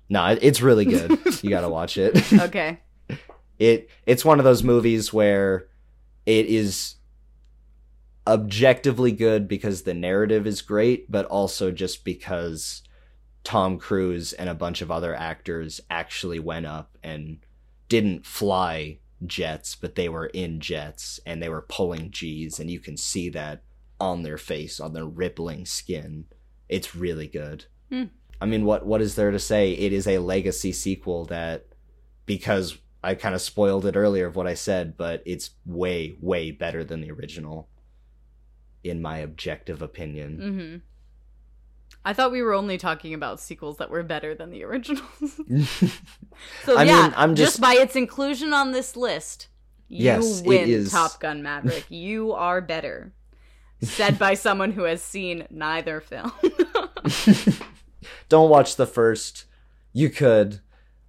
No, 0.09 0.25
it- 0.27 0.39
it's 0.43 0.61
really 0.63 0.85
good. 0.85 1.19
you 1.43 1.51
got 1.51 1.61
to 1.63 1.69
watch 1.69 1.99
it. 1.99 2.17
Okay. 2.41 2.81
It 3.59 3.91
it's 4.07 4.25
one 4.25 4.39
of 4.39 4.45
those 4.45 4.63
movies 4.63 5.13
where 5.13 5.67
it 6.27 6.47
is 6.47 6.95
objectively 8.27 9.11
good 9.13 9.49
because 9.49 9.83
the 9.83 9.95
narrative 9.95 10.47
is 10.47 10.63
great, 10.63 11.11
but 11.11 11.27
also 11.27 11.71
just 11.71 12.05
because 12.05 12.83
Tom 13.45 13.79
Cruise 13.79 14.33
and 14.33 14.49
a 14.49 14.55
bunch 14.55 14.83
of 14.83 14.91
other 14.91 15.15
actors 15.15 15.81
actually 15.91 16.39
went 16.39 16.67
up 16.67 16.97
and 17.03 17.39
didn't 17.89 18.27
fly 18.27 18.99
jets, 19.27 19.75
but 19.75 19.95
they 19.95 20.09
were 20.09 20.27
in 20.27 20.61
jets 20.61 21.19
and 21.27 21.43
they 21.43 21.49
were 21.49 21.63
pulling 21.69 22.11
G's, 22.11 22.61
and 22.61 22.71
you 22.71 22.79
can 22.79 22.97
see 22.97 23.29
that 23.31 23.63
on 23.99 24.23
their 24.23 24.39
face, 24.39 24.79
on 24.79 24.93
their 24.93 25.07
rippling 25.07 25.65
skin. 25.67 26.27
It's 26.69 26.95
really 26.95 27.27
good. 27.27 27.65
Hmm. 27.91 28.05
I 28.41 28.47
mean, 28.47 28.65
what 28.65 28.87
what 28.87 29.01
is 29.01 29.15
there 29.15 29.31
to 29.31 29.39
say? 29.39 29.73
It 29.73 29.93
is 29.93 30.07
a 30.07 30.19
legacy 30.19 30.73
sequel 30.73 31.25
that, 31.27 31.67
because 32.27 32.79
I 33.03 33.15
kind 33.15 33.35
of 33.35 33.41
spoiled 33.41 33.87
it 33.87 33.97
earlier 33.97 34.27
of 34.27 34.37
what 34.37 34.47
I 34.47 34.55
said, 34.55 34.97
but 34.97 35.23
it's 35.27 35.51
way 35.67 36.17
way 36.21 36.51
better 36.51 36.85
than 36.85 37.01
the 37.01 37.11
original, 37.11 37.69
in 38.85 39.03
my 39.03 39.19
objective 39.19 39.83
opinion. 39.83 40.39
Mm-hmm. 40.39 40.77
I 42.05 42.13
thought 42.13 42.31
we 42.33 42.43
were 42.43 42.55
only 42.55 42.79
talking 42.79 43.13
about 43.13 43.41
sequels 43.41 43.77
that 43.79 43.91
were 43.91 44.03
better 44.03 44.35
than 44.35 44.51
the 44.51 44.65
originals. 44.65 45.41
So 46.65 46.77
I 46.77 46.85
yeah, 46.85 47.03
mean, 47.03 47.15
I'm 47.17 47.35
just... 47.35 47.53
just- 47.55 47.61
by 47.61 47.75
its 47.75 47.97
inclusion 47.97 48.53
on 48.53 48.71
this 48.71 48.97
list, 48.97 49.49
you 49.89 50.05
Yes, 50.05 50.41
it 50.41 50.47
win 50.47 50.69
is- 50.69 50.93
Top 50.93 51.19
Gun 51.19 51.43
Maverick. 51.43 51.85
you 51.91 52.33
are 52.33 52.61
better. 52.61 53.13
Said 53.83 54.19
by 54.19 54.35
someone 54.35 54.71
who 54.73 54.85
has 54.85 55.03
seen 55.03 55.47
neither 55.51 56.01
film. 56.01 56.33
Don't 58.29 58.51
watch 58.51 58.77
the 58.77 58.87
first. 58.87 59.45
You 59.93 60.11
could. 60.11 60.61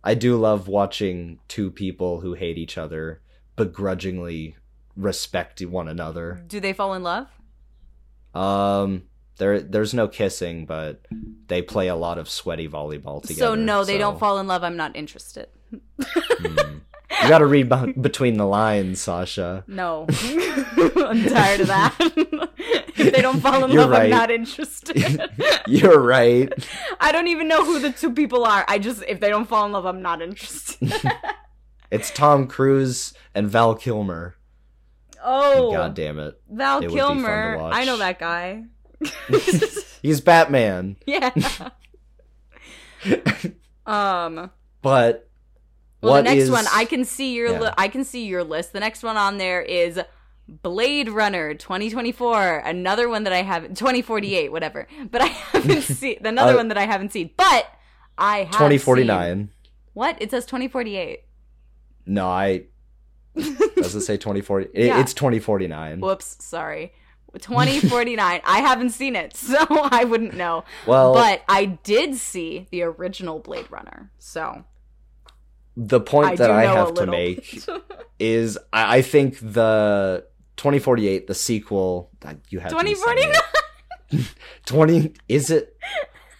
I 0.03 0.13
do 0.13 0.37
love 0.37 0.67
watching 0.67 1.39
two 1.47 1.71
people 1.71 2.21
who 2.21 2.33
hate 2.33 2.57
each 2.57 2.77
other 2.77 3.21
begrudgingly 3.55 4.55
respect 4.95 5.61
one 5.61 5.87
another. 5.87 6.43
Do 6.47 6.59
they 6.59 6.73
fall 6.73 6.93
in 6.93 7.03
love? 7.03 7.27
Um, 8.33 9.03
there 9.37 9.59
there's 9.59 9.93
no 9.93 10.07
kissing, 10.07 10.65
but 10.65 11.01
they 11.47 11.61
play 11.61 11.87
a 11.87 11.95
lot 11.95 12.17
of 12.17 12.29
sweaty 12.29 12.69
volleyball 12.69 13.21
together. 13.21 13.39
so 13.39 13.55
no, 13.55 13.83
they 13.83 13.93
so, 13.95 13.99
don't 13.99 14.19
fall 14.19 14.39
in 14.39 14.47
love. 14.47 14.63
I'm 14.63 14.77
not 14.77 14.95
interested. 14.95 15.47
hmm. 15.71 16.77
You 17.23 17.27
got 17.27 17.39
to 17.39 17.45
read 17.45 17.69
be- 17.69 17.91
between 17.93 18.37
the 18.37 18.45
lines, 18.45 19.01
Sasha. 19.01 19.63
No, 19.67 20.05
I'm 20.77 21.25
tired 21.25 21.61
of 21.61 21.67
that. 21.67 22.48
if 22.99 23.13
they 23.13 23.21
don't 23.21 23.39
fall 23.39 23.63
in 23.63 23.75
love, 23.75 23.91
I'm 23.93 24.09
not 24.09 24.29
interested. 24.31 25.21
You're 25.67 25.99
right. 26.01 26.51
I 26.99 27.11
don't 27.11 27.27
even 27.27 27.47
know 27.47 27.63
who 27.65 27.79
the 27.79 27.91
two 27.91 28.11
people 28.13 28.43
are. 28.45 28.65
I 28.67 28.77
just 28.79 29.03
if 29.07 29.19
they 29.19 29.29
don't 29.29 29.45
fall 29.47 29.65
in 29.65 29.71
love, 29.71 29.85
I'm 29.85 30.01
not 30.01 30.21
interested. 30.21 30.91
It's 31.91 32.11
Tom 32.11 32.45
Cruise 32.45 33.15
and 33.33 33.49
Val 33.49 33.73
Kilmer. 33.73 34.35
oh, 35.25 35.71
God 35.71 35.95
damn 35.95 36.19
it. 36.19 36.39
Val 36.47 36.77
It 36.83 36.91
would 36.91 36.93
be 36.93 36.99
fun 36.99 37.17
to 37.17 37.23
Kilmer. 37.23 37.57
I 37.73 37.83
know 37.83 37.97
that 37.97 38.19
guy. 38.19 38.65
He's 40.03 40.21
Batman. 40.21 40.97
yeah. 41.07 41.31
um. 43.85 44.51
But 44.81 45.29
Well, 46.01 46.13
what 46.13 46.17
the 46.17 46.29
next 46.29 46.43
is- 46.43 46.51
one, 46.51 46.65
I 46.71 46.85
can 46.85 47.03
see 47.03 47.33
your 47.33 47.51
Yeah. 47.51 47.59
li- 47.59 47.71
I 47.77 47.87
can 47.87 48.03
see 48.03 48.25
your 48.25 48.43
list. 48.43 48.71
The 48.73 48.79
next 48.79 49.03
one 49.03 49.17
on 49.17 49.37
there 49.37 49.61
is 49.61 49.99
Blade 50.61 51.09
Runner 51.09 51.53
2024. 51.53 52.57
Another 52.59 53.07
one 53.09 53.23
that 53.23 53.33
I 53.33 53.41
haven't 53.41 53.77
2048, 53.77 54.51
whatever. 54.51 54.87
But 55.11 55.21
I 55.21 55.25
haven't 55.53 55.81
seen 55.83 56.17
another 56.25 56.53
Uh, 56.53 56.57
one 56.57 56.67
that 56.69 56.77
I 56.77 56.85
haven't 56.85 57.11
seen. 57.13 57.29
But 57.37 57.67
I 58.17 58.39
have 58.39 58.51
2049. 58.51 59.37
seen- 59.37 59.49
What? 59.93 60.17
It 60.21 60.31
says 60.31 60.45
2048. 60.45 61.21
No, 62.05 62.27
I 62.27 62.63
doesn't 63.35 64.01
say 64.01 64.17
2040? 64.17 64.67
It, 64.73 64.87
Yeah. 64.87 64.99
It's 65.01 65.13
2049. 65.13 65.99
Whoops, 66.01 66.43
sorry. 66.43 66.93
2049. 67.37 68.41
I 68.43 68.59
haven't 68.59 68.89
seen 68.89 69.15
it, 69.15 69.35
so 69.37 69.57
I 69.69 70.03
wouldn't 70.03 70.33
know. 70.35 70.63
Well, 70.87 71.13
but 71.13 71.43
I 71.47 71.65
did 71.65 72.15
see 72.15 72.67
the 72.71 72.81
original 72.81 73.37
Blade 73.39 73.67
Runner. 73.69 74.11
So 74.17 74.63
the 75.77 75.99
point 76.01 76.31
I 76.31 76.35
that 76.37 76.49
I 76.51 76.65
have 76.65 76.95
to 76.95 77.05
make 77.05 77.63
is 78.17 78.57
I, 78.73 78.97
I 78.97 79.01
think 79.03 79.37
the 79.39 80.25
2048, 80.59 81.27
the 81.27 81.33
sequel, 81.33 82.11
that 82.19 82.37
you 82.49 82.59
have 82.59 82.71
2049. 82.71 83.33
20 84.65 85.13
is 85.29 85.49
it? 85.49 85.77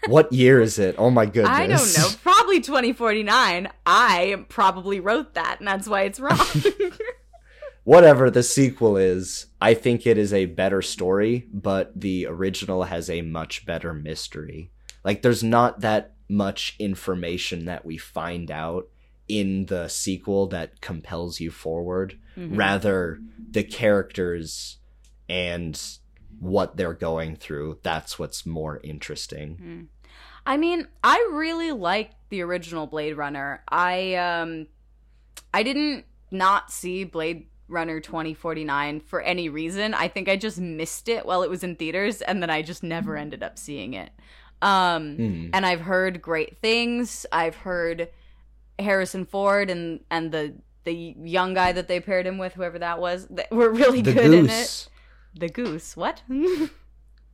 What 0.08 0.32
year 0.34 0.60
is 0.60 0.78
it? 0.78 0.96
Oh 0.98 1.10
my 1.10 1.26
goodness! 1.26 1.50
I 1.50 1.68
don't 1.68 1.98
know. 1.98 2.18
Probably 2.22 2.60
2049. 2.60 3.70
I 3.86 4.46
probably 4.50 5.00
wrote 5.00 5.36
that, 5.36 5.60
and 5.60 5.68
that's 5.68 5.88
why 5.88 6.02
it's 6.02 6.20
wrong. 6.20 6.38
Whatever 7.86 8.30
the 8.30 8.44
sequel 8.44 8.98
is, 8.98 9.48
I 9.62 9.74
think 9.74 10.06
it 10.06 10.18
is 10.18 10.34
a 10.34 10.46
better 10.46 10.82
story, 10.82 11.48
but 11.54 11.98
the 12.00 12.28
original 12.28 12.84
has 12.84 13.10
a 13.10 13.22
much 13.22 13.66
better 13.66 13.94
mystery. 13.94 14.72
Like, 15.04 15.22
there's 15.22 15.44
not 15.44 15.80
that 15.80 16.14
much 16.28 16.76
information 16.78 17.66
that 17.66 17.86
we 17.86 17.98
find 17.98 18.52
out 18.52 18.88
in 19.30 19.68
the 19.68 19.88
sequel 19.88 20.48
that 20.48 20.82
compels 20.82 21.40
you 21.40 21.52
forward. 21.52 22.20
Mhm. 22.40 22.58
Rather, 22.58 23.20
the 23.52 23.64
characters 23.64 24.78
and 25.28 25.80
what 26.40 26.78
they're 26.78 26.94
going 26.94 27.36
through, 27.36 27.80
that's 27.84 28.18
what's 28.18 28.46
more 28.46 28.80
interesting. 28.84 29.90
I 30.46 30.56
mean, 30.58 30.88
I 31.04 31.18
really 31.32 31.72
liked 31.72 32.16
the 32.30 32.42
original 32.42 32.88
Blade 32.88 33.14
Runner. 33.18 33.62
I 33.68 34.16
um 34.16 34.68
I 35.54 35.64
didn't 35.64 36.06
not 36.32 36.72
see 36.72 37.04
Blade 37.04 37.48
Runner 37.68 38.00
2049 38.00 39.00
for 39.02 39.22
any 39.22 39.50
reason. 39.50 39.94
I 39.94 40.08
think 40.08 40.30
I 40.30 40.36
just 40.38 40.60
missed 40.60 41.10
it 41.10 41.26
while 41.26 41.44
it 41.44 41.50
was 41.50 41.64
in 41.64 41.76
theaters 41.76 42.22
and 42.22 42.42
then 42.42 42.50
I 42.50 42.62
just 42.62 42.84
never 42.84 43.18
ended 43.18 43.44
up 43.44 43.58
seeing 43.60 43.94
it. 43.94 44.12
Um 44.62 45.16
Hmm. 45.18 45.50
and 45.54 45.66
I've 45.66 45.82
heard 45.82 46.22
great 46.22 46.58
things. 46.60 47.26
I've 47.32 47.56
heard 47.58 48.10
Harrison 48.80 49.26
Ford 49.26 49.70
and 49.70 50.00
and 50.10 50.32
the 50.32 50.56
the 50.86 50.94
young 50.94 51.54
guy 51.54 51.72
that 51.72 51.88
they 51.88 52.00
paired 52.00 52.26
him 52.26 52.38
with, 52.38 52.54
whoever 52.54 52.80
that 52.80 53.00
was, 53.00 53.28
that 53.32 53.52
were 53.52 53.70
really 53.72 54.02
The 54.02 54.14
good 54.14 54.34
in 54.34 54.50
it. 54.50 54.90
The 55.36 55.50
goose. 55.50 55.96
What? 55.96 56.22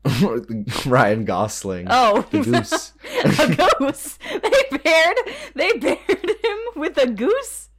Ryan 0.86 1.26
Gosling. 1.26 1.88
oh, 1.90 2.22
The 2.30 2.42
Goose. 2.42 2.92
a 3.24 3.80
goose. 3.80 4.20
They 4.32 4.78
paired. 4.78 5.18
They 5.56 5.74
paired 5.80 6.30
him 6.44 6.58
with 6.76 6.98
a 6.98 7.08
goose. 7.08 7.70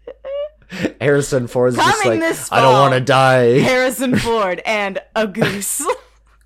Harrison 1.00 1.46
Ford's 1.46 1.76
just 1.76 2.04
like, 2.04 2.18
this 2.18 2.50
I 2.50 2.60
don't 2.60 2.72
want 2.72 2.94
to 2.94 3.00
die. 3.00 3.58
Harrison 3.60 4.16
Ford 4.16 4.60
and 4.66 4.98
a 5.14 5.28
goose. 5.28 5.86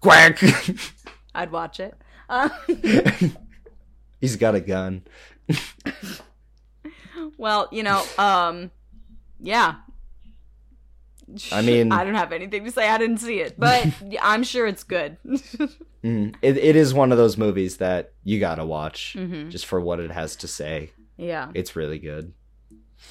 Quack. 0.00 0.38
I'd 1.34 1.50
watch 1.50 1.80
it. 1.80 1.94
Uh, 2.28 2.50
He's 4.20 4.36
got 4.36 4.54
a 4.54 4.60
gun. 4.60 5.02
well, 7.38 7.68
you 7.72 7.82
know, 7.82 8.04
um, 8.18 8.70
yeah. 9.40 9.76
I 11.52 11.62
mean- 11.62 11.92
I 11.98 12.04
don't 12.04 12.14
have 12.14 12.32
anything 12.32 12.64
to 12.64 12.70
say. 12.70 12.88
I 12.88 12.98
didn't 12.98 13.18
see 13.18 13.40
it, 13.40 13.54
but 13.58 13.86
I'm 14.22 14.42
sure 14.42 14.66
it's 14.66 14.84
good. 14.84 15.16
Mm. 16.02 16.34
It, 16.40 16.56
it 16.56 16.76
is 16.76 16.94
one 16.94 17.12
of 17.12 17.18
those 17.18 17.36
movies 17.36 17.76
that 17.76 18.14
you 18.24 18.40
gotta 18.40 18.64
watch 18.64 19.14
Mhm. 19.18 19.50
just 19.50 19.66
for 19.66 19.78
what 19.78 20.00
it 20.00 20.10
has 20.10 20.34
to 20.36 20.48
say. 20.48 20.92
yeah. 21.18 21.50
It's 21.52 21.76
really 21.76 21.98
good. 21.98 22.32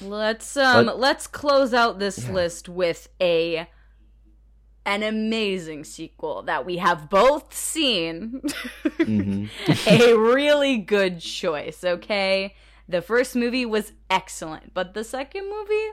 Let's 0.02 0.56
um 0.56 0.86
But- 0.86 0.98
let's 0.98 1.28
close 1.28 1.72
out 1.72 2.00
this 2.00 2.24
Yeah. 2.26 2.32
list 2.34 2.68
with 2.68 3.08
a 3.20 3.68
an 4.84 5.04
amazing 5.04 5.84
sequel 5.84 6.42
that 6.42 6.66
we 6.66 6.78
have 6.78 7.08
both 7.08 7.54
seen. 7.54 8.42
hmm 8.96 9.44
a 9.86 10.14
really 10.16 10.78
good 10.78 11.20
choice, 11.20 11.84
okay? 11.84 12.56
The 12.88 13.02
first 13.02 13.36
movie 13.36 13.66
was 13.66 13.92
excellent, 14.10 14.74
but 14.74 14.94
the 14.94 15.04
second 15.04 15.44
movie 15.48 15.90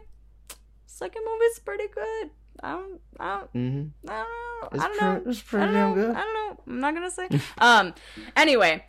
second 0.98 1.22
movie's 1.26 1.60
pretty 1.60 1.88
good. 1.94 2.30
I 2.64 2.72
don't 2.72 3.00
I 3.20 3.38
don't 3.38 3.50
hmm 3.52 3.84
I 4.10 4.24
don't 4.24 4.30
know. 4.64 4.70
It's 4.74 4.84
I 4.84 4.88
don't 4.88 4.98
pre- 4.98 5.08
know. 5.08 5.22
it's 5.32 5.40
I 5.40 5.44
pretty 5.44 5.66
don't 5.66 5.74
damn 5.74 5.90
know. 5.90 5.96
good. 5.96 6.16
I 6.16 6.22
don't 6.22 6.34
know. 6.34 6.64
I'm 6.68 6.80
not 6.80 6.94
gonna 6.96 7.12
say. 7.12 7.30
um. 7.60 7.94
Anyway, 8.36 8.86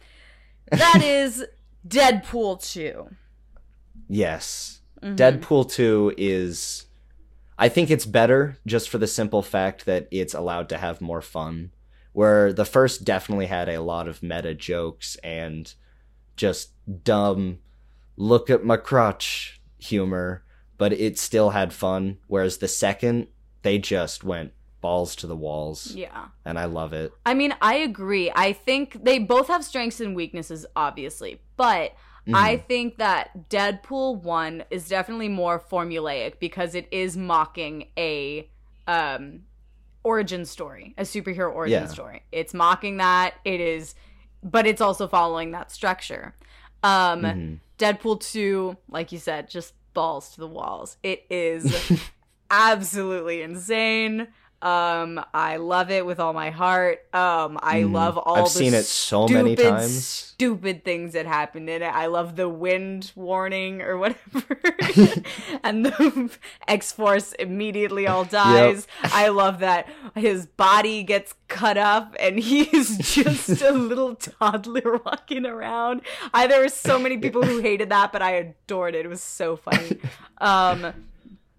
that 0.70 1.02
is 1.02 1.44
Deadpool 1.86 2.62
two. 2.72 3.08
Yes. 4.08 4.80
Mhm. 5.02 5.16
Deadpool 5.16 5.70
2 5.70 6.14
is. 6.16 6.86
I 7.58 7.68
think 7.68 7.90
it's 7.90 8.06
better 8.06 8.56
just 8.66 8.88
for 8.88 8.98
the 8.98 9.06
simple 9.06 9.42
fact 9.42 9.84
that 9.86 10.08
it's 10.10 10.34
allowed 10.34 10.68
to 10.70 10.78
have 10.78 11.00
more 11.00 11.20
fun. 11.20 11.72
Where 12.12 12.52
the 12.52 12.64
first 12.64 13.04
definitely 13.04 13.46
had 13.46 13.68
a 13.68 13.80
lot 13.82 14.08
of 14.08 14.22
meta 14.22 14.54
jokes 14.54 15.16
and 15.22 15.72
just 16.36 16.70
dumb, 17.04 17.58
look 18.16 18.48
at 18.50 18.64
my 18.64 18.76
crotch 18.76 19.60
humor, 19.78 20.42
but 20.78 20.92
it 20.92 21.18
still 21.18 21.50
had 21.50 21.72
fun. 21.72 22.18
Whereas 22.28 22.58
the 22.58 22.68
second, 22.68 23.26
they 23.62 23.78
just 23.78 24.24
went 24.24 24.52
balls 24.80 25.16
to 25.16 25.26
the 25.26 25.36
walls. 25.36 25.92
Yeah. 25.94 26.26
And 26.44 26.58
I 26.58 26.64
love 26.66 26.92
it. 26.92 27.12
I 27.26 27.34
mean, 27.34 27.52
I 27.60 27.74
agree. 27.76 28.30
I 28.34 28.52
think 28.52 29.04
they 29.04 29.18
both 29.18 29.48
have 29.48 29.64
strengths 29.64 30.00
and 30.00 30.14
weaknesses, 30.14 30.64
obviously, 30.76 31.40
but 31.56 31.94
I 32.32 32.56
Mhm. 32.56 32.64
think 32.66 32.98
that 32.98 33.48
Deadpool 33.48 34.22
1 34.22 34.64
is 34.70 34.88
definitely 34.88 35.28
more 35.28 35.58
formulaic 35.58 36.38
because 36.38 36.74
it 36.74 36.86
is 36.90 37.16
mocking 37.16 37.88
a 37.98 38.48
um 38.86 39.42
origin 40.04 40.44
story, 40.44 40.94
a 40.96 41.02
superhero 41.02 41.52
origin 41.52 41.82
Yeah. 41.82 41.86
story. 41.88 42.22
It's 42.30 42.54
mocking 42.54 42.98
that. 42.98 43.34
It 43.44 43.60
is 43.60 43.94
but 44.44 44.66
it's 44.68 44.80
also 44.80 45.08
following 45.08 45.50
that 45.52 45.72
structure. 45.72 46.34
Um 46.84 47.22
Mhm. 47.22 47.58
Deadpool 47.78 48.20
2, 48.20 48.76
like 48.88 49.10
you 49.12 49.18
said, 49.18 49.48
just 49.48 49.72
balls 49.98 50.30
to 50.30 50.38
the 50.40 50.46
walls. 50.46 50.96
It 51.02 51.26
is 51.28 51.90
absolutely 52.52 53.42
insane. 53.42 54.28
Um, 54.60 55.24
I 55.32 55.56
love 55.58 55.90
it 55.92 56.04
with 56.04 56.18
all 56.18 56.32
my 56.32 56.50
heart. 56.50 56.98
Um, 57.14 57.58
I 57.62 57.82
Mhm. 57.82 57.92
love 57.92 58.18
all 58.18 58.38
I've 58.38 58.44
the 58.44 58.50
seen 58.50 58.74
it 58.74 58.84
so 58.86 59.28
many 59.28 59.54
stupid, 59.54 59.70
times. 59.70 60.04
Stupid 60.06 60.84
things 60.84 61.12
that 61.12 61.26
happened 61.26 61.70
in 61.70 61.82
it. 61.82 61.86
I 61.94 62.06
love 62.06 62.34
the 62.34 62.48
wind 62.48 63.12
warning 63.14 63.82
or 63.82 63.96
whatever, 63.98 64.58
and 65.62 65.86
the 65.86 66.30
X 66.66 66.90
Force 66.92 67.32
immediately 67.34 68.06
all 68.08 68.24
dies. 68.24 68.86
I 69.04 69.28
love 69.28 69.60
that 69.60 69.88
his 70.16 70.46
body 70.46 71.02
gets 71.04 71.34
cut 71.46 71.76
up 71.78 72.16
and 72.18 72.38
he's 72.50 72.98
just 73.14 73.62
a 73.62 73.70
little 73.72 74.16
toddler 74.16 74.98
walking 75.04 75.46
around. 75.46 76.02
I 76.34 76.46
there 76.48 76.60
were 76.62 76.68
so 76.68 76.98
many 76.98 77.18
people 77.18 77.42
who 77.44 77.58
hated 77.58 77.90
that, 77.90 78.12
but 78.12 78.22
I 78.22 78.32
adored 78.32 78.94
it. 78.96 79.04
It 79.04 79.08
was 79.08 79.22
so 79.22 79.54
funny. 79.56 79.98
Um, 80.40 80.92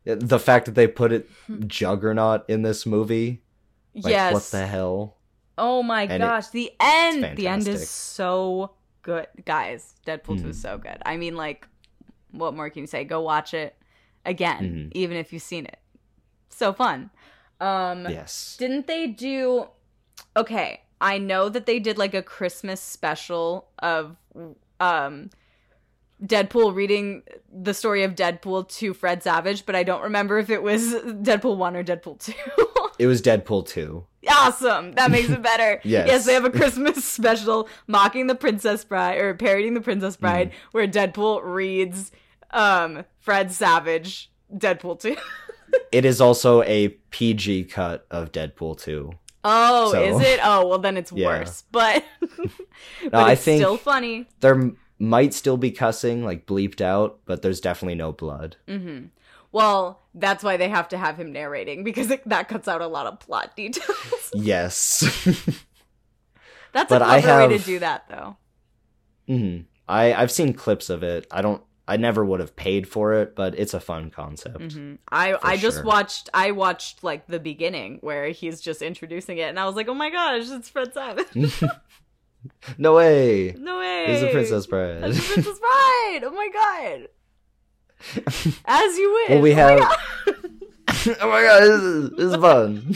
The 0.05 0.39
fact 0.39 0.65
that 0.65 0.75
they 0.75 0.87
put 0.87 1.11
it 1.11 1.29
Juggernaut 1.67 2.43
in 2.49 2.61
this 2.63 2.85
movie. 2.85 3.41
Like, 3.95 4.11
yes. 4.11 4.33
what 4.33 4.43
the 4.45 4.65
hell? 4.65 5.17
Oh 5.57 5.83
my 5.83 6.03
And 6.03 6.13
it- 6.13 6.19
gosh, 6.19 6.47
the 6.49 6.71
end. 6.79 7.37
The 7.37 7.47
end 7.47 7.67
is 7.67 7.89
so 7.89 8.71
good, 9.01 9.27
guys. 9.45 9.95
Deadpool 10.05 10.37
2 10.37 10.43
Mhm. 10.45 10.49
is 10.49 10.61
so 10.61 10.77
good. 10.77 10.97
I 11.05 11.17
mean, 11.17 11.35
like, 11.35 11.67
what 12.31 12.55
more 12.55 12.69
can 12.69 12.81
you 12.83 12.87
say? 12.87 13.03
Go 13.03 13.21
watch 13.21 13.53
it 13.53 13.75
again, 14.25 14.89
Mhm. 14.89 14.91
even 14.95 15.17
if 15.17 15.33
you've 15.33 15.41
seen 15.41 15.65
it. 15.65 15.79
So 16.49 16.71
fun. 16.73 17.09
Um, 17.59 18.07
Yes. 18.09 18.55
didn't 18.57 18.87
they 18.87 19.07
do? 19.07 19.67
Okay, 20.37 20.81
I 21.01 21.17
know 21.17 21.49
that 21.49 21.65
they 21.65 21.79
did 21.79 21.97
like 21.97 22.13
a 22.13 22.21
Christmas 22.23 22.79
special 22.81 23.69
of 23.79 24.15
um 24.79 25.29
Deadpool 26.23 26.75
reading 26.75 27.23
the 27.51 27.73
story 27.73 28.03
of 28.03 28.13
Deadpool 28.15 28.67
to 28.77 28.93
Fred 28.93 29.23
Savage, 29.23 29.65
but 29.65 29.75
I 29.75 29.83
don't 29.83 30.01
remember 30.03 30.37
if 30.37 30.49
it 30.49 30.61
was 30.61 30.93
Deadpool 30.93 31.57
1 31.57 31.75
or 31.75 31.83
Deadpool 31.83 32.19
2. 32.23 32.33
It 32.99 33.07
was 33.07 33.21
Deadpool 33.21 33.67
2. 33.67 34.05
Awesome. 34.29 34.91
That 34.93 35.09
makes 35.11 35.29
it 35.29 35.41
better. 35.41 35.79
Yes. 35.85 36.07
Yes, 36.07 36.25
they 36.25 36.33
have 36.33 36.43
a 36.45 36.49
Christmas 36.49 37.05
special 37.17 37.69
mocking 37.87 38.27
the 38.27 38.35
Princess 38.35 38.83
Bride 38.83 39.17
or 39.19 39.33
parodying 39.33 39.73
the 39.73 39.81
Princess 39.81 40.17
Bride 40.17 40.51
where 40.73 40.87
Deadpool 40.87 41.41
reads 41.43 42.11
um 42.51 43.05
Fred 43.19 43.51
Savage 43.51 44.31
Deadpool 44.53 44.99
2. 44.99 45.15
It 45.91 46.03
is 46.03 46.19
also 46.19 46.63
a 46.63 46.87
PG 47.11 47.65
cut 47.65 48.05
of 48.09 48.31
Deadpool 48.31 48.81
2. 48.81 49.11
oh, 49.45 49.91
So- 49.91 50.03
is 50.03 50.19
it? 50.19 50.39
Oh, 50.43 50.67
well 50.67 50.79
then 50.79 50.97
it's 50.97 51.11
Yeah. 51.11 51.27
worse. 51.27 51.63
But 51.71 52.03
but 53.03 53.13
I 53.13 53.31
it's 53.33 53.43
think- 53.43 53.61
still 53.61 53.77
funny. 53.77 54.27
There 54.41 54.55
m- 54.55 54.77
might 54.99 55.33
still 55.33 55.57
be 55.57 55.71
cussing, 55.71 56.23
like 56.23 56.45
bleeped 56.45 56.81
out, 56.81 57.19
but 57.25 57.41
there's 57.41 57.61
definitely 57.61 57.95
no 57.95 58.11
blood. 58.11 58.57
hmm 58.67 59.05
Well, 59.51 60.01
that's 60.13 60.43
why 60.43 60.57
they 60.57 60.69
have 60.69 60.89
to 60.89 60.97
have 60.97 61.17
him 61.17 61.31
narrating 61.31 61.83
because 61.83 62.11
it, 62.11 62.27
that 62.27 62.49
cuts 62.49 62.67
out 62.67 62.81
a 62.81 62.87
lot 62.87 63.07
of 63.07 63.19
plot 63.19 63.55
details. 63.55 64.31
Yes. 64.33 65.01
that's 66.73 66.89
But 66.91 67.01
a 67.01 67.05
I 67.05 67.21
clever 67.21 67.47
way 67.49 67.57
to 67.57 67.63
do 67.63 67.79
that 67.79 68.03
though. 68.09 68.37
hmm 69.27 69.57
I 69.87 70.13
I've 70.13 70.31
seen 70.31 70.53
clips 70.53 70.89
of 70.89 71.01
it. 71.03 71.25
I 71.31 71.41
don't. 71.41 71.63
I 71.87 71.97
never 71.97 72.23
would 72.23 72.39
have 72.39 72.55
paid 72.55 72.87
for 72.87 73.13
it, 73.13 73.35
but 73.35 73.57
it's 73.57 73.73
a 73.73 73.79
fun 73.79 74.11
concept. 74.11 74.73
hmm 74.73 74.95
I 75.11 75.35
I 75.41 75.57
just 75.57 75.77
sure. 75.77 75.85
watched 75.85 76.29
I 76.33 76.51
watched 76.51 77.03
like 77.03 77.25
the 77.25 77.39
beginning 77.39 77.97
where 78.01 78.29
he's 78.29 78.61
just 78.61 78.83
introducing 78.83 79.39
it, 79.39 79.49
and 79.49 79.59
I 79.59 79.65
was 79.65 79.75
like, 79.75 79.87
oh 79.87 79.95
my 79.95 80.11
gosh, 80.11 80.43
it's 80.49 80.69
Fred 80.69 80.93
Savage. 80.93 81.25
No 82.77 82.95
way. 82.95 83.53
no 83.57 83.79
way, 83.79 84.05
He's 84.07 84.21
a 84.23 84.27
Princess 84.31 84.65
Bride. 84.67 85.01
The 85.03 85.21
Princess 85.21 85.59
Bride. 85.59 86.21
Oh 86.23 86.31
my 86.31 86.49
god. 86.53 87.07
As 88.65 88.97
you 88.97 89.11
wish. 89.13 89.29
Well, 89.29 89.41
we 89.41 89.53
Oh 89.53 89.55
my 89.55 89.61
have- 89.61 89.79
God. 89.79 89.97
oh 91.21 91.29
my 91.29 91.41
god, 91.43 91.61
this 91.61 91.81
is, 91.81 92.09
this 92.11 92.31
is 92.31 92.35
fun. 92.35 92.95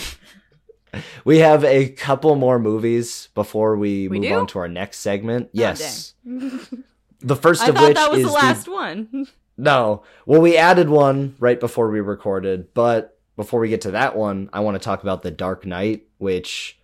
we 1.25 1.39
have 1.39 1.63
a 1.65 1.89
couple 1.89 2.35
more 2.35 2.59
movies 2.59 3.29
before 3.35 3.75
we, 3.75 4.07
We 4.07 4.19
move 4.19 4.29
do? 4.29 4.35
on 4.35 4.47
to 4.47 4.59
our 4.59 4.67
next 4.69 4.99
segment. 4.99 5.47
Oh, 5.47 5.49
Yes. 5.53 6.13
dang. 6.25 6.83
the 7.19 7.35
first 7.35 7.63
I 7.63 7.69
of 7.69 7.75
thought 7.75 7.87
which 7.89 7.95
that 7.97 8.11
was 8.11 8.19
is 8.21 8.25
the 8.27 8.31
last 8.31 8.67
one. 8.67 9.27
No. 9.57 10.03
Well, 10.25 10.41
we 10.41 10.57
added 10.57 10.89
one 10.89 11.35
right 11.39 11.59
before 11.59 11.89
we 11.89 11.99
recorded, 12.01 12.73
but 12.73 13.19
before 13.35 13.59
we 13.59 13.69
get 13.69 13.81
to 13.81 13.91
that 13.91 14.15
one, 14.15 14.49
I 14.53 14.61
want 14.61 14.75
to 14.75 14.79
talk 14.83 15.03
about 15.03 15.21
The 15.21 15.31
Dark 15.31 15.65
Knight, 15.65 16.03
which 16.17 16.79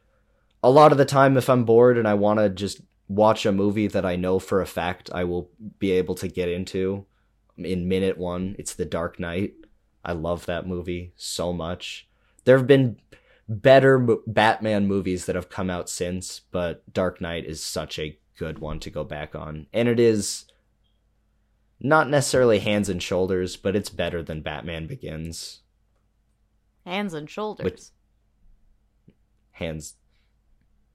a 0.64 0.70
lot 0.70 0.92
of 0.92 0.98
the 0.98 1.06
time 1.06 1.38
if 1.38 1.50
I'm 1.50 1.66
bored 1.66 1.98
and 1.98 2.08
I 2.08 2.14
want 2.14 2.40
to 2.40 2.50
just 2.50 2.82
watch 3.08 3.46
a 3.46 3.52
movie 3.52 3.88
that 3.88 4.06
I 4.06 4.16
know 4.16 4.40
for 4.40 4.62
a 4.62 4.68
fact 4.68 5.10
I 5.14 5.24
will 5.24 5.50
be 5.80 5.92
able 5.92 6.16
to 6.16 6.28
get 6.28 6.50
into 6.50 7.06
in 7.58 7.88
minute 7.88 8.18
1, 8.18 8.56
it's 8.60 8.74
The 8.74 8.86
Dark 8.86 9.20
Knight. 9.20 9.54
I 10.04 10.14
love 10.14 10.46
that 10.46 10.68
movie 10.68 11.14
so 11.16 11.52
much. 11.52 12.08
There 12.46 12.58
have 12.58 12.68
been 12.68 12.98
better 13.48 14.00
Batman 14.28 14.88
movies 14.88 15.26
that 15.26 15.36
have 15.36 15.50
come 15.50 15.70
out 15.70 15.90
since, 15.90 16.42
but 16.52 16.94
Dark 16.94 17.20
Knight 17.20 17.46
is 17.46 17.62
such 17.62 18.00
a 18.00 18.18
good 18.38 18.60
one 18.60 18.80
to 18.80 18.90
go 18.90 19.04
back 19.04 19.36
on. 19.36 19.68
And 19.74 19.90
it 19.90 20.00
is 20.00 20.46
not 21.80 22.10
necessarily 22.10 22.60
hands 22.60 22.90
and 22.90 23.02
shoulders, 23.02 23.56
but 23.56 23.76
it's 23.76 23.90
better 23.90 24.22
than 24.22 24.42
Batman 24.42 24.88
Begins. 24.88 25.62
Hands 26.86 27.14
and 27.14 27.30
shoulders. 27.30 27.92
Hands, 29.52 29.94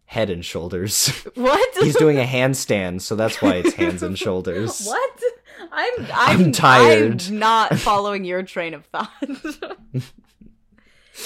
head 0.06 0.30
and 0.30 0.44
shoulders. 0.44 1.08
what? 1.34 1.76
He's 1.80 1.96
doing 1.96 2.18
a 2.18 2.24
handstand, 2.24 3.00
so 3.02 3.16
that's 3.16 3.40
why 3.42 3.54
it's 3.54 3.74
hands 3.74 4.02
and 4.02 4.18
shoulders. 4.26 4.84
What? 4.86 5.20
I'm 5.72 5.92
I'm, 6.00 6.06
I'm 6.42 6.52
tired. 6.52 7.22
I'm 7.28 7.38
not 7.38 7.78
following 7.78 8.24
your 8.24 8.42
train 8.42 8.74
of 8.74 8.84
thought. 8.86 9.10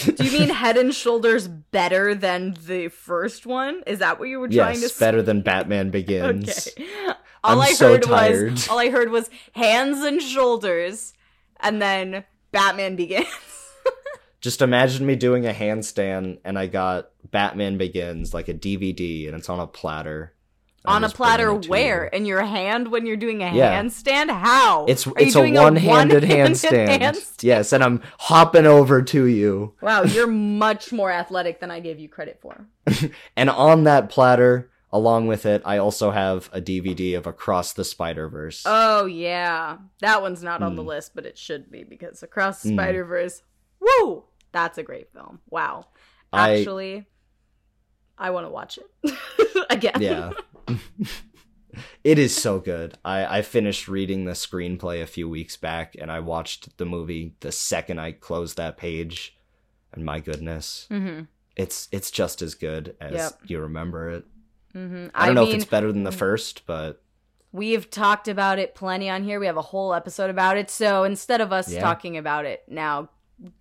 Do 0.05 0.23
you 0.25 0.31
mean 0.39 0.51
Head 0.51 0.77
and 0.77 0.95
Shoulders 0.95 1.49
better 1.49 2.15
than 2.15 2.55
the 2.67 2.89
first 2.89 3.47
one? 3.47 3.83
Is 3.87 4.01
that 4.01 4.19
what 4.19 4.29
you 4.29 4.39
were 4.39 4.49
trying 4.49 4.75
to 4.77 4.81
Yes, 4.83 4.93
say? 4.95 5.07
better 5.07 5.23
than 5.23 5.41
Batman 5.41 5.91
Begins. 5.91 6.69
Okay. 6.69 6.87
All 7.43 7.55
I'm 7.55 7.61
I 7.61 7.73
so 7.73 7.93
heard 7.93 8.03
tired. 8.03 8.53
was 8.53 8.69
all 8.69 8.79
I 8.79 8.91
heard 8.91 9.11
was 9.11 9.31
hands 9.53 10.01
and 10.05 10.21
shoulders, 10.21 11.15
and 11.61 11.81
then 11.81 12.25
Batman 12.53 12.97
begins. 12.97 13.27
Just 14.41 14.61
imagine 14.63 15.05
me 15.07 15.17
doing 15.17 15.47
a 15.47 15.53
handstand 15.53 16.39
and 16.45 16.57
I 16.59 16.67
got 16.69 17.11
Batman 17.31 17.79
Begins 17.79 18.33
like 18.35 18.49
a 18.49 18.55
DVD 18.55 19.27
and 19.29 19.37
it's 19.37 19.49
on 19.49 19.61
a 19.61 19.67
platter. 19.67 20.35
On 20.85 21.05
a 21.05 21.09
platter, 21.11 21.53
where 21.53 22.09
you. 22.11 22.17
in 22.19 22.25
your 22.25 22.41
hand 22.43 22.91
when 22.91 23.05
you're 23.05 23.17
doing 23.17 23.43
a 23.43 23.53
Yeah. 23.53 23.79
handstand? 23.83 24.31
How? 24.31 24.87
It's 24.87 25.07
Are 25.07 25.13
it's 25.19 25.35
a 25.35 25.51
one-handed 25.51 26.23
handstand. 26.25 26.89
handstand? 27.01 27.43
Yes, 27.43 27.73
and 27.75 27.85
I'm 27.85 28.01
hopping 28.19 28.65
over 28.65 29.03
to 29.03 29.27
you. 29.27 29.75
Wow, 29.83 30.03
you're 30.05 30.29
much 30.29 30.91
more 30.93 31.11
athletic 31.11 31.61
than 31.61 31.71
I 31.71 31.81
gave 31.81 31.99
you 31.99 32.09
credit 32.09 32.39
for. 32.41 32.67
And 33.37 33.51
on 33.51 33.85
that 33.85 34.09
platter, 34.09 34.71
along 34.91 35.27
with 35.27 35.45
it, 35.45 35.61
I 35.67 35.77
also 35.77 36.11
have 36.13 36.49
a 36.53 36.61
DVD 36.61 37.19
of 37.19 37.27
Across 37.27 37.75
the 37.75 37.85
Spider 37.85 38.29
Verse. 38.29 38.63
Oh 38.65 39.05
yeah, 39.05 39.79
that 40.01 40.23
one's 40.23 40.43
not 40.43 40.63
on 40.63 40.75
the 40.77 40.83
Mm. 40.83 40.87
list, 40.87 41.13
but 41.15 41.27
it 41.27 41.37
should 41.37 41.71
be 41.71 41.83
because 41.85 42.23
Across 42.23 42.63
the 42.63 42.71
Mm. 42.71 42.75
Spider 42.77 43.05
Verse. 43.05 43.43
Woo! 43.81 44.25
That's 44.53 44.79
a 44.79 44.83
great 44.83 45.13
film. 45.13 45.41
Wow. 45.51 45.87
Actually, 46.33 47.05
I 48.19 48.31
want 48.31 48.47
to 48.47 48.51
watch 48.51 48.79
it 48.79 49.67
again. 49.71 50.01
yeah. 50.01 50.33
it 52.05 52.19
is 52.19 52.35
so 52.35 52.59
good. 52.59 52.97
I, 53.05 53.39
I 53.39 53.43
finished 53.43 53.89
reading 53.89 54.25
the 54.25 54.33
screenplay 54.33 55.03
a 55.03 55.07
few 55.07 55.29
weeks 55.29 55.57
back 55.57 55.95
and 56.01 56.11
I 56.11 56.21
watched 56.21 56.77
the 56.79 56.87
movie 56.87 57.35
the 57.41 57.53
second 57.53 57.99
I 58.01 58.13
closed 58.13 58.57
that 58.57 58.77
page. 58.77 59.37
And 59.93 60.05
my 60.05 60.21
goodness, 60.21 60.87
Mm-hmm. 60.91 61.23
it's 61.57 61.89
it's 61.93 62.11
just 62.11 62.43
as 62.43 62.55
good 62.55 62.97
as 63.01 63.13
Yep. 63.15 63.33
you 63.47 63.61
remember 63.61 64.11
it. 64.11 64.25
Mm-hmm. 64.75 65.07
I 65.15 65.27
don't 65.27 65.35
know 65.35 65.43
mean, 65.45 65.51
if 65.57 65.63
it's 65.63 65.71
better 65.71 65.93
than 65.93 66.05
the 66.05 66.13
first, 66.13 66.67
but 66.67 67.03
We've 67.51 67.89
talked 67.89 68.29
about 68.29 68.59
it 68.59 68.75
plenty 68.75 69.09
on 69.09 69.25
here. 69.25 69.41
We 69.41 69.47
have 69.47 69.57
a 69.57 69.63
whole 69.63 69.95
episode 69.95 70.29
about 70.29 70.59
it. 70.59 70.69
So 70.71 71.05
instead 71.05 71.41
of 71.41 71.51
us 71.53 71.73
Yeah. 71.73 71.81
talking 71.81 72.19
about 72.19 72.45
it 72.45 72.63
now, 72.69 73.09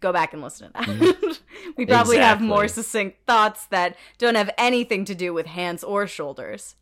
go 0.01 0.11
back 0.13 0.34
and 0.34 0.41
listen 0.41 0.71
to 0.71 0.73
that. 0.93 1.39
we 1.78 1.86
probably 1.86 2.17
have 2.17 2.41
more 2.41 2.67
succinct 2.67 3.17
thoughts 3.28 3.65
that 3.67 3.95
don't 4.17 4.36
have 4.36 4.49
anything 4.57 5.05
to 5.05 5.15
do 5.15 5.34
with 5.34 5.45
hands 5.45 5.84
or 5.84 6.07
shoulders. 6.07 6.75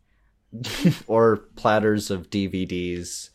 or 1.06 1.36
platters 1.56 2.10
of 2.10 2.30
DVDs. 2.30 3.30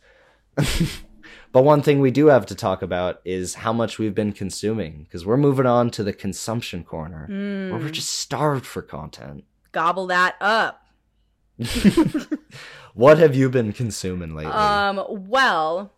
but 1.52 1.62
one 1.62 1.82
thing 1.82 2.00
we 2.00 2.10
do 2.10 2.26
have 2.26 2.46
to 2.46 2.54
talk 2.54 2.82
about 2.82 3.20
is 3.24 3.54
how 3.56 3.72
much 3.72 3.98
we've 3.98 4.14
been 4.14 4.32
consuming 4.32 5.04
because 5.04 5.24
we're 5.24 5.36
moving 5.36 5.66
on 5.66 5.90
to 5.90 6.02
the 6.02 6.12
consumption 6.12 6.82
corner 6.84 7.26
where 7.28 7.78
we're 7.80 7.88
Mm, 7.88 7.92
just 7.92 8.10
starved 8.10 8.66
for 8.66 8.82
content. 8.82 9.44
gobble 9.72 10.06
that 10.08 10.36
up. 10.40 10.78
What 12.94 13.18
have 13.18 13.34
you 13.34 13.48
been 13.48 13.72
consuming 13.72 14.34
lately? 14.34 14.52
Um, 14.52 15.02
well, 15.08 15.92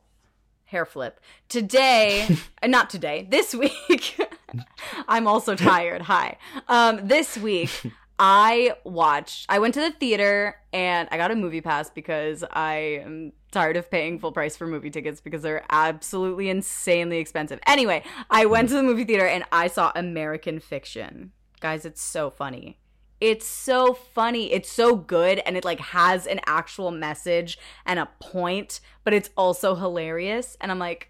hair 0.74 0.84
flip. 0.84 1.20
Today, 1.48 2.26
uh, 2.62 2.66
not 2.66 2.90
today, 2.90 3.26
this 3.30 3.54
week, 3.54 4.18
I'm 5.08 5.28
also 5.28 5.54
tired. 5.54 6.02
Hi. 6.02 6.36
Um, 6.68 7.06
this 7.06 7.38
week, 7.38 7.70
I 8.18 8.74
watched, 8.82 9.46
I 9.48 9.60
went 9.60 9.74
to 9.74 9.80
the 9.80 9.92
theater 9.92 10.56
and 10.72 11.08
I 11.12 11.16
got 11.16 11.30
a 11.30 11.36
movie 11.36 11.60
pass 11.60 11.90
because 11.90 12.42
I 12.50 13.02
am 13.04 13.32
tired 13.52 13.76
of 13.76 13.88
paying 13.88 14.18
full 14.18 14.32
price 14.32 14.56
for 14.56 14.66
movie 14.66 14.90
tickets 14.90 15.20
because 15.20 15.42
they're 15.42 15.64
absolutely 15.70 16.48
insanely 16.48 17.18
expensive. 17.18 17.60
Anyway, 17.66 18.02
I 18.28 18.46
went 18.46 18.68
to 18.70 18.74
the 18.74 18.82
movie 18.82 19.04
theater 19.04 19.26
and 19.26 19.44
I 19.52 19.68
saw 19.68 19.92
American 19.94 20.58
Fiction. 20.58 21.30
Guys, 21.60 21.84
it's 21.84 22.02
so 22.02 22.30
funny. 22.30 22.78
It's 23.24 23.46
so 23.46 23.94
funny. 23.94 24.52
It's 24.52 24.70
so 24.70 24.96
good 24.96 25.38
and 25.46 25.56
it 25.56 25.64
like 25.64 25.80
has 25.80 26.26
an 26.26 26.40
actual 26.44 26.90
message 26.90 27.58
and 27.86 27.98
a 27.98 28.10
point, 28.20 28.80
but 29.02 29.14
it's 29.14 29.30
also 29.34 29.74
hilarious 29.76 30.58
and 30.60 30.70
I'm 30.70 30.78
like 30.78 31.08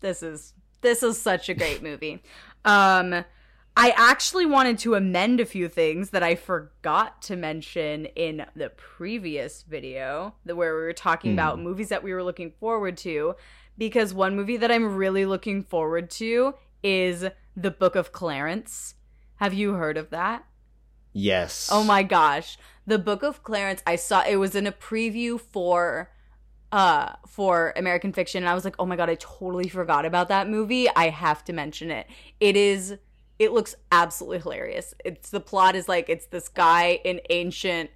this 0.00 0.22
is 0.22 0.52
this 0.82 1.02
is 1.02 1.18
such 1.18 1.48
a 1.48 1.54
great 1.54 1.82
movie. 1.88 2.22
Um 2.66 3.24
I 3.78 3.94
actually 3.96 4.44
wanted 4.44 4.78
to 4.80 4.94
amend 4.94 5.40
a 5.40 5.46
few 5.46 5.68
things 5.68 6.10
that 6.10 6.22
I 6.22 6.34
forgot 6.34 7.22
to 7.22 7.36
mention 7.36 8.04
in 8.14 8.44
the 8.54 8.68
previous 8.68 9.62
video, 9.62 10.34
the 10.44 10.54
where 10.54 10.74
we 10.76 10.82
were 10.82 10.92
talking 10.92 11.30
Hmm. 11.30 11.38
about 11.38 11.60
movies 11.60 11.88
that 11.88 12.02
we 12.02 12.12
were 12.12 12.22
looking 12.24 12.50
forward 12.60 12.98
to 12.98 13.36
because 13.78 14.12
one 14.12 14.36
movie 14.36 14.58
that 14.58 14.70
I'm 14.70 14.96
really 14.96 15.24
looking 15.24 15.62
forward 15.62 16.10
to 16.10 16.56
is 16.82 17.24
The 17.56 17.70
Book 17.70 17.96
of 17.96 18.12
Clarence. 18.12 18.96
Have 19.36 19.54
you 19.54 19.74
heard 19.74 19.96
of 19.96 20.10
that? 20.10 20.44
Yes. 21.18 21.68
Oh 21.70 21.82
my 21.84 22.02
gosh. 22.02 22.56
The 22.86 22.98
Book 22.98 23.22
of 23.22 23.42
Clarence, 23.42 23.82
I 23.86 23.96
saw 23.96 24.22
it 24.22 24.36
was 24.36 24.54
in 24.54 24.66
a 24.66 24.72
preview 24.72 25.40
for 25.40 26.10
uh 26.70 27.14
for 27.26 27.72
American 27.76 28.12
Fiction 28.12 28.42
and 28.42 28.48
I 28.48 28.54
was 28.54 28.64
like, 28.64 28.76
"Oh 28.78 28.86
my 28.86 28.96
god, 28.96 29.08
I 29.10 29.16
totally 29.16 29.68
forgot 29.68 30.04
about 30.04 30.28
that 30.28 30.48
movie. 30.48 30.88
I 30.94 31.08
have 31.08 31.44
to 31.44 31.52
mention 31.52 31.90
it." 31.90 32.06
It 32.40 32.56
is 32.56 32.96
it 33.38 33.52
looks 33.52 33.74
absolutely 33.92 34.40
hilarious. 34.40 34.94
It's 35.04 35.30
the 35.30 35.40
plot 35.40 35.76
is 35.76 35.88
like 35.88 36.08
it's 36.08 36.26
this 36.26 36.48
guy 36.48 37.00
in 37.04 37.20
ancient 37.30 37.90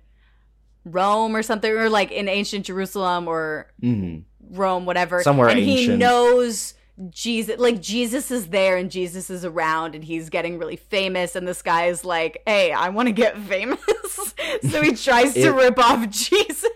Rome 0.84 1.36
or 1.36 1.42
something 1.42 1.70
or 1.70 1.88
like 1.88 2.10
in 2.10 2.28
ancient 2.28 2.66
Jerusalem 2.66 3.28
or 3.28 3.72
hmm 3.80 4.18
Rome, 4.50 4.84
whatever. 4.84 5.22
Somewhere 5.22 5.48
and 5.48 5.58
he 5.58 5.86
knows 5.88 6.74
Jesus, 7.10 7.58
like 7.58 7.80
Jesus 7.80 8.30
is 8.30 8.48
there 8.48 8.76
and 8.76 8.90
Jesus 8.90 9.30
is 9.30 9.44
around 9.44 9.94
and 9.94 10.04
he's 10.04 10.28
getting 10.30 10.58
really 10.58 10.76
famous, 10.76 11.34
and 11.36 11.48
this 11.48 11.62
guy 11.62 11.86
is 11.86 12.04
like, 12.04 12.42
"Hey, 12.46 12.70
I 12.72 12.90
want 12.90 13.06
to 13.08 13.12
get 13.12 13.36
famous," 13.38 13.80
so 14.70 14.82
he 14.82 14.92
tries 14.94 15.32
to 15.34 15.40
It- 15.48 15.54
rip 15.54 15.78
off 15.78 16.08
Jesus. 16.10 16.66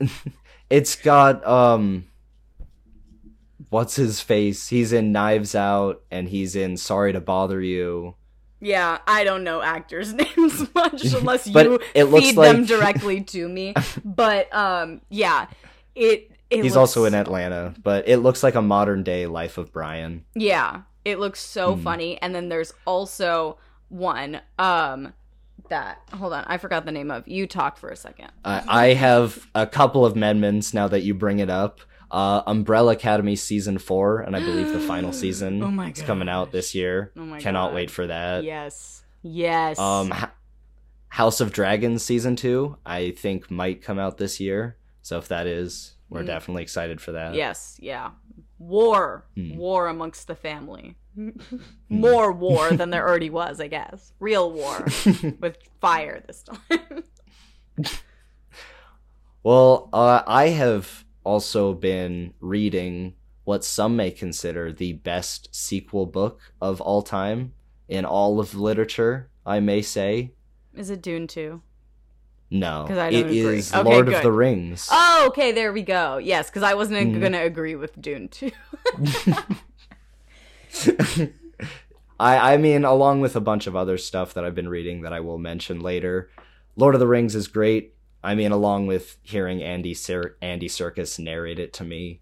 It's 0.70 0.96
got 0.96 1.46
um 1.46 2.04
what's 3.70 3.96
his 3.96 4.20
face? 4.20 4.68
He's 4.68 4.92
in 4.92 5.12
Knives 5.12 5.54
Out 5.54 6.02
and 6.10 6.28
he's 6.28 6.54
in 6.56 6.76
Sorry 6.76 7.12
to 7.12 7.20
Bother 7.20 7.60
You. 7.60 8.14
yeah, 8.60 8.98
I 9.06 9.24
don't 9.24 9.44
know 9.44 9.62
actors' 9.62 10.12
names 10.36 10.66
much 10.74 11.04
unless 11.04 11.46
you 11.46 11.78
feed 11.94 12.36
them 12.36 12.64
directly 12.66 13.22
to 13.22 13.48
me. 13.48 13.74
But 14.04 14.54
um, 14.54 15.00
yeah, 15.08 15.46
it. 15.94 16.30
It 16.50 16.62
He's 16.62 16.76
also 16.76 17.04
in 17.04 17.14
Atlanta, 17.14 17.74
but 17.82 18.08
it 18.08 18.18
looks 18.18 18.42
like 18.42 18.54
a 18.54 18.62
modern 18.62 19.02
day 19.02 19.26
Life 19.26 19.58
of 19.58 19.72
Brian. 19.72 20.24
Yeah, 20.34 20.82
it 21.04 21.18
looks 21.18 21.40
so 21.40 21.74
Hmm. 21.76 21.82
funny. 21.82 22.22
And 22.22 22.34
then 22.34 22.48
there's 22.48 22.72
also 22.86 23.58
one 23.88 24.40
um 24.58 25.12
that 25.68 25.98
hold 26.14 26.32
on, 26.32 26.44
I 26.46 26.56
forgot 26.56 26.86
the 26.86 26.92
name 26.92 27.10
of. 27.10 27.26
You 27.28 27.46
talk 27.46 27.76
for 27.76 27.90
a 27.90 27.96
second. 27.96 28.30
I 28.44 28.62
I 28.68 28.86
have 28.94 29.46
a 29.54 29.66
couple 29.66 30.06
of 30.06 30.14
amendments 30.14 30.72
now 30.72 30.88
that 30.88 31.02
you 31.02 31.14
bring 31.14 31.38
it 31.40 31.50
up. 31.50 31.80
Uh, 32.10 32.42
Umbrella 32.46 32.92
Academy 32.92 33.36
season 33.36 33.76
four, 33.76 34.20
and 34.20 34.34
I 34.34 34.40
believe 34.40 34.72
the 34.72 34.80
final 34.80 35.12
season 35.24 35.62
Oh 35.62 35.70
my 35.70 35.90
is 35.90 36.00
coming 36.00 36.28
out 36.30 36.52
this 36.52 36.74
year. 36.74 37.12
Oh 37.18 37.20
my 37.20 37.38
Cannot 37.38 37.68
God. 37.68 37.74
wait 37.74 37.90
for 37.90 38.06
that. 38.06 38.44
yes. 38.44 39.02
Yes. 39.22 39.78
Um, 39.78 40.10
H- 40.14 40.30
House 41.08 41.40
of 41.42 41.52
Dragons 41.52 42.02
season 42.02 42.34
two, 42.36 42.78
I 42.86 43.10
think 43.10 43.50
might 43.50 43.82
come 43.82 43.98
out 43.98 44.16
this 44.16 44.40
year. 44.40 44.76
So 45.02 45.18
if 45.18 45.28
that 45.28 45.46
is, 45.46 45.96
we're 46.10 46.22
Mm. 46.22 46.26
definitely 46.26 46.62
excited 46.62 47.00
for 47.00 47.12
that. 47.12 47.34
yes, 47.34 47.76
yeah. 47.80 48.10
War. 48.58 49.26
Hmm. 49.36 49.56
War 49.56 49.86
amongst 49.88 50.26
the 50.26 50.34
family. 50.34 50.96
More 51.88 52.32
war 52.32 52.70
than 52.72 52.90
there 52.90 53.06
already 53.08 53.30
was, 53.30 53.60
I 53.60 53.68
guess. 53.68 54.12
Real 54.18 54.50
war 54.52 54.84
with 55.40 55.58
fire 55.80 56.22
this 56.26 56.42
time. 56.44 57.04
Well, 59.42 59.88
uh, 59.92 60.22
I 60.26 60.48
have 60.48 61.04
also 61.24 61.72
been 61.74 62.34
reading 62.40 63.14
what 63.44 63.64
some 63.64 63.96
may 63.96 64.10
consider 64.10 64.72
the 64.72 64.94
best 64.94 65.54
sequel 65.54 66.06
book 66.06 66.40
of 66.60 66.80
all 66.80 67.02
time 67.02 67.54
in 67.88 68.04
all 68.04 68.40
of 68.40 68.54
literature. 68.54 69.30
I 69.46 69.60
may 69.60 69.80
say 69.82 70.32
Is 70.74 70.90
it 70.90 71.00
Dune 71.00 71.26
2? 71.26 71.62
No. 72.50 72.84
'Cause 72.88 72.98
I 72.98 73.08
It 73.08 73.12
don't 73.12 73.24
agree. 73.26 73.58
is 73.58 73.74
Okay, 73.74 73.90
Lord 73.90 74.06
good. 74.06 74.14
of 74.16 74.22
the 74.22 74.32
Rings. 74.32 74.88
Oh, 74.90 75.24
okay, 75.28 75.52
there 75.52 75.72
we 75.72 75.82
go. 75.82 76.18
Yes, 76.18 76.48
because 76.48 76.62
I 76.62 76.74
wasn't 76.74 77.14
Mhm. 77.14 77.20
gonna 77.20 77.42
agree 77.42 77.74
with 77.76 78.00
Dune 78.00 78.28
too. 78.28 78.50
I 82.20 82.54
I 82.54 82.56
mean, 82.56 82.84
along 82.84 83.20
with 83.20 83.36
a 83.36 83.40
bunch 83.40 83.66
of 83.66 83.76
other 83.76 83.98
stuff 83.98 84.34
that 84.34 84.44
I've 84.44 84.54
been 84.54 84.68
reading 84.68 85.02
that 85.02 85.12
I 85.12 85.20
will 85.20 85.38
mention 85.38 85.80
later, 85.80 86.30
Lord 86.76 86.94
of 86.94 87.00
the 87.00 87.06
Rings 87.06 87.34
is 87.34 87.48
great. 87.48 87.94
I 88.22 88.34
mean, 88.34 88.50
along 88.50 88.86
with 88.86 89.16
hearing 89.22 89.62
Andy 89.62 89.96
Andy 90.42 90.68
Serkis 90.68 91.18
narrate 91.18 91.58
it 91.60 91.72
to 91.74 91.84
me, 91.84 92.20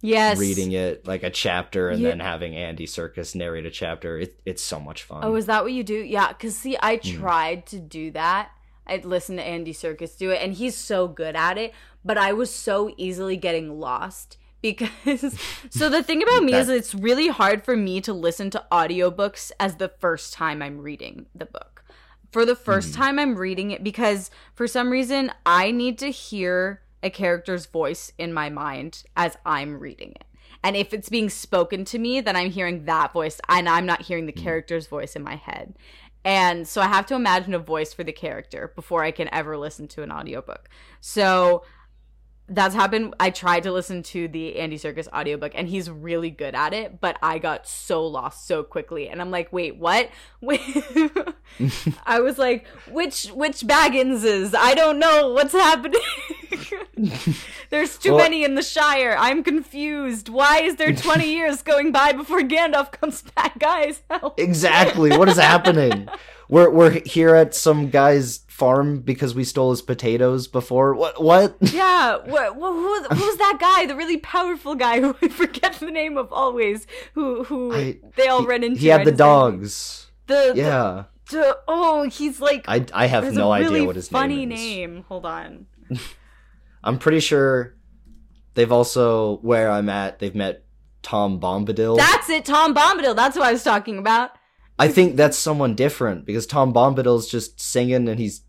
yes. 0.00 0.38
reading 0.38 0.72
it 0.72 1.06
like 1.06 1.22
a 1.22 1.30
chapter 1.30 1.90
and 1.90 2.00
Yeah. 2.00 2.10
then 2.10 2.20
having 2.20 2.56
Andy 2.56 2.86
Serkis 2.86 3.34
narrate 3.34 3.66
a 3.66 3.70
chapter, 3.70 4.18
it, 4.18 4.40
it's 4.46 4.62
so 4.62 4.80
much 4.80 5.02
fun. 5.02 5.22
Oh, 5.24 5.34
is 5.34 5.46
that 5.46 5.62
what 5.64 5.72
you 5.72 5.84
do? 5.84 5.94
Yeah, 6.02 6.28
because 6.28 6.56
see, 6.56 6.76
I 6.80 6.96
Hmm. 6.96 7.20
tried 7.20 7.66
to 7.66 7.78
do 7.78 8.10
that. 8.12 8.50
I'd 8.86 9.04
listen 9.04 9.36
to 9.36 9.42
Andy 9.42 9.72
Serkis 9.72 10.16
do 10.18 10.30
it, 10.30 10.42
and 10.42 10.54
he's 10.54 10.76
so 10.76 11.08
good 11.08 11.36
at 11.36 11.58
it. 11.58 11.72
But 12.04 12.18
I 12.18 12.32
was 12.32 12.52
so 12.52 12.92
easily 12.96 13.36
getting 13.36 13.78
lost 13.78 14.36
because. 14.60 15.38
so 15.70 15.88
the 15.88 16.02
thing 16.02 16.22
about 16.22 16.42
me 16.42 16.54
is, 16.54 16.68
it's 16.68 16.94
really 16.94 17.28
hard 17.28 17.64
for 17.64 17.76
me 17.76 18.00
to 18.00 18.12
listen 18.12 18.50
to 18.50 18.64
audiobooks 18.72 19.52
as 19.60 19.76
the 19.76 19.88
first 19.88 20.32
time 20.32 20.62
I'm 20.62 20.80
reading 20.80 21.26
the 21.34 21.46
book. 21.46 21.84
For 22.32 22.44
the 22.44 22.56
first 22.56 22.94
Hmm. 22.94 23.00
time 23.02 23.18
I'm 23.18 23.36
reading 23.36 23.70
it, 23.70 23.84
because 23.84 24.30
for 24.54 24.66
some 24.66 24.90
reason 24.90 25.30
I 25.44 25.70
need 25.70 25.98
to 25.98 26.10
hear 26.10 26.82
a 27.02 27.10
character's 27.10 27.66
voice 27.66 28.12
in 28.16 28.32
my 28.32 28.48
mind 28.48 29.04
as 29.16 29.36
I'm 29.44 29.78
reading 29.78 30.12
it. 30.12 30.24
And 30.64 30.76
if 30.76 30.94
it's 30.94 31.08
being 31.08 31.28
spoken 31.28 31.84
to 31.86 31.98
me, 31.98 32.20
then 32.20 32.36
I'm 32.36 32.50
hearing 32.50 32.84
that 32.84 33.12
voice 33.12 33.40
and 33.48 33.68
I'm 33.68 33.84
not 33.84 34.02
hearing 34.02 34.26
the 34.26 34.32
character's 34.32 34.86
voice 34.86 35.16
in 35.16 35.22
my 35.22 35.34
head. 35.34 35.74
And 36.24 36.68
so 36.68 36.80
I 36.80 36.86
have 36.86 37.06
to 37.06 37.14
imagine 37.14 37.54
a 37.54 37.58
voice 37.58 37.92
for 37.92 38.04
the 38.04 38.12
character 38.12 38.72
before 38.74 39.02
I 39.02 39.10
can 39.10 39.28
ever 39.32 39.56
listen 39.56 39.88
to 39.88 40.02
an 40.02 40.12
audiobook. 40.12 40.68
So 41.00 41.64
that's 42.54 42.74
happened. 42.74 43.14
I 43.18 43.30
tried 43.30 43.62
to 43.64 43.72
listen 43.72 44.02
to 44.04 44.28
the 44.28 44.56
Andy 44.58 44.78
Serkis 44.78 45.08
audiobook 45.12 45.52
and 45.54 45.66
he's 45.68 45.90
really 45.90 46.30
good 46.30 46.54
at 46.54 46.72
it, 46.74 47.00
but 47.00 47.16
I 47.22 47.38
got 47.38 47.66
so 47.66 48.06
lost 48.06 48.46
so 48.46 48.62
quickly. 48.62 49.08
And 49.08 49.20
I'm 49.20 49.30
like, 49.30 49.52
wait, 49.52 49.76
what? 49.76 50.10
Wait. 50.40 50.60
I 52.06 52.20
was 52.20 52.38
like, 52.38 52.66
which 52.90 53.26
which 53.28 53.60
Baggins 53.62 54.24
is? 54.24 54.54
I 54.54 54.74
don't 54.74 54.98
know 54.98 55.30
what's 55.32 55.52
happening. 55.52 56.00
There's 57.70 57.96
too 57.98 58.10
Well- 58.14 58.18
many 58.24 58.44
in 58.44 58.54
the 58.54 58.62
Shire. 58.62 59.16
I'm 59.18 59.42
confused. 59.42 60.28
Why 60.28 60.60
is 60.62 60.76
there 60.76 60.92
20 60.92 61.26
years 61.34 61.62
going 61.62 61.92
by 61.92 62.12
before 62.12 62.40
Gandalf 62.40 62.92
comes 62.92 63.22
back? 63.22 63.58
Guys, 63.58 64.02
help. 64.10 64.38
exactly 64.38 65.16
what 65.16 65.28
is 65.28 65.38
happening? 65.38 66.08
We're 66.48 66.68
we're 66.70 67.00
here 67.06 67.34
at 67.34 67.54
some 67.54 67.88
guy's 67.90 68.38
farm 68.62 69.00
because 69.00 69.34
we 69.34 69.44
stole 69.44 69.70
his 69.70 69.82
potatoes 69.82 70.46
before. 70.46 70.94
What 70.94 71.20
what? 71.22 71.56
Yeah, 71.72 72.18
what, 72.18 72.56
what, 72.56 72.72
who, 72.72 73.14
who's 73.16 73.36
that 73.38 73.58
guy? 73.60 73.86
The 73.86 73.96
really 73.96 74.18
powerful 74.18 74.74
guy 74.76 75.00
who 75.00 75.16
I 75.20 75.28
forget 75.42 75.72
the 75.74 75.90
name 75.90 76.16
of 76.16 76.32
always. 76.32 76.86
Who 77.14 77.44
who 77.44 77.74
I- 77.74 77.98
they 78.16 78.28
all 78.28 78.42
he, 78.42 78.46
run 78.46 78.62
into. 78.64 78.80
he 78.80 78.88
had 78.88 78.98
right 78.98 79.06
the 79.06 79.12
dogs. 79.12 80.06
The, 80.28 80.52
Yeah. 80.54 81.04
the, 81.30 81.36
the 81.38 81.58
oh, 81.66 82.08
he's 82.08 82.40
like. 82.40 82.64
I 82.68 82.86
I 82.92 83.06
have 83.06 83.24
no 83.34 83.52
really 83.52 83.76
idea 83.80 83.86
what 83.86 83.96
his 83.96 84.08
funny 84.08 84.46
name 84.46 84.52
is. 84.52 84.60
name. 84.60 85.04
Hold 85.08 85.26
on. 85.26 85.66
I'm 86.84 86.98
pretty 86.98 87.20
sure 87.20 87.74
they've 88.54 88.72
also 88.72 89.38
where 89.38 89.70
I'm 89.70 89.88
at. 89.88 90.18
They've 90.20 90.34
met 90.34 90.64
Tom 91.02 91.40
Bombadil. 91.40 91.96
That's 91.96 92.28
it, 92.30 92.44
Tom 92.44 92.74
Bombadil. 92.74 93.16
That's 93.16 93.36
what 93.36 93.46
I 93.46 93.52
was 93.52 93.64
talking 93.64 93.98
about. 93.98 94.30
I 94.78 94.88
think 94.88 95.16
that's 95.16 95.38
someone 95.38 95.74
different 95.74 96.24
because 96.26 96.46
Tom 96.46 96.72
Bombadil's 96.72 97.28
just 97.28 97.60
singing 97.60 98.08
and 98.08 98.18
he's 98.18 98.42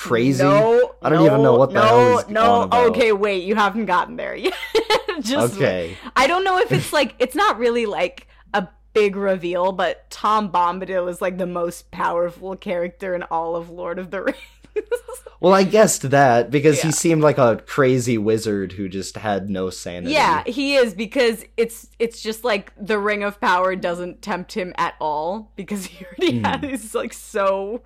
crazy. 0.00 0.42
No, 0.42 0.94
I 1.02 1.10
don't 1.10 1.18
no, 1.18 1.26
even 1.26 1.42
know 1.42 1.56
what 1.56 1.70
the 1.70 1.74
no, 1.74 1.82
hell 1.82 2.18
he's 2.18 2.28
no. 2.28 2.52
on 2.52 2.62
about. 2.64 2.86
Okay, 2.90 3.12
wait, 3.12 3.44
you 3.44 3.54
haven't 3.54 3.86
gotten 3.86 4.16
there 4.16 4.34
yet. 4.34 4.54
Just 5.20 5.56
Okay. 5.56 5.96
I 6.16 6.26
don't 6.26 6.44
know 6.44 6.58
if 6.58 6.72
it's 6.72 6.92
like 6.92 7.14
it's 7.18 7.34
not 7.34 7.58
really 7.58 7.84
like 7.86 8.26
a 8.54 8.66
big 8.94 9.16
reveal, 9.16 9.72
but 9.72 10.10
Tom 10.10 10.50
Bombadil 10.50 11.10
is 11.10 11.20
like 11.20 11.36
the 11.36 11.46
most 11.46 11.90
powerful 11.90 12.56
character 12.56 13.14
in 13.14 13.22
all 13.24 13.56
of 13.56 13.68
Lord 13.68 13.98
of 13.98 14.10
the 14.10 14.22
Rings. 14.22 14.38
Well, 15.42 15.54
I 15.54 15.62
guessed 15.62 16.10
that 16.10 16.50
because 16.50 16.76
Yeah. 16.80 16.86
he 16.86 16.92
seemed 16.92 17.22
like 17.22 17.38
a 17.38 17.62
crazy 17.66 18.18
wizard 18.18 18.72
who 18.72 18.90
just 18.90 19.16
had 19.16 19.48
no 19.48 19.70
sanity. 19.70 20.12
yeah, 20.12 20.42
he 20.44 20.74
is 20.76 20.92
because 20.92 21.46
it's 21.56 21.88
it's 21.98 22.20
just 22.20 22.44
like 22.44 22.74
the 22.78 22.98
Ring 22.98 23.22
of 23.22 23.40
Power 23.40 23.74
doesn't 23.74 24.20
tempt 24.20 24.52
him 24.52 24.74
at 24.76 24.96
all 25.00 25.50
because 25.56 25.86
he 25.86 26.04
already 26.04 26.40
has 26.40 26.60
he's 26.82 26.94
like 26.94 27.14
so 27.14 27.80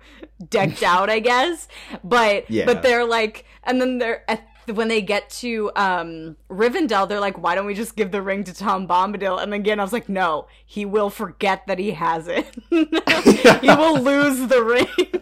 decked 0.49 0.83
out, 0.83 1.09
I 1.09 1.19
guess. 1.19 1.69
But 2.03 2.51
Yeah. 2.51 2.65
but 2.65 2.83
they're 2.83 3.05
like, 3.05 3.45
and 3.63 3.79
then 3.79 3.99
they're 3.99 4.29
at 4.29 4.45
when 4.73 4.89
they 4.89 5.01
get 5.01 5.29
to 5.29 5.71
um 5.77 6.35
Rivendell, 6.49 7.07
they're 7.07 7.21
like, 7.21 7.41
why 7.41 7.55
don't 7.55 7.65
we 7.67 7.73
just 7.73 7.95
give 7.95 8.11
the 8.11 8.21
ring 8.21 8.43
to 8.43 8.53
Tom 8.53 8.85
Bombadil? 8.85 9.41
And 9.41 9.53
again, 9.53 9.79
I 9.79 9.83
was 9.83 9.93
like, 9.93 10.09
no, 10.09 10.47
he 10.65 10.83
will 10.83 11.09
forget 11.09 11.65
that 11.67 11.79
he 11.79 11.91
has 11.91 12.27
it. 12.27 12.47
he 12.69 13.67
will 13.69 14.01
lose 14.01 14.49
the 14.49 14.61
ring. 14.61 15.21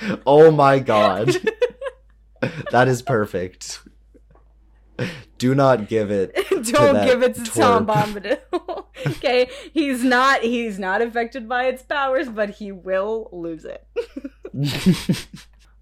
Oh 0.26 0.50
my 0.50 0.78
god. 0.78 1.36
that 2.70 2.88
is 2.88 3.02
perfect. 3.02 3.80
Do 5.38 5.54
not 5.54 5.88
give 5.88 6.10
it. 6.10 6.34
Don't 6.50 7.04
give 7.04 7.22
it 7.22 7.34
to 7.34 7.44
Tom. 7.44 7.86
Bombadil. 7.86 8.38
okay, 9.06 9.48
he's 9.72 10.04
not 10.04 10.42
he's 10.42 10.78
not 10.78 11.02
affected 11.02 11.48
by 11.48 11.64
its 11.64 11.82
powers, 11.82 12.28
but 12.28 12.50
he 12.50 12.70
will 12.70 13.28
lose 13.32 13.64
it. 13.64 13.86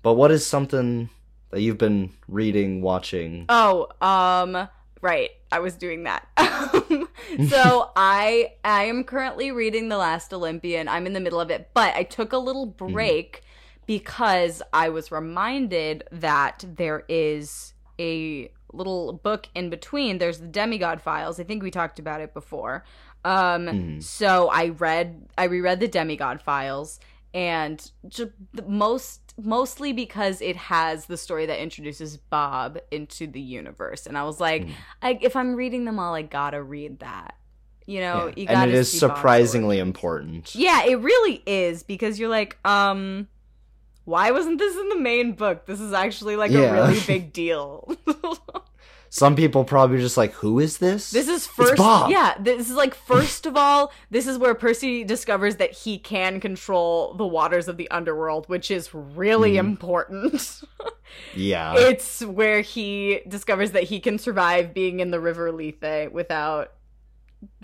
but 0.02 0.14
what 0.14 0.30
is 0.30 0.46
something 0.46 1.10
that 1.50 1.60
you've 1.60 1.78
been 1.78 2.14
reading, 2.28 2.80
watching? 2.80 3.44
Oh, 3.48 3.88
um, 4.00 4.68
right. 5.02 5.30
I 5.52 5.58
was 5.58 5.74
doing 5.74 6.04
that. 6.04 6.26
so 7.48 7.90
I 7.96 8.52
I 8.64 8.84
am 8.84 9.04
currently 9.04 9.50
reading 9.50 9.88
The 9.88 9.98
Last 9.98 10.32
Olympian. 10.32 10.88
I'm 10.88 11.06
in 11.06 11.12
the 11.12 11.20
middle 11.20 11.40
of 11.40 11.50
it, 11.50 11.70
but 11.74 11.94
I 11.94 12.04
took 12.04 12.32
a 12.32 12.38
little 12.38 12.66
break 12.66 13.42
because 13.90 14.62
I 14.72 14.88
was 14.90 15.10
reminded 15.10 16.04
that 16.12 16.64
there 16.76 17.02
is 17.08 17.74
a 17.98 18.48
little 18.72 19.12
book 19.14 19.48
in 19.52 19.68
between. 19.68 20.18
There's 20.18 20.38
the 20.38 20.46
Demigod 20.46 21.02
Files. 21.02 21.40
I 21.40 21.42
think 21.42 21.60
we 21.60 21.72
talked 21.72 21.98
about 21.98 22.20
it 22.20 22.32
before. 22.32 22.84
Um, 23.24 23.66
Mhm. 23.66 24.02
so 24.02 24.48
I 24.48 24.68
read 24.68 25.28
I 25.36 25.44
reread 25.44 25.80
the 25.80 25.88
Demigod 25.88 26.40
Files 26.40 27.00
and 27.34 27.90
ju- 28.06 28.32
the 28.54 28.62
most 28.62 29.34
mostly 29.42 29.92
because 29.92 30.40
it 30.40 30.54
has 30.54 31.06
the 31.06 31.16
story 31.16 31.46
that 31.46 31.60
introduces 31.60 32.16
Bob 32.16 32.78
into 32.92 33.26
the 33.26 33.40
universe 33.40 34.06
and 34.06 34.16
I 34.16 34.22
was 34.22 34.38
like 34.38 34.66
Mm. 34.66 34.72
I, 35.02 35.18
if 35.20 35.34
I'm 35.34 35.56
reading 35.56 35.84
them 35.84 35.98
all 35.98 36.14
I 36.14 36.22
got 36.22 36.50
to 36.50 36.62
read 36.62 37.00
that. 37.00 37.34
You 37.86 38.00
know, 38.00 38.26
Yeah. 38.28 38.32
you 38.36 38.46
and 38.46 38.54
gotta 38.56 38.70
it 38.70 38.74
is 38.74 38.98
surprisingly 39.00 39.80
important. 39.80 40.54
Yeah, 40.54 40.84
it 40.84 41.00
really 41.00 41.42
is 41.44 41.82
because 41.82 42.20
you're 42.20 42.28
like, 42.28 42.56
um, 42.64 43.26
why 44.10 44.30
wasn't 44.32 44.58
this 44.58 44.76
in 44.76 44.88
the 44.90 44.98
main 44.98 45.32
book? 45.32 45.66
This 45.66 45.80
is 45.80 45.92
actually 45.92 46.36
like 46.36 46.50
Yeah. 46.50 46.60
a 46.60 46.72
really 46.88 47.00
big 47.06 47.32
deal. 47.32 47.96
Some 49.12 49.34
people 49.34 49.64
probably 49.64 49.98
just 49.98 50.16
like, 50.16 50.32
who 50.34 50.60
is 50.60 50.78
this? 50.78 51.10
This 51.10 51.26
is 51.26 51.44
first. 51.44 51.78
Yeah, 51.78 52.34
this 52.38 52.70
is 52.70 52.76
like 52.76 52.94
first 52.94 53.44
of 53.44 53.56
all, 53.56 53.92
this 54.10 54.28
is 54.28 54.38
where 54.38 54.54
Percy 54.54 55.02
discovers 55.02 55.56
that 55.56 55.72
he 55.72 55.98
can 55.98 56.38
control 56.38 57.14
the 57.14 57.26
waters 57.26 57.66
of 57.66 57.76
the 57.76 57.90
underworld, 57.90 58.48
which 58.48 58.70
is 58.70 58.94
really 58.94 59.54
Mhm. 59.54 59.58
important. 59.58 60.62
yeah. 61.34 61.74
it's 61.76 62.22
where 62.24 62.60
he 62.60 63.20
discovers 63.26 63.72
that 63.72 63.82
he 63.84 63.98
can 63.98 64.16
survive 64.16 64.72
being 64.72 65.00
in 65.00 65.10
the 65.10 65.18
River 65.18 65.50
Lethe 65.50 66.12
without 66.12 66.70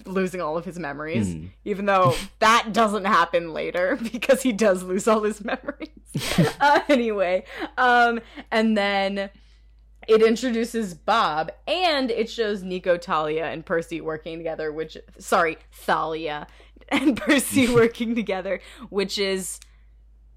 losing 0.05 0.41
all 0.41 0.57
of 0.57 0.64
his 0.64 0.79
memories. 0.79 1.35
Mhm. 1.35 1.51
Even 1.64 1.87
though 1.87 2.14
that 2.39 2.72
doesn't 2.72 3.05
happen 3.05 3.53
later 3.53 3.97
because 4.12 4.43
he 4.43 4.53
does 4.53 4.83
lose 4.83 5.09
all 5.09 5.22
his 5.22 5.45
memories. 5.45 5.91
uh, 6.61 6.81
anyway, 6.89 7.45
um, 7.77 8.20
and 8.51 8.77
then 8.77 9.31
it 10.09 10.22
introduces 10.22 10.95
Bob 10.95 11.51
and 11.66 12.11
it 12.11 12.31
shows 12.31 12.62
Nico, 12.62 12.97
Thalia, 12.97 13.47
and 13.47 13.66
Percy 13.66 14.01
working 14.01 14.39
together, 14.39 14.72
which 14.72 14.97
sorry, 15.18 15.59
Thalia 15.72 16.47
and 16.89 17.16
Percy 17.16 17.68
working 17.68 18.14
together, 18.14 18.61
which 18.89 19.18
is 19.18 19.59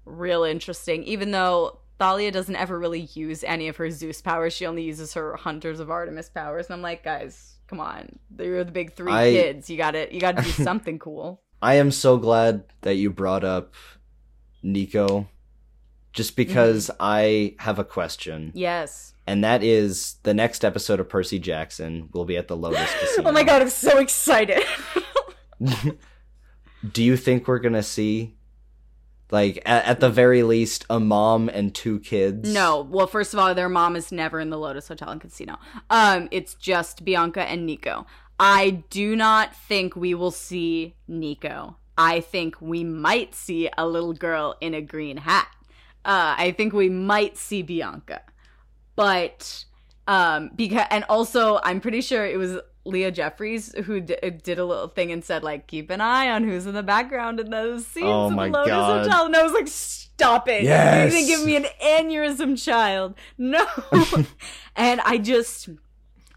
real 0.04 0.42
interesting. 0.42 1.04
Even 1.04 1.30
though 1.30 1.78
Thalia 1.98 2.32
doesn't 2.32 2.56
ever 2.56 2.78
really 2.78 3.08
use 3.14 3.44
any 3.44 3.68
of 3.68 3.76
her 3.76 3.90
Zeus 3.90 4.20
powers, 4.20 4.52
she 4.52 4.66
only 4.66 4.82
uses 4.82 5.14
her 5.14 5.36
Hunters 5.36 5.80
of 5.80 5.90
Artemis 5.90 6.28
powers. 6.30 6.66
And 6.66 6.74
I'm 6.74 6.82
like, 6.82 7.04
guys, 7.04 7.56
come 7.70 7.80
on, 7.80 8.18
you're 8.38 8.64
the 8.64 8.72
big 8.72 8.92
three 8.92 9.12
I- 9.12 9.30
kids. 9.30 9.70
You 9.70 9.76
got 9.78 9.92
to 9.92 10.12
you 10.12 10.20
got 10.20 10.36
to 10.36 10.42
do 10.42 10.50
something 10.50 10.98
cool. 10.98 11.40
I 11.62 11.74
am 11.76 11.90
so 11.92 12.16
glad 12.18 12.64
that 12.82 12.96
you 12.96 13.10
brought 13.10 13.44
up 13.44 13.74
Nico, 14.62 15.28
just 16.12 16.34
because 16.36 16.88
Mm-hmm. 16.88 16.96
I 17.00 17.54
have 17.60 17.78
a 17.78 17.84
question, 17.84 18.50
Yes. 18.54 19.14
and 19.26 19.44
that 19.44 19.62
is 19.62 20.16
the 20.24 20.34
next 20.34 20.64
episode 20.64 21.00
of 21.00 21.08
Percy 21.08 21.38
Jackson 21.38 22.08
will 22.12 22.24
be 22.24 22.36
at 22.36 22.48
the 22.48 22.56
Lotus 22.56 22.90
Casino. 23.00 23.28
Oh 23.28 23.32
my 23.32 23.44
god, 23.44 23.62
I'm 23.62 23.70
so 23.70 23.98
excited. 23.98 24.62
Do 26.92 27.04
you 27.04 27.16
think 27.16 27.46
we're 27.46 27.58
gonna 27.58 27.82
see, 27.82 28.36
like, 29.32 29.62
at, 29.64 29.84
at 29.84 30.00
the 30.00 30.10
very 30.10 30.42
least, 30.42 30.84
a 30.90 31.00
mom 31.00 31.48
and 31.48 31.74
two 31.74 32.00
kids? 32.00 32.52
No, 32.52 32.82
well, 32.82 33.06
first 33.06 33.32
of 33.32 33.40
all, 33.40 33.54
their 33.54 33.68
mom 33.68 33.96
is 33.96 34.12
never 34.12 34.40
in 34.40 34.50
the 34.50 34.58
Lotus 34.58 34.88
Hotel 34.88 35.10
and 35.10 35.20
Casino. 35.20 35.58
Um, 35.88 36.28
it's 36.30 36.54
just 36.54 37.04
Bianca 37.04 37.42
and 37.42 37.66
Nico. 37.66 38.06
I 38.38 38.82
do 38.88 39.14
not 39.16 39.54
think 39.54 39.94
we 39.94 40.14
will 40.14 40.30
see 40.30 40.96
Nico. 41.06 41.76
I 41.98 42.20
think 42.20 42.60
we 42.60 42.82
might 42.84 43.34
see 43.34 43.68
a 43.76 43.86
little 43.86 44.14
girl 44.14 44.56
in 44.60 44.72
a 44.72 44.80
green 44.80 45.18
hat. 45.18 45.48
Uh, 46.02 46.34
I 46.38 46.52
think 46.52 46.72
we 46.72 46.88
might 46.88 47.36
see 47.36 47.60
Bianca, 47.60 48.22
but 48.96 49.66
um, 50.06 50.50
because 50.56 50.86
and 50.88 51.04
also 51.10 51.60
I'm 51.62 51.80
pretty 51.80 52.00
sure 52.00 52.24
it 52.24 52.38
was 52.38 52.58
Leah 52.84 53.10
Jeffries 53.10 53.74
who 53.84 54.00
d- 54.00 54.16
did 54.42 54.58
a 54.58 54.64
little 54.64 54.88
thing 54.88 55.12
and 55.12 55.22
said 55.24 55.42
like 55.42 55.66
keep 55.66 55.90
an 55.90 56.00
eye 56.00 56.30
on 56.30 56.44
who's 56.44 56.66
in 56.66 56.74
the 56.74 56.82
background 56.82 57.38
in 57.38 57.50
those 57.50 57.86
scenes 57.86 58.06
Oh 58.06 58.28
in 58.28 58.36
Lotus 58.52 58.68
God. 58.70 59.02
Hotel, 59.04 59.26
and 59.26 59.36
I 59.36 59.42
was 59.42 59.52
like, 59.52 59.68
stop 59.68 60.48
it! 60.48 60.62
Yes. 60.62 61.12
You're 61.12 61.20
gonna 61.20 61.26
give 61.26 61.44
me 61.46 61.56
an 61.56 61.66
aneurysm, 61.84 62.62
child. 62.62 63.14
No, 63.36 63.66
and 64.76 65.00
I 65.02 65.18
just 65.18 65.68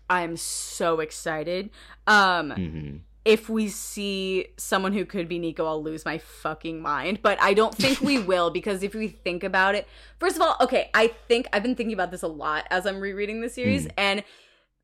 I'm 0.10 0.36
so 0.38 1.00
excited. 1.00 1.70
Um, 2.08 2.52
Mhm. 2.52 3.00
if 3.26 3.48
we 3.50 3.70
see 3.70 4.48
someone 4.58 4.92
who 4.92 5.06
could 5.06 5.30
be 5.30 5.40
Nico, 5.40 5.66
I'll 5.66 5.82
lose 5.82 6.04
my 6.04 6.18
fucking 6.18 6.82
mind. 6.82 7.20
But 7.22 7.42
I 7.42 7.54
don't 7.54 7.74
think 7.74 8.02
we 8.02 8.20
will 8.32 8.50
because 8.50 8.84
if 8.84 8.94
we 8.94 9.08
think 9.08 9.46
about 9.46 9.76
it, 9.76 9.88
first 10.20 10.36
of 10.36 10.42
all, 10.42 10.58
okay, 10.60 10.90
I 10.94 11.08
think 11.30 11.48
I've 11.54 11.64
been 11.64 11.76
thinking 11.76 11.94
about 11.94 12.12
this 12.12 12.22
a 12.22 12.28
lot 12.28 12.66
as 12.70 12.86
I'm 12.86 13.00
rereading 13.00 13.40
the 13.40 13.50
series, 13.50 13.88
and 13.98 14.24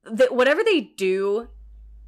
that 0.04 0.34
whatever 0.34 0.64
they 0.64 0.82
do 0.82 1.50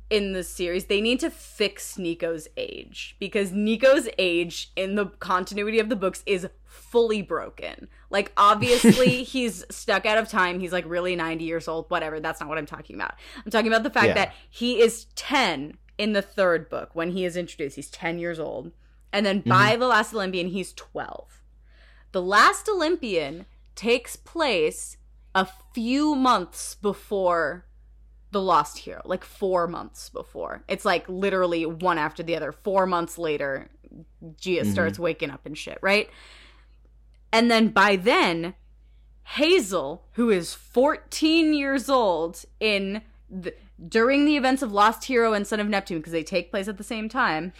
in 0.09 0.33
the 0.33 0.43
series, 0.43 0.85
they 0.85 1.01
need 1.01 1.19
to 1.21 1.29
fix 1.29 1.97
Nico's 1.97 2.47
age 2.57 3.15
because 3.19 3.51
Nico's 3.51 4.09
age 4.17 4.71
in 4.75 4.95
the 4.95 5.05
continuity 5.05 5.79
of 5.79 5.89
the 5.89 5.95
books 5.95 6.21
is 6.25 6.47
fully 6.65 7.21
broken. 7.21 7.87
Like, 8.09 8.31
obviously, 8.37 9.23
he's 9.23 9.63
stuck 9.69 10.05
out 10.05 10.17
of 10.17 10.27
time. 10.27 10.59
He's 10.59 10.73
like 10.73 10.85
really 10.85 11.15
90 11.15 11.45
years 11.45 11.67
old, 11.67 11.89
whatever. 11.89 12.19
That's 12.19 12.41
not 12.41 12.49
what 12.49 12.57
I'm 12.57 12.65
talking 12.65 12.95
about. 12.95 13.15
I'm 13.43 13.51
talking 13.51 13.71
about 13.71 13.83
the 13.83 13.89
fact 13.89 14.07
Yeah. 14.07 14.13
that 14.15 14.33
he 14.49 14.81
is 14.81 15.05
10 15.15 15.77
in 15.97 16.13
the 16.13 16.21
third 16.21 16.69
book 16.69 16.89
when 16.93 17.11
he 17.11 17.23
is 17.23 17.37
introduced. 17.37 17.77
He's 17.77 17.89
10 17.89 18.19
years 18.19 18.39
old. 18.39 18.71
And 19.13 19.25
then 19.25 19.41
by 19.41 19.71
mm-hmm. 19.71 19.79
The 19.79 19.87
Last 19.87 20.13
Olympian, 20.13 20.47
he's 20.47 20.73
12. 20.73 21.41
The 22.11 22.21
Last 22.21 22.67
Olympian 22.67 23.45
takes 23.75 24.15
place 24.15 24.97
a 25.33 25.47
few 25.73 26.15
months 26.15 26.75
before 26.75 27.65
the 28.31 28.41
Lost 28.41 28.79
Hero, 28.79 29.01
like 29.05 29.23
four 29.23 29.67
months 29.67 30.09
before. 30.09 30.63
It's 30.67 30.85
like 30.85 31.07
literally 31.09 31.65
one 31.65 31.97
after 31.97 32.23
the 32.23 32.35
other. 32.35 32.51
Four 32.51 32.85
months 32.85 33.17
later, 33.17 33.69
Gaea 34.23 34.61
Mhm. 34.61 34.71
starts 34.71 34.97
waking 34.97 35.29
up 35.31 35.45
and 35.45 35.57
shit, 35.57 35.77
right? 35.81 36.09
And 37.33 37.51
then 37.51 37.69
by 37.69 37.95
then, 37.97 38.55
Hazel, 39.23 40.05
who 40.13 40.29
is 40.29 40.53
14 40.53 41.53
years 41.53 41.89
old 41.89 42.43
in 42.59 43.01
the, 43.29 43.53
during 43.85 44.25
the 44.25 44.35
events 44.37 44.61
of 44.61 44.71
Lost 44.71 45.05
Hero 45.05 45.33
and 45.33 45.45
Son 45.45 45.59
of 45.59 45.67
Neptune, 45.67 45.97
because 45.99 46.11
they 46.13 46.23
take 46.23 46.51
place 46.51 46.67
at 46.67 46.77
the 46.77 46.83
same 46.83 47.07
time, 47.09 47.53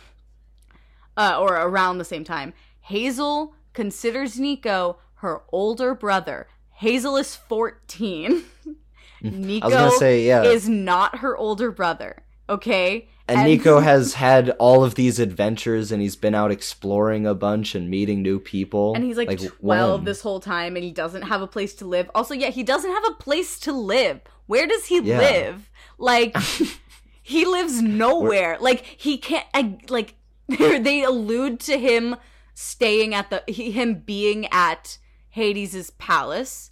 uh, 1.17 1.37
or 1.39 1.55
around 1.55 1.97
the 1.97 2.05
same 2.05 2.23
time, 2.23 2.53
Hazel 2.81 3.55
considers 3.73 4.39
Nico 4.39 4.97
her 5.15 5.41
older 5.51 5.93
brother. 5.95 6.47
Hazel 6.75 7.15
is 7.17 7.35
14. 7.35 8.43
Nico 9.21 9.65
I 9.65 9.69
was 9.69 9.75
gonna 9.75 9.91
say 9.97 10.25
yeah, 10.25 10.43
is 10.43 10.67
not 10.67 11.19
her 11.19 11.35
older 11.37 11.71
brother. 11.71 12.23
Okay? 12.49 13.07
and 13.27 13.47
Nico 13.47 13.79
has 13.79 14.15
had 14.15 14.49
all 14.59 14.83
of 14.83 14.95
these 14.95 15.19
adventures, 15.19 15.91
and 15.91 16.01
he's 16.01 16.15
been 16.15 16.35
out 16.35 16.51
exploring 16.51 17.25
a 17.25 17.33
bunch 17.33 17.75
and 17.75 17.89
meeting 17.89 18.21
new 18.21 18.39
people. 18.39 18.93
And 18.93 19.03
he's 19.03 19.17
like, 19.17 19.29
12 19.39 19.59
when? 19.61 20.05
this 20.05 20.21
whole 20.21 20.39
time 20.39 20.75
and 20.75 20.83
he 20.83 20.91
doesn't 20.91 21.23
have 21.23 21.41
a 21.41 21.47
place 21.47 21.73
to 21.75 21.85
live. 21.85 22.09
Also, 22.13 22.33
yeah, 22.33 22.49
he 22.49 22.63
doesn't 22.63 22.91
have 22.91 23.05
a 23.09 23.13
place 23.13 23.59
to 23.61 23.71
live. 23.71 24.21
Where 24.47 24.67
does 24.67 24.87
he 24.87 24.99
Yeah. 24.99 25.19
live? 25.19 25.69
Like, 25.97 26.35
he 27.23 27.45
lives 27.45 27.81
nowhere. 27.81 28.57
Like, 28.59 28.83
he 28.83 29.17
can't, 29.17 29.45
I, 29.53 29.77
like, 29.89 30.15
they 30.47 31.03
allude 31.03 31.59
to 31.61 31.77
him 31.77 32.17
staying 32.53 33.13
at 33.13 33.29
the, 33.29 33.43
he, 33.47 33.71
him 33.71 33.95
being 34.05 34.47
at 34.51 34.97
Hades' 35.29 35.91
palace. 35.91 36.70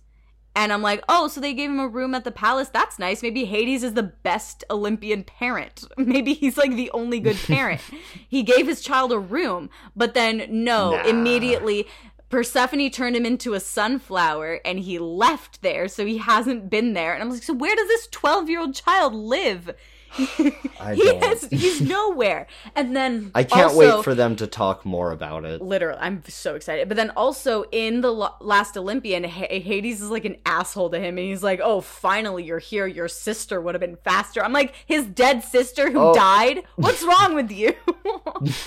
And 0.55 0.73
I'm 0.73 0.81
like, 0.81 1.03
oh, 1.07 1.27
so 1.27 1.39
they 1.39 1.53
gave 1.53 1.69
him 1.69 1.79
a 1.79 1.87
room 1.87 2.13
at 2.15 2.23
the 2.23 2.31
palace. 2.31 2.69
That's 2.69 2.99
nice. 2.99 3.21
Maybe 3.21 3.45
Hades 3.45 3.83
is 3.83 3.93
the 3.93 4.03
best 4.03 4.63
Olympian 4.69 5.23
parent. 5.23 5.85
Maybe 5.97 6.33
he's 6.33 6.57
like 6.57 6.75
the 6.75 6.91
only 6.91 7.19
good 7.19 7.37
parent. 7.47 7.81
he 8.27 8.43
gave 8.43 8.67
his 8.67 8.81
child 8.81 9.11
a 9.11 9.19
room, 9.19 9.69
but 9.95 10.13
then 10.13 10.45
no, 10.49 10.91
Nah. 10.91 11.03
immediately 11.07 11.87
Persephone 12.29 12.89
turned 12.91 13.15
him 13.15 13.25
into 13.25 13.53
a 13.55 13.59
sunflower 13.59 14.59
and 14.63 14.79
he 14.79 14.99
left 14.99 15.61
there, 15.63 15.87
so 15.87 16.05
he 16.05 16.17
hasn't 16.19 16.69
been 16.69 16.93
there. 16.93 17.13
And 17.13 17.23
I'm 17.23 17.29
like, 17.31 17.41
so 17.43 17.53
where 17.53 17.75
does 17.75 17.87
this 17.87 18.07
12 18.07 18.49
year 18.49 18.59
old 18.59 18.75
child 18.75 19.15
live? 19.15 19.71
I 20.79 20.95
he 20.95 21.03
don't. 21.03 21.23
has, 21.23 21.47
he's 21.51 21.81
nowhere. 21.97 22.47
And 22.75 22.95
then 22.95 23.31
I 23.35 23.43
can't 23.43 23.65
also- 23.71 23.97
wait 23.97 24.03
for 24.03 24.15
them 24.15 24.35
to 24.37 24.47
talk 24.47 24.85
more 24.85 25.11
about 25.11 25.45
it. 25.45 25.61
literally 25.61 25.99
i'm 26.01 26.23
so 26.27 26.55
excited 26.55 26.87
but 26.87 26.95
then 26.97 27.11
also 27.11 27.63
in 27.71 28.01
the 28.01 28.11
last 28.11 28.75
olympian 28.77 29.25
H- 29.25 29.63
hades 29.63 30.01
is 30.01 30.09
like 30.09 30.25
an 30.25 30.37
asshole 30.45 30.89
to 30.91 30.97
him 30.99 31.17
and 31.17 31.27
he's 31.27 31.43
like 31.43 31.59
oh 31.63 31.81
finally 31.81 32.43
you're 32.43 32.59
here 32.59 32.87
your 32.87 33.07
sister 33.07 33.59
would 33.61 33.75
have 33.75 33.81
been 33.81 33.97
faster 33.97 34.43
i'm 34.43 34.53
like 34.53 34.73
his 34.85 35.05
dead 35.05 35.43
sister 35.43 35.91
who 35.91 35.99
Oh. 35.99 36.13
died 36.13 36.63
what's 36.75 37.03
wrong 37.03 37.35
with 37.35 37.51
you 37.51 37.73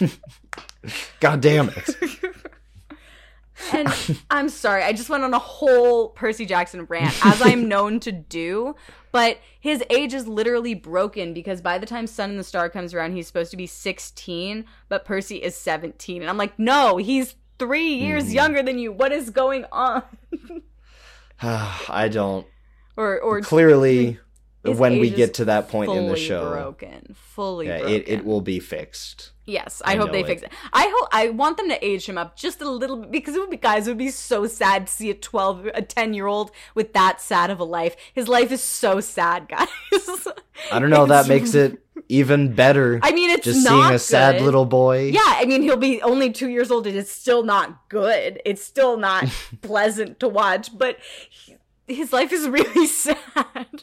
God 1.20 1.40
damn 1.40 1.68
it! 1.70 1.88
And 3.72 3.88
i'm 4.30 4.48
sorry 4.48 4.82
i 4.82 4.92
just 4.92 5.08
went 5.10 5.24
on 5.24 5.34
a 5.34 5.38
whole 5.38 6.08
percy 6.08 6.46
jackson 6.46 6.84
rant 6.86 7.14
as 7.24 7.40
i'm 7.42 7.68
known 7.74 8.00
to 8.00 8.10
do 8.12 8.74
but 9.12 9.38
his 9.60 9.84
age 9.90 10.14
is 10.14 10.26
literally 10.26 10.74
broken 10.74 11.34
because 11.34 11.60
by 11.60 11.76
the 11.78 11.84
time 11.86 12.06
Sun 12.06 12.30
and 12.30 12.38
the 12.38 12.44
Star 12.44 12.70
comes 12.70 12.94
around 12.94 13.12
he's 13.12 13.26
supposed 13.26 13.50
to 13.50 13.56
be 13.58 13.66
16 13.66 14.64
but 14.88 15.04
percy 15.04 15.36
is 15.36 15.54
17 15.54 16.22
and 16.22 16.30
i'm 16.30 16.38
like 16.38 16.58
no 16.58 16.96
he's 16.96 17.34
three 17.58 17.94
years 17.94 18.24
Mhm. 18.30 18.34
younger 18.34 18.62
than 18.62 18.78
you 18.78 18.90
what 18.90 19.12
is 19.12 19.28
going 19.30 19.66
on 19.70 20.02
I 21.42 22.08
don't. 22.10 22.46
or 22.96 23.20
or 23.20 23.40
Clearly, 23.40 24.18
his 24.64 24.78
when 24.78 24.98
we 24.98 25.10
get 25.10 25.34
to 25.34 25.44
that 25.46 25.68
point 25.68 25.90
in 25.90 26.06
the 26.06 26.14
fully 26.14 26.20
show, 26.20 26.50
broken 26.50 27.14
fully 27.14 27.66
yeah, 27.66 27.78
broken 27.78 27.94
it, 27.94 28.08
it 28.08 28.24
will 28.24 28.40
be 28.40 28.60
fixed. 28.60 29.32
yes 29.44 29.82
i, 29.84 29.92
I 29.92 29.96
hope 29.96 30.12
they 30.12 30.22
know 30.22 30.28
fix 30.28 30.42
it. 30.42 30.46
it 30.46 30.52
i 30.72 30.92
hope 30.94 31.08
i 31.12 31.28
want 31.30 31.56
them 31.56 31.68
to 31.68 31.84
age 31.84 32.06
him 32.06 32.16
up 32.16 32.36
just 32.36 32.60
a 32.60 32.70
little 32.70 32.98
bit 32.98 33.10
because 33.10 33.34
it 33.34 33.40
would 33.40 33.50
be 33.50 33.56
guys 33.56 33.86
it 33.86 33.90
would 33.90 33.98
be 33.98 34.10
so 34.10 34.46
sad 34.46 34.86
to 34.86 34.92
see 34.92 35.10
a 35.10 35.14
12 35.14 35.66
a 35.74 35.82
10 35.82 36.14
year 36.14 36.26
old 36.26 36.50
with 36.74 36.92
that 36.92 37.20
sad 37.20 37.50
of 37.50 37.58
a 37.60 37.64
life 37.64 37.96
his 38.12 38.28
life 38.28 38.52
is 38.52 38.62
so 38.62 39.00
sad 39.00 39.48
guys 39.48 40.28
I 40.70 40.78
don't 40.78 40.90
know. 40.90 41.06
That 41.06 41.28
makes 41.28 41.54
it 41.54 41.82
even 42.08 42.54
better. 42.54 43.00
I 43.02 43.12
mean, 43.12 43.30
it's 43.30 43.44
just 43.44 43.66
seeing 43.66 43.90
a 43.90 43.98
sad 43.98 44.40
little 44.40 44.64
boy. 44.64 45.10
Yeah, 45.12 45.20
I 45.24 45.44
mean, 45.46 45.62
he'll 45.62 45.76
be 45.76 46.02
only 46.02 46.30
two 46.30 46.48
years 46.48 46.70
old 46.70 46.86
and 46.86 46.96
it's 46.96 47.10
still 47.10 47.42
not 47.42 47.88
good. 47.88 48.40
It's 48.44 48.62
still 48.62 48.96
not 48.96 49.24
pleasant 49.62 50.20
to 50.20 50.28
watch, 50.28 50.76
but 50.76 50.98
he- 51.30 51.56
his 51.88 52.12
life 52.12 52.32
is 52.32 52.48
really 52.48 52.86
sad. 52.86 53.82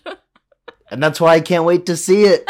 And 0.91 1.01
that's 1.03 1.21
why 1.21 1.35
I 1.35 1.41
can't 1.41 1.65
wait 1.65 1.85
to 1.87 1.95
see 1.97 2.23
it. 2.25 2.49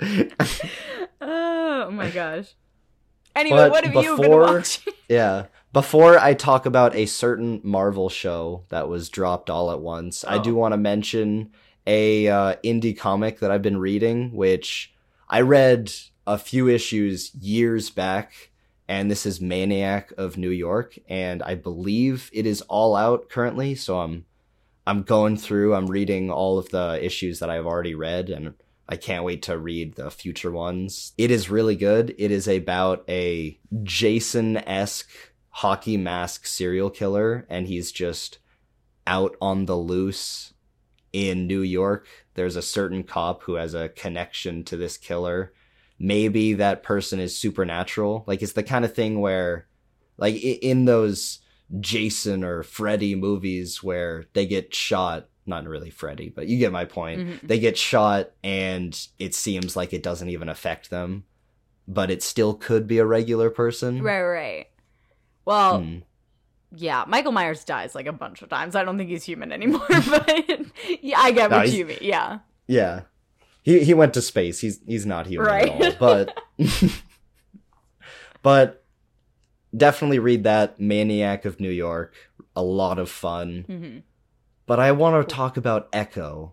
oh 1.20 1.90
my 1.90 2.10
gosh. 2.10 2.54
Anyway, 3.36 3.56
But 3.56 3.70
what 3.70 3.84
have 3.84 4.04
you 4.04 4.16
been 4.16 4.30
watching? 4.30 4.92
yeah. 5.08 5.46
Before 5.72 6.18
I 6.18 6.34
talk 6.34 6.66
about 6.66 6.96
a 6.96 7.06
certain 7.06 7.60
Marvel 7.62 8.08
show 8.08 8.64
that 8.70 8.88
was 8.88 9.08
dropped 9.08 9.50
all 9.50 9.70
at 9.70 9.80
once, 9.80 10.24
I 10.24 10.36
Oh. 10.38 10.42
do 10.42 10.54
want 10.54 10.72
to 10.72 10.78
mention 10.78 11.50
a 11.86 12.26
uh, 12.28 12.56
indie 12.64 12.96
comic 12.96 13.38
that 13.40 13.50
I've 13.52 13.62
been 13.62 13.78
reading, 13.78 14.32
which 14.34 14.92
I 15.28 15.42
read 15.42 15.92
a 16.26 16.38
few 16.38 16.68
issues 16.68 17.32
years 17.34 17.88
back, 17.90 18.50
and 18.88 19.08
this 19.10 19.24
is 19.24 19.40
Maniac 19.40 20.12
of 20.18 20.36
New 20.36 20.50
York, 20.50 20.98
and 21.08 21.40
I 21.42 21.54
believe 21.54 22.30
it 22.32 22.46
is 22.46 22.62
all 22.62 22.96
out 22.96 23.28
currently. 23.28 23.76
So 23.76 24.00
I'm 24.00 24.24
I'm 24.90 25.04
going 25.04 25.36
through, 25.36 25.76
I'm 25.76 25.86
reading 25.86 26.32
all 26.32 26.58
of 26.58 26.70
the 26.70 26.98
issues 27.00 27.38
that 27.38 27.48
I've 27.48 27.64
already 27.64 27.94
read, 27.94 28.28
and 28.28 28.54
I 28.88 28.96
can't 28.96 29.22
wait 29.22 29.42
to 29.42 29.56
read 29.56 29.94
the 29.94 30.10
future 30.10 30.50
ones. 30.50 31.12
It 31.16 31.30
is 31.30 31.48
really 31.48 31.76
good. 31.76 32.12
It 32.18 32.32
is 32.32 32.48
about 32.48 33.04
a 33.08 33.56
Jason 33.84 34.56
esque 34.56 35.08
hockey 35.50 35.96
mask 35.96 36.44
serial 36.44 36.90
killer, 36.90 37.46
and 37.48 37.68
he's 37.68 37.92
just 37.92 38.40
out 39.06 39.36
on 39.40 39.66
the 39.66 39.76
loose 39.76 40.54
in 41.12 41.46
New 41.46 41.62
York. 41.62 42.08
There's 42.34 42.56
a 42.56 42.62
certain 42.62 43.04
cop 43.04 43.44
who 43.44 43.54
has 43.54 43.74
a 43.74 43.90
connection 43.90 44.64
to 44.64 44.76
this 44.76 44.96
killer. 44.96 45.52
Maybe 46.00 46.54
that 46.54 46.82
person 46.82 47.20
is 47.20 47.36
supernatural. 47.36 48.24
Like, 48.26 48.42
it's 48.42 48.54
the 48.54 48.64
kind 48.64 48.84
of 48.84 48.92
thing 48.92 49.20
where, 49.20 49.68
like, 50.16 50.34
in 50.34 50.86
those 50.86 51.38
Jason 51.78 52.42
or 52.42 52.62
Freddy 52.64 53.14
movies 53.14 53.82
where 53.82 54.24
they 54.32 54.44
get 54.46 54.74
shot, 54.74 55.28
not 55.46 55.66
really 55.68 55.90
Freddy, 55.90 56.28
but 56.28 56.48
you 56.48 56.58
get 56.58 56.72
my 56.72 56.84
point 56.84 57.20
Mhm. 57.20 57.40
they 57.48 57.58
get 57.60 57.78
shot 57.78 58.30
and 58.42 58.98
it 59.18 59.34
seems 59.34 59.76
like 59.76 59.92
it 59.92 60.02
doesn't 60.02 60.28
even 60.30 60.48
affect 60.48 60.90
them 60.90 61.24
but 61.88 62.10
it 62.10 62.22
still 62.22 62.54
could 62.54 62.86
be 62.86 62.98
a 62.98 63.06
regular 63.06 63.50
person 63.50 64.00
Right, 64.02 64.22
right. 64.22 64.66
Well, 65.44 65.80
Hmm. 65.80 65.98
yeah, 66.72 67.04
Michael 67.08 67.32
Myers 67.32 67.64
dies 67.64 67.94
like 67.96 68.06
a 68.06 68.12
bunch 68.12 68.42
of 68.42 68.48
times. 68.48 68.76
I 68.76 68.84
don't 68.84 68.96
think 68.96 69.10
he's 69.10 69.24
human 69.24 69.50
anymore, 69.50 69.86
but 69.88 70.28
yeah, 71.02 71.18
I 71.18 71.32
get 71.32 71.50
No, 71.50 71.58
what 71.58 71.70
you 71.72 71.86
mean. 71.86 71.98
Yeah. 72.00 72.38
yeah 72.68 73.02
he 73.62 73.84
he 73.84 73.92
went 73.94 74.14
to 74.14 74.22
space 74.22 74.60
he's 74.60 74.80
he's 74.86 75.04
not 75.06 75.26
human 75.26 75.46
Right. 75.48 75.68
at 75.68 76.00
all 76.00 76.24
but 76.24 76.38
but 78.42 78.79
definitely 79.76 80.18
read 80.18 80.44
that 80.44 80.80
maniac 80.80 81.44
of 81.44 81.60
new 81.60 81.70
york 81.70 82.14
a 82.56 82.62
lot 82.62 82.98
of 82.98 83.10
fun 83.10 83.64
hmm 83.66 83.98
but 84.66 84.78
i 84.78 84.92
want 84.92 85.28
to 85.28 85.34
talk 85.34 85.56
about 85.56 85.88
echo 85.92 86.52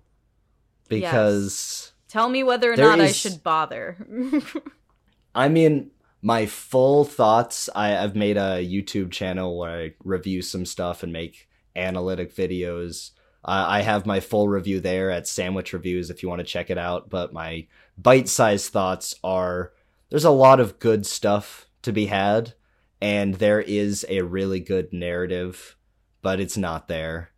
because 0.89 1.91
Tell 2.07 2.29
me 2.29 2.43
whether 2.43 2.71
or 2.71 2.77
not 2.77 3.01
I 3.01 3.11
should 3.11 3.43
bother. 3.43 3.97
I 5.35 5.49
mean, 5.49 5.91
my 6.21 6.45
full 6.45 7.03
thoughts. 7.03 7.69
I, 7.75 7.97
I've 7.97 8.15
made 8.15 8.37
a 8.37 8.65
YouTube 8.65 9.11
channel 9.11 9.57
where 9.57 9.69
I 9.69 9.93
review 10.03 10.41
some 10.41 10.65
stuff 10.65 11.03
and 11.03 11.11
make 11.11 11.49
analytic 11.75 12.33
videos. 12.33 13.11
Uh, 13.43 13.65
I 13.67 13.81
have 13.81 14.05
my 14.05 14.19
full 14.19 14.47
review 14.47 14.79
there 14.79 15.11
at 15.11 15.27
Sandwich 15.27 15.73
Reviews 15.73 16.09
if 16.09 16.23
you 16.23 16.29
want 16.29 16.39
to 16.39 16.45
check 16.45 16.69
it 16.69 16.77
out. 16.77 17.09
But 17.09 17.33
my 17.33 17.67
bite 17.97 18.29
sized 18.29 18.71
thoughts 18.71 19.15
are 19.23 19.73
there's 20.09 20.25
a 20.25 20.31
lot 20.31 20.61
of 20.61 20.79
good 20.79 21.05
stuff 21.05 21.67
to 21.81 21.91
be 21.91 22.05
had, 22.05 22.53
and 23.01 23.35
there 23.35 23.61
is 23.61 24.05
a 24.09 24.21
really 24.21 24.59
good 24.59 24.91
narrative, 24.93 25.75
but 26.21 26.39
it's 26.39 26.57
not 26.57 26.87
there. 26.87 27.31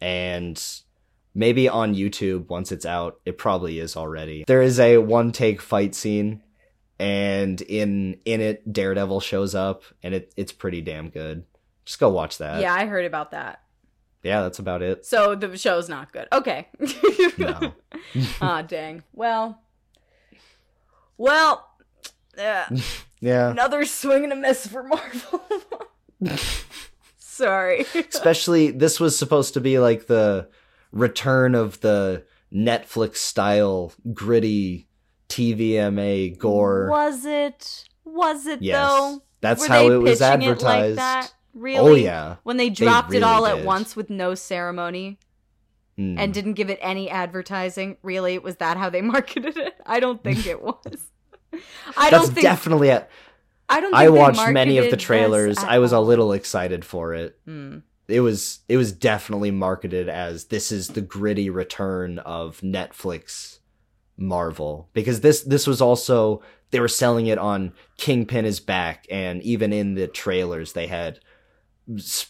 And 0.00 0.62
maybe 1.34 1.68
on 1.68 1.94
YouTube 1.94 2.48
once 2.48 2.70
it's 2.72 2.86
out, 2.86 3.20
it 3.24 3.38
probably 3.38 3.78
is 3.78 3.96
already. 3.96 4.44
There 4.46 4.62
is 4.62 4.78
a 4.78 4.98
one 4.98 5.32
take 5.32 5.60
fight 5.60 5.94
scene 5.94 6.42
and 6.98 7.60
in 7.62 8.20
in 8.24 8.40
it 8.40 8.72
Daredevil 8.72 9.20
shows 9.20 9.54
up 9.54 9.82
and 10.02 10.14
it 10.14 10.32
it's 10.36 10.52
pretty 10.52 10.80
damn 10.80 11.08
good. 11.10 11.44
Just 11.84 11.98
go 11.98 12.08
watch 12.08 12.38
that. 12.38 12.60
yeah, 12.60 12.72
I 12.72 12.86
heard 12.86 13.04
about 13.04 13.32
that. 13.32 13.60
Yeah, 14.22 14.40
that's 14.42 14.58
about 14.58 14.80
it. 14.80 15.04
So 15.04 15.34
the 15.34 15.56
show's 15.58 15.88
not 15.88 16.12
good. 16.12 16.28
Okay. 16.32 16.68
No. 17.38 17.74
Ah, 18.40 18.60
dang. 18.62 19.02
Well. 19.12 19.60
Well. 21.16 21.66
Uh, 22.38 22.66
Yeah. 23.20 23.50
another 23.50 23.84
swing 23.86 24.24
and 24.24 24.32
a 24.32 24.36
miss 24.36 24.66
for 24.66 24.82
Marvel. 24.82 25.42
Sorry. 27.16 27.86
Especially 27.94 28.70
this 28.70 29.00
was 29.00 29.18
supposed 29.18 29.54
to 29.54 29.60
be 29.60 29.78
like 29.78 30.06
the 30.06 30.48
return 30.92 31.54
of 31.54 31.80
the 31.80 32.24
Netflix 32.52 33.16
style 33.16 33.92
gritty 34.12 34.88
TVMA 35.28 36.38
gore. 36.38 36.88
Was 36.90 37.24
it? 37.24 37.84
Was 38.04 38.46
it 38.46 38.62
Yes. 38.62 38.76
though? 38.88 39.22
That's 39.40 39.62
Were 39.62 39.68
how 39.74 39.88
they 39.88 39.94
it 39.94 39.98
was 39.98 40.18
pitching 40.20 40.42
it 40.42 40.44
advertised. 40.50 40.98
like? 40.98 41.30
Really? 41.54 41.78
Oh 41.92 41.94
yeah. 41.94 42.36
When 42.42 42.56
they 42.56 42.70
dropped 42.70 43.10
it 43.12 43.18
really 43.20 43.24
all 43.24 43.46
at 43.46 43.64
once 43.64 43.96
with 43.96 44.10
no 44.10 44.34
ceremony 44.34 45.18
Mm. 45.98 46.16
and 46.18 46.34
didn't 46.34 46.54
give 46.54 46.70
it 46.70 46.78
any 46.82 47.08
advertising. 47.08 47.98
Really, 48.02 48.36
was 48.40 48.56
that 48.56 48.76
how 48.76 48.90
they 48.90 49.00
marketed 49.00 49.56
it? 49.56 49.74
I 49.86 50.00
don't 50.00 50.22
think 50.24 50.44
it 50.44 50.60
was. 50.60 51.10
I 51.96 52.10
That's 52.10 52.24
don't 52.26 52.34
think. 52.34 52.42
definitely 52.44 52.88
it. 52.88 53.08
I 53.68 53.80
don't. 53.80 53.90
Think 53.92 54.00
I 54.02 54.08
watched 54.10 54.48
many 54.50 54.78
of 54.78 54.90
the 54.90 54.96
trailers. 54.96 55.58
I 55.58 55.78
was 55.78 55.92
a 55.92 56.00
little 56.00 56.32
excited 56.32 56.84
for 56.84 57.14
it. 57.14 57.38
Hmm. 57.46 57.78
it 58.08 58.20
was 58.20 58.60
it 58.68 58.76
was 58.76 58.92
definitely 58.92 59.50
marketed 59.50 60.08
as 60.08 60.46
this 60.46 60.70
is 60.70 60.88
the 60.88 61.00
gritty 61.00 61.48
return 61.48 62.18
of 62.20 62.60
Netflix 62.60 63.58
Marvel 64.16 64.88
because 64.92 65.22
this 65.22 65.42
this 65.42 65.66
was 65.66 65.80
also 65.80 66.42
they 66.70 66.80
were 66.80 66.88
selling 66.88 67.26
it 67.26 67.38
on 67.38 67.72
Kingpin 67.96 68.44
is 68.44 68.60
back 68.60 69.06
and 69.10 69.42
even 69.42 69.72
in 69.72 69.94
the 69.94 70.06
trailers 70.08 70.72
they 70.74 70.86
had 70.86 71.20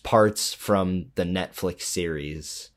parts 0.03 0.55
from 0.55 1.07
the 1.15 1.25
Netflix 1.25 1.83
series 1.83 2.71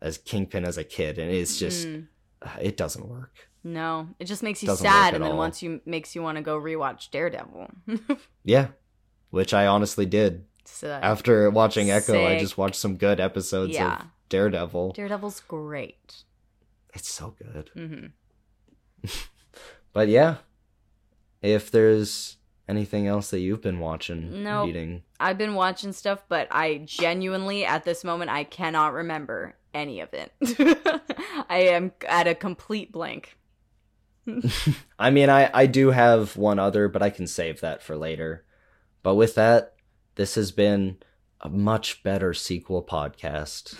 as 0.00 0.18
Kingpin 0.18 0.64
as 0.64 0.78
a 0.78 0.84
kid 0.84 1.18
and 1.18 1.30
it's 1.30 1.58
just 1.58 1.86
Mm. 1.86 2.06
uh, 2.42 2.50
it 2.60 2.76
doesn't 2.76 3.08
work. 3.08 3.48
No, 3.68 4.08
it 4.20 4.26
just 4.26 4.44
makes 4.44 4.62
you 4.62 4.68
Doesn't 4.68 4.86
sad, 4.86 5.14
and 5.14 5.24
then 5.24 5.32
all. 5.32 5.38
once 5.38 5.60
you 5.60 5.80
makes 5.84 6.14
you 6.14 6.22
want 6.22 6.36
to 6.36 6.42
go 6.42 6.56
rewatch 6.60 7.10
Daredevil. 7.10 7.68
Yeah. 8.44 8.68
Which 9.30 9.52
I 9.52 9.66
honestly 9.66 10.06
did. 10.06 10.44
so 10.64 10.88
After 11.02 11.50
watching 11.50 11.90
Echo, 11.90 12.24
I 12.24 12.38
just 12.38 12.56
watched 12.56 12.76
some 12.76 12.96
good 12.96 13.18
episodes 13.18 13.74
Yeah. 13.74 13.96
of 14.02 14.04
Daredevil. 14.28 14.92
Daredevil's 14.92 15.40
great. 15.40 16.22
It's 16.94 17.08
so 17.10 17.34
good. 17.42 17.70
hmm 17.74 18.06
But 19.92 20.06
yeah, 20.08 20.36
if 21.42 21.70
there's 21.70 22.36
anything 22.68 23.06
else 23.08 23.30
that 23.30 23.40
you've 23.40 23.62
been 23.62 23.80
watching, 23.80 24.44
Nope. 24.44 25.02
I've 25.18 25.38
been 25.38 25.54
watching 25.54 25.92
stuff, 25.92 26.22
but 26.28 26.46
I 26.50 26.82
genuinely, 26.84 27.64
at 27.64 27.84
this 27.84 28.04
moment, 28.04 28.30
I 28.30 28.44
cannot 28.44 28.92
remember 28.92 29.56
any 29.74 30.00
of 30.00 30.10
it. 30.12 30.32
I 31.48 31.58
am 31.72 31.92
at 32.06 32.26
a 32.28 32.34
complete 32.34 32.92
blank. 32.92 33.36
I 34.98 35.10
mean, 35.10 35.30
I 35.30 35.50
I 35.52 35.66
do 35.66 35.90
have 35.90 36.36
one 36.36 36.58
other, 36.58 36.88
but 36.88 37.02
I 37.02 37.10
can 37.10 37.26
save 37.26 37.60
that 37.60 37.82
for 37.82 37.96
later. 37.96 38.44
But 39.02 39.14
with 39.14 39.34
that, 39.36 39.74
this 40.16 40.34
has 40.34 40.50
been 40.52 40.98
a 41.40 41.48
much 41.48 42.02
better 42.02 42.34
sequel 42.34 42.82
podcast. 42.82 43.78